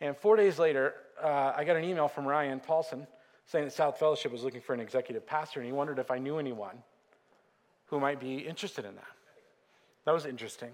And 0.00 0.16
four 0.16 0.36
days 0.36 0.58
later, 0.58 0.94
uh, 1.22 1.52
I 1.56 1.64
got 1.64 1.76
an 1.76 1.84
email 1.84 2.08
from 2.08 2.26
Ryan 2.26 2.60
Paulson 2.60 3.06
saying 3.46 3.64
that 3.64 3.72
South 3.72 3.98
Fellowship 3.98 4.30
was 4.30 4.42
looking 4.42 4.60
for 4.60 4.74
an 4.74 4.80
executive 4.80 5.26
pastor, 5.26 5.60
and 5.60 5.66
he 5.66 5.72
wondered 5.72 5.98
if 5.98 6.10
I 6.10 6.18
knew 6.18 6.38
anyone 6.38 6.78
who 7.86 7.98
might 7.98 8.20
be 8.20 8.38
interested 8.38 8.84
in 8.84 8.94
that. 8.94 9.04
That 10.04 10.12
was 10.12 10.24
interesting. 10.24 10.70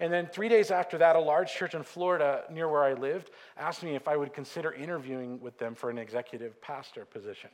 And 0.00 0.12
then 0.12 0.26
three 0.26 0.48
days 0.48 0.70
after 0.70 0.98
that, 0.98 1.16
a 1.16 1.20
large 1.20 1.52
church 1.52 1.74
in 1.74 1.82
Florida 1.82 2.44
near 2.50 2.68
where 2.68 2.84
I 2.84 2.92
lived 2.92 3.30
asked 3.56 3.82
me 3.82 3.96
if 3.96 4.06
I 4.06 4.16
would 4.16 4.32
consider 4.32 4.72
interviewing 4.72 5.40
with 5.40 5.58
them 5.58 5.74
for 5.74 5.90
an 5.90 5.98
executive 5.98 6.60
pastor 6.60 7.04
position. 7.04 7.50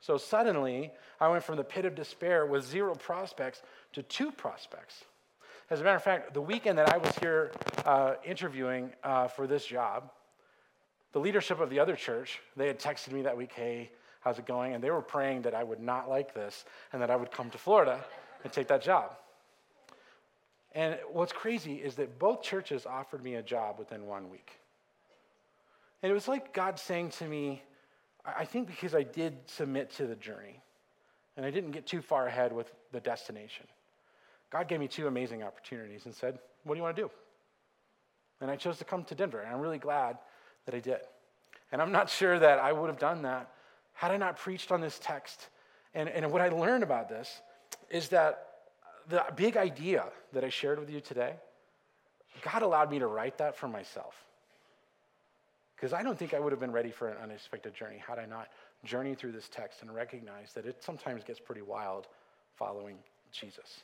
So 0.00 0.16
suddenly, 0.16 0.92
I 1.20 1.28
went 1.28 1.44
from 1.44 1.56
the 1.56 1.64
pit 1.64 1.84
of 1.84 1.94
despair 1.94 2.46
with 2.46 2.64
zero 2.64 2.94
prospects 2.94 3.62
to 3.92 4.02
two 4.02 4.30
prospects. 4.30 5.04
As 5.68 5.80
a 5.80 5.84
matter 5.84 5.96
of 5.96 6.02
fact, 6.02 6.32
the 6.32 6.40
weekend 6.40 6.78
that 6.78 6.88
I 6.88 6.96
was 6.96 7.14
here 7.16 7.52
uh, 7.84 8.14
interviewing 8.24 8.92
uh, 9.02 9.28
for 9.28 9.46
this 9.46 9.66
job, 9.66 10.10
the 11.12 11.18
leadership 11.18 11.60
of 11.60 11.70
the 11.70 11.80
other 11.80 11.96
church, 11.96 12.40
they 12.56 12.68
had 12.68 12.78
texted 12.78 13.12
me 13.12 13.22
that 13.22 13.36
week, 13.36 13.52
hey, 13.52 13.90
how's 14.20 14.38
it 14.38 14.46
going? 14.46 14.74
And 14.74 14.84
they 14.84 14.90
were 14.90 15.02
praying 15.02 15.42
that 15.42 15.54
I 15.54 15.64
would 15.64 15.80
not 15.80 16.08
like 16.08 16.34
this 16.34 16.64
and 16.92 17.02
that 17.02 17.10
I 17.10 17.16
would 17.16 17.30
come 17.30 17.50
to 17.50 17.58
Florida 17.58 18.04
and 18.44 18.52
take 18.52 18.68
that 18.68 18.82
job. 18.82 19.16
And 20.76 20.98
what's 21.10 21.32
crazy 21.32 21.76
is 21.76 21.94
that 21.94 22.18
both 22.18 22.42
churches 22.42 22.84
offered 22.84 23.24
me 23.24 23.36
a 23.36 23.42
job 23.42 23.78
within 23.78 24.06
one 24.06 24.28
week. 24.30 24.60
And 26.02 26.10
it 26.10 26.14
was 26.14 26.28
like 26.28 26.52
God 26.52 26.78
saying 26.78 27.10
to 27.12 27.24
me, 27.24 27.62
I 28.26 28.44
think 28.44 28.66
because 28.66 28.94
I 28.94 29.02
did 29.02 29.38
submit 29.46 29.90
to 29.92 30.06
the 30.06 30.14
journey 30.14 30.60
and 31.34 31.46
I 31.46 31.50
didn't 31.50 31.70
get 31.70 31.86
too 31.86 32.02
far 32.02 32.26
ahead 32.26 32.52
with 32.52 32.70
the 32.92 33.00
destination, 33.00 33.64
God 34.50 34.68
gave 34.68 34.78
me 34.78 34.86
two 34.86 35.06
amazing 35.06 35.42
opportunities 35.42 36.04
and 36.04 36.14
said, 36.14 36.38
What 36.64 36.74
do 36.74 36.78
you 36.78 36.82
want 36.82 36.94
to 36.96 37.02
do? 37.02 37.10
And 38.42 38.50
I 38.50 38.56
chose 38.56 38.76
to 38.76 38.84
come 38.84 39.02
to 39.04 39.14
Denver, 39.14 39.40
and 39.40 39.54
I'm 39.54 39.60
really 39.60 39.78
glad 39.78 40.18
that 40.66 40.74
I 40.74 40.80
did. 40.80 41.00
And 41.72 41.80
I'm 41.80 41.90
not 41.90 42.10
sure 42.10 42.38
that 42.38 42.58
I 42.58 42.72
would 42.72 42.90
have 42.90 42.98
done 42.98 43.22
that 43.22 43.50
had 43.94 44.10
I 44.10 44.18
not 44.18 44.36
preached 44.36 44.70
on 44.70 44.82
this 44.82 44.98
text. 45.02 45.48
And, 45.94 46.10
and 46.10 46.30
what 46.30 46.42
I 46.42 46.50
learned 46.50 46.82
about 46.82 47.08
this 47.08 47.40
is 47.88 48.08
that 48.10 48.45
the 49.08 49.24
big 49.34 49.56
idea 49.56 50.04
that 50.32 50.44
I 50.44 50.48
shared 50.48 50.78
with 50.78 50.90
you 50.90 51.00
today, 51.00 51.34
God 52.42 52.62
allowed 52.62 52.90
me 52.90 52.98
to 52.98 53.06
write 53.06 53.38
that 53.38 53.56
for 53.56 53.68
myself. 53.68 54.14
Because 55.74 55.92
I 55.92 56.02
don't 56.02 56.18
think 56.18 56.32
I 56.32 56.40
would 56.40 56.52
have 56.52 56.60
been 56.60 56.72
ready 56.72 56.90
for 56.90 57.08
an 57.08 57.16
unexpected 57.22 57.74
journey 57.74 58.02
had 58.06 58.18
I 58.18 58.24
not 58.24 58.48
journeyed 58.84 59.18
through 59.18 59.32
this 59.32 59.48
text 59.48 59.82
and 59.82 59.94
recognized 59.94 60.54
that 60.54 60.66
it 60.66 60.82
sometimes 60.82 61.22
gets 61.22 61.38
pretty 61.38 61.62
wild 61.62 62.06
following 62.54 62.96
Jesus. 63.30 63.82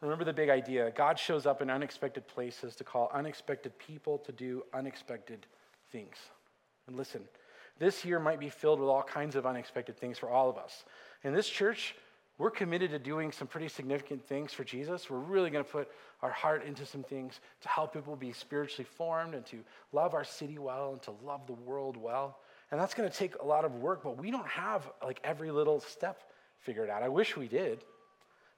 Remember 0.00 0.24
the 0.24 0.32
big 0.32 0.48
idea 0.48 0.92
God 0.92 1.18
shows 1.18 1.44
up 1.44 1.60
in 1.60 1.70
unexpected 1.70 2.26
places 2.28 2.76
to 2.76 2.84
call 2.84 3.10
unexpected 3.12 3.76
people 3.78 4.18
to 4.18 4.32
do 4.32 4.62
unexpected 4.72 5.46
things. 5.90 6.16
And 6.86 6.96
listen, 6.96 7.22
this 7.80 8.04
year 8.04 8.20
might 8.20 8.38
be 8.38 8.48
filled 8.48 8.78
with 8.78 8.88
all 8.88 9.02
kinds 9.02 9.34
of 9.34 9.44
unexpected 9.44 9.98
things 9.98 10.18
for 10.18 10.28
all 10.28 10.48
of 10.48 10.56
us. 10.56 10.84
In 11.24 11.34
this 11.34 11.48
church, 11.48 11.96
we're 12.38 12.50
committed 12.50 12.92
to 12.92 13.00
doing 13.00 13.32
some 13.32 13.48
pretty 13.48 13.68
significant 13.68 14.24
things 14.24 14.52
for 14.52 14.62
Jesus. 14.62 15.10
We're 15.10 15.18
really 15.18 15.50
going 15.50 15.64
to 15.64 15.70
put 15.70 15.88
our 16.22 16.30
heart 16.30 16.64
into 16.64 16.86
some 16.86 17.02
things 17.02 17.40
to 17.62 17.68
help 17.68 17.92
people 17.92 18.14
be 18.14 18.32
spiritually 18.32 18.86
formed 18.96 19.34
and 19.34 19.44
to 19.46 19.58
love 19.92 20.14
our 20.14 20.24
city 20.24 20.56
well 20.56 20.92
and 20.92 21.02
to 21.02 21.12
love 21.24 21.46
the 21.48 21.54
world 21.54 21.96
well. 21.96 22.38
And 22.70 22.80
that's 22.80 22.94
going 22.94 23.10
to 23.10 23.16
take 23.16 23.34
a 23.40 23.44
lot 23.44 23.64
of 23.64 23.74
work, 23.76 24.04
but 24.04 24.18
we 24.18 24.30
don't 24.30 24.46
have 24.46 24.88
like 25.02 25.20
every 25.24 25.50
little 25.50 25.80
step 25.80 26.22
figured 26.60 26.88
out. 26.88 27.02
I 27.02 27.08
wish 27.08 27.36
we 27.36 27.48
did. 27.48 27.84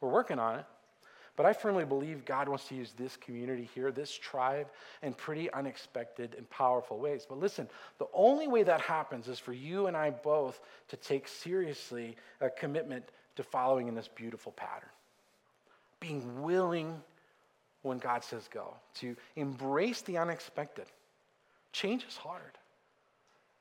We're 0.00 0.10
working 0.10 0.38
on 0.38 0.58
it. 0.58 0.66
But 1.36 1.46
I 1.46 1.54
firmly 1.54 1.86
believe 1.86 2.26
God 2.26 2.48
wants 2.48 2.68
to 2.68 2.74
use 2.74 2.92
this 2.98 3.16
community 3.16 3.70
here, 3.74 3.90
this 3.90 4.12
tribe, 4.12 4.66
in 5.02 5.14
pretty 5.14 5.50
unexpected 5.52 6.34
and 6.36 6.50
powerful 6.50 6.98
ways. 6.98 7.24
But 7.26 7.38
listen, 7.38 7.66
the 7.98 8.08
only 8.12 8.46
way 8.46 8.62
that 8.64 8.82
happens 8.82 9.26
is 9.26 9.38
for 9.38 9.54
you 9.54 9.86
and 9.86 9.96
I 9.96 10.10
both 10.10 10.60
to 10.88 10.96
take 10.96 11.26
seriously 11.28 12.16
a 12.42 12.50
commitment 12.50 13.04
to 13.40 13.44
following 13.44 13.88
in 13.88 13.94
this 13.94 14.08
beautiful 14.08 14.52
pattern. 14.52 14.90
Being 15.98 16.42
willing 16.42 17.00
when 17.80 17.98
God 17.98 18.22
says 18.22 18.46
go, 18.52 18.74
to 18.96 19.16
embrace 19.34 20.02
the 20.02 20.18
unexpected. 20.18 20.84
Change 21.72 22.04
is 22.06 22.18
hard, 22.18 22.58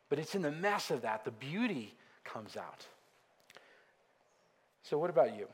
but 0.10 0.20
it's 0.20 0.36
in 0.36 0.42
the 0.42 0.52
mess 0.52 0.92
of 0.92 1.04
that 1.04 1.24
the 1.24 1.32
beauty 1.32 1.94
comes 2.26 2.58
out. 2.58 2.86
So, 4.84 4.98
what 4.98 5.10
about 5.10 5.38
you? 5.38 5.48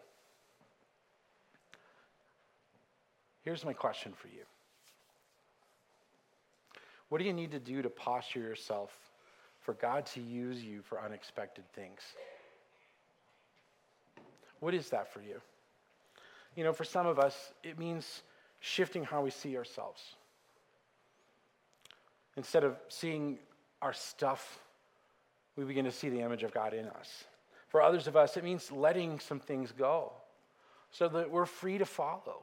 Here's 3.44 3.64
my 3.64 3.74
question 3.74 4.14
for 4.16 4.30
you 4.30 4.44
What 7.10 7.20
do 7.20 7.26
you 7.26 7.34
need 7.34 7.52
to 7.52 7.60
do 7.60 7.84
to 7.84 7.92
posture 7.92 8.40
yourself 8.40 8.92
for 9.62 9.76
God 9.76 10.08
to 10.08 10.20
use 10.20 10.64
you 10.64 10.82
for 10.82 11.00
unexpected 11.00 11.66
things? 11.76 12.02
What 14.66 14.74
is 14.74 14.90
that 14.90 15.14
for 15.14 15.22
you? 15.22 15.40
You 16.56 16.64
know, 16.64 16.74
for 16.74 16.86
some 16.86 17.06
of 17.06 17.20
us, 17.20 17.54
it 17.64 17.78
means 17.78 18.24
shifting 18.62 19.04
how 19.04 19.22
we 19.22 19.30
see 19.30 19.56
ourselves. 19.58 20.02
Instead 22.36 22.64
of 22.64 22.76
seeing 22.90 23.38
our 23.84 23.94
stuff, 23.94 24.60
we 25.56 25.66
begin 25.66 25.86
to 25.86 25.92
see 25.92 26.10
the 26.10 26.20
image 26.20 26.42
of 26.42 26.52
God 26.52 26.74
in 26.74 26.88
us. 26.88 27.26
For 27.68 27.80
others 27.80 28.08
of 28.08 28.16
us, 28.16 28.38
it 28.38 28.44
means 28.44 28.72
letting 28.72 29.20
some 29.20 29.40
things 29.40 29.72
go 29.72 30.12
so 30.90 31.10
that 31.10 31.30
we're 31.30 31.46
free 31.46 31.78
to 31.78 31.86
follow 31.86 32.42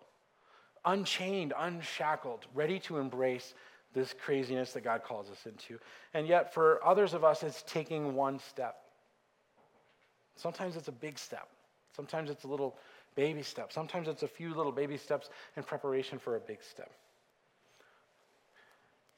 unchained, 0.84 1.52
unshackled, 1.58 2.46
ready 2.54 2.78
to 2.78 2.98
embrace 2.98 3.52
this 3.94 4.14
craziness 4.24 4.72
that 4.74 4.84
God 4.84 5.02
calls 5.02 5.28
us 5.28 5.44
into. 5.44 5.76
And 6.14 6.28
yet, 6.28 6.54
for 6.54 6.78
others 6.86 7.14
of 7.14 7.24
us, 7.24 7.42
it's 7.42 7.64
taking 7.64 8.14
one 8.14 8.38
step. 8.38 8.76
Sometimes 10.36 10.76
it's 10.76 10.86
a 10.86 10.92
big 10.92 11.18
step, 11.18 11.48
sometimes 11.95 12.30
it's 12.30 12.45
a 12.45 12.49
little 12.49 12.76
baby 13.14 13.43
step, 13.43 13.72
sometimes 13.72 14.09
it's 14.09 14.22
a 14.22 14.28
few 14.28 14.55
little 14.55 14.72
baby 14.72 14.97
steps 14.97 15.28
in 15.57 15.62
preparation 15.62 16.18
for 16.18 16.36
a 16.36 16.40
big 16.40 16.62
step. 16.62 16.90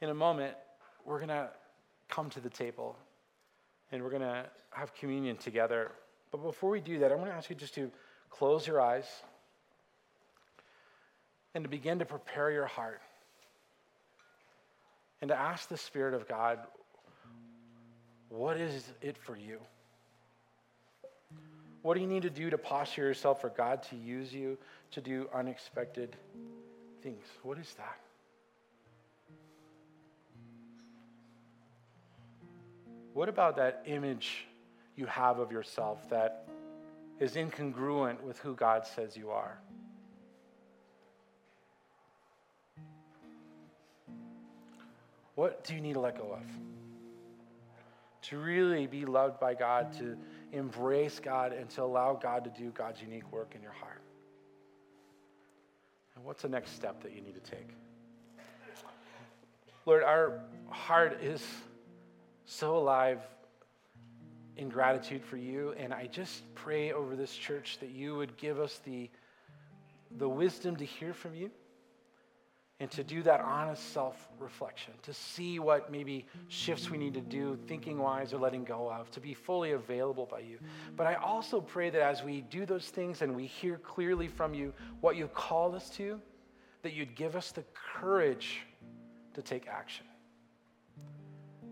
In 0.01 0.11
a 0.11 0.15
moment, 0.15 0.55
we're 1.05 1.19
going 1.19 1.29
to 1.29 1.49
come 2.09 2.31
to 2.31 2.41
the 2.41 2.51
table 2.51 2.97
and 3.93 4.03
we're 4.03 4.11
going 4.11 4.23
to 4.23 4.47
have 4.71 4.95
communion 4.95 5.37
together. 5.37 5.93
But 6.31 6.43
before 6.43 6.71
we 6.71 6.81
do 6.81 6.99
that, 6.99 7.13
I 7.13 7.15
want 7.15 7.31
to 7.31 7.35
ask 7.35 7.49
you 7.49 7.57
just 7.57 7.75
to 7.75 7.91
close 8.31 8.67
your 8.67 8.81
eyes 8.81 9.07
and 11.55 11.63
to 11.63 11.71
begin 11.71 12.01
to 12.01 12.05
prepare 12.05 12.51
your 12.51 12.67
heart 12.67 13.01
and 15.21 15.29
to 15.29 15.39
ask 15.39 15.69
the 15.69 15.77
Spirit 15.77 16.13
of 16.13 16.29
God, 16.29 16.59
what 18.29 18.59
is 18.59 18.93
it 19.01 19.17
for 19.17 19.37
you? 19.37 19.59
What 21.85 21.97
do 21.97 22.01
you 22.01 22.07
need 22.07 22.23
to 22.23 22.31
do 22.31 22.49
to 22.49 22.57
posture 22.57 23.03
yourself 23.03 23.43
for 23.43 23.51
God 23.51 23.83
to 23.91 23.97
use 23.97 24.33
you 24.33 24.57
to 24.93 25.03
do 25.03 25.29
unexpected 25.35 26.17
things? 27.03 27.27
What 27.43 27.59
is 27.59 27.75
that? 27.75 27.99
What 33.13 33.29
about 33.29 33.57
that 33.57 33.83
image 33.85 34.47
you 34.97 35.05
have 35.05 35.39
of 35.39 35.53
yourself 35.53 36.09
that 36.09 36.49
is 37.21 37.37
incongruent 37.37 38.23
with 38.23 38.39
who 38.39 38.55
God 38.55 38.87
says 38.87 39.15
you 39.15 39.29
are? 39.29 39.59
What 45.35 45.65
do 45.65 45.75
you 45.75 45.83
need 45.83 45.93
to 45.93 46.01
let 46.01 46.17
go 46.17 46.33
of? 46.33 46.47
To 48.31 48.39
really 48.39 48.87
be 48.87 49.05
loved 49.05 49.39
by 49.39 49.53
God, 49.53 49.93
to 49.99 50.17
embrace 50.55 51.21
God, 51.21 51.53
and 51.53 51.69
to 51.71 51.83
allow 51.83 52.15
God 52.15 52.45
to 52.45 52.51
do 52.51 52.71
God's 52.71 53.01
unique 53.01 53.31
work 53.33 53.55
in 53.55 53.63
your 53.63 53.73
heart. 53.73 54.01
And 56.15 56.25
what's 56.25 56.43
the 56.43 56.49
next 56.49 56.75
step 56.75 57.03
that 57.03 57.13
you 57.13 57.21
need 57.21 57.35
to 57.35 57.51
take? 57.51 57.69
Lord, 59.87 60.03
our 60.03 60.41
heart 60.71 61.21
is 61.23 61.45
so 62.47 62.77
alive 62.77 63.21
in 64.57 64.69
gratitude 64.69 65.25
for 65.25 65.37
you, 65.37 65.75
and 65.77 65.93
I 65.93 66.07
just 66.07 66.43
pray 66.55 66.93
over 66.93 67.17
this 67.17 67.35
church 67.35 67.79
that 67.81 67.91
you 67.91 68.17
would 68.17 68.37
give 68.37 68.61
us 68.61 68.81
the, 68.85 69.11
the 70.17 70.29
wisdom 70.29 70.77
to 70.77 70.85
hear 70.85 71.13
from 71.13 71.35
you 71.35 71.51
and 72.85 72.91
to 72.91 73.03
do 73.03 73.23
that 73.23 73.41
honest 73.41 73.95
self 73.95 74.29
reflection, 74.39 74.93
to 75.05 75.15
see 75.15 75.59
what 75.59 75.91
maybe 75.91 76.27
shifts 76.49 76.91
we 76.91 76.99
need 76.99 77.15
to 77.15 77.23
do, 77.23 77.59
thinking 77.67 77.99
wise 77.99 78.35
or 78.35 78.37
letting 78.37 78.63
go 78.63 78.93
of, 78.93 79.11
to 79.13 79.21
be 79.21 79.33
fully 79.33 79.73
available 79.73 80.27
by 80.31 80.41
you. 80.41 80.59
But 80.95 81.07
I 81.07 81.15
also 81.15 81.63
pray 81.63 81.89
that 81.89 82.03
as 82.03 82.23
we 82.23 82.43
do 82.43 82.67
those 82.67 82.89
things 82.89 83.23
and 83.23 83.35
we 83.35 83.47
hear 83.47 83.79
clearly 83.79 84.29
from 84.29 84.53
you 84.53 84.75
what 85.01 85.17
you 85.17 85.29
called 85.29 85.75
us 85.75 85.89
to, 85.97 86.21
that 86.83 86.93
you'd 86.93 87.15
give 87.15 87.37
us 87.37 87.53
the 87.53 87.65
courage 87.95 88.61
to 89.33 89.41
take 89.41 89.67
action. 89.67 90.05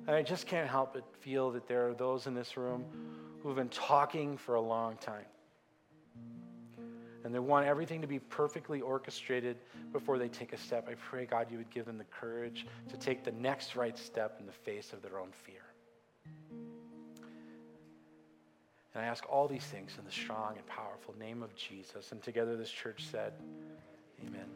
And 0.06 0.16
I 0.16 0.22
just 0.22 0.46
can't 0.46 0.66
help 0.66 0.94
but 0.94 1.04
feel 1.20 1.50
that 1.50 1.68
there 1.68 1.90
are 1.90 1.92
those 1.92 2.26
in 2.26 2.34
this 2.34 2.56
room 2.56 2.86
who've 3.42 3.54
been 3.54 3.68
talking 3.68 4.38
for 4.38 4.54
a 4.54 4.62
long 4.62 4.96
time 4.96 5.26
and 7.24 7.34
they 7.34 7.38
want 7.38 7.66
everything 7.66 8.00
to 8.00 8.06
be 8.06 8.18
perfectly 8.18 8.80
orchestrated 8.80 9.56
before 9.92 10.18
they 10.18 10.28
take 10.28 10.52
a 10.52 10.58
step. 10.58 10.88
I 10.88 10.94
pray, 10.94 11.26
God, 11.26 11.48
you 11.50 11.58
would 11.58 11.70
give 11.70 11.86
them 11.86 11.98
the 11.98 12.04
courage 12.04 12.66
to 12.88 12.96
take 12.96 13.24
the 13.24 13.32
next 13.32 13.76
right 13.76 13.96
step 13.96 14.36
in 14.40 14.46
the 14.46 14.52
face 14.52 14.92
of 14.92 15.02
their 15.02 15.18
own 15.18 15.30
fear. 15.32 15.62
And 18.94 19.02
I 19.02 19.06
ask 19.06 19.24
all 19.28 19.48
these 19.48 19.64
things 19.64 19.92
in 19.98 20.04
the 20.04 20.12
strong 20.12 20.56
and 20.56 20.66
powerful 20.66 21.14
name 21.18 21.42
of 21.42 21.54
Jesus. 21.54 22.12
And 22.12 22.22
together 22.22 22.56
this 22.56 22.70
church 22.70 23.04
said, 23.10 23.32
Amen. 24.26 24.46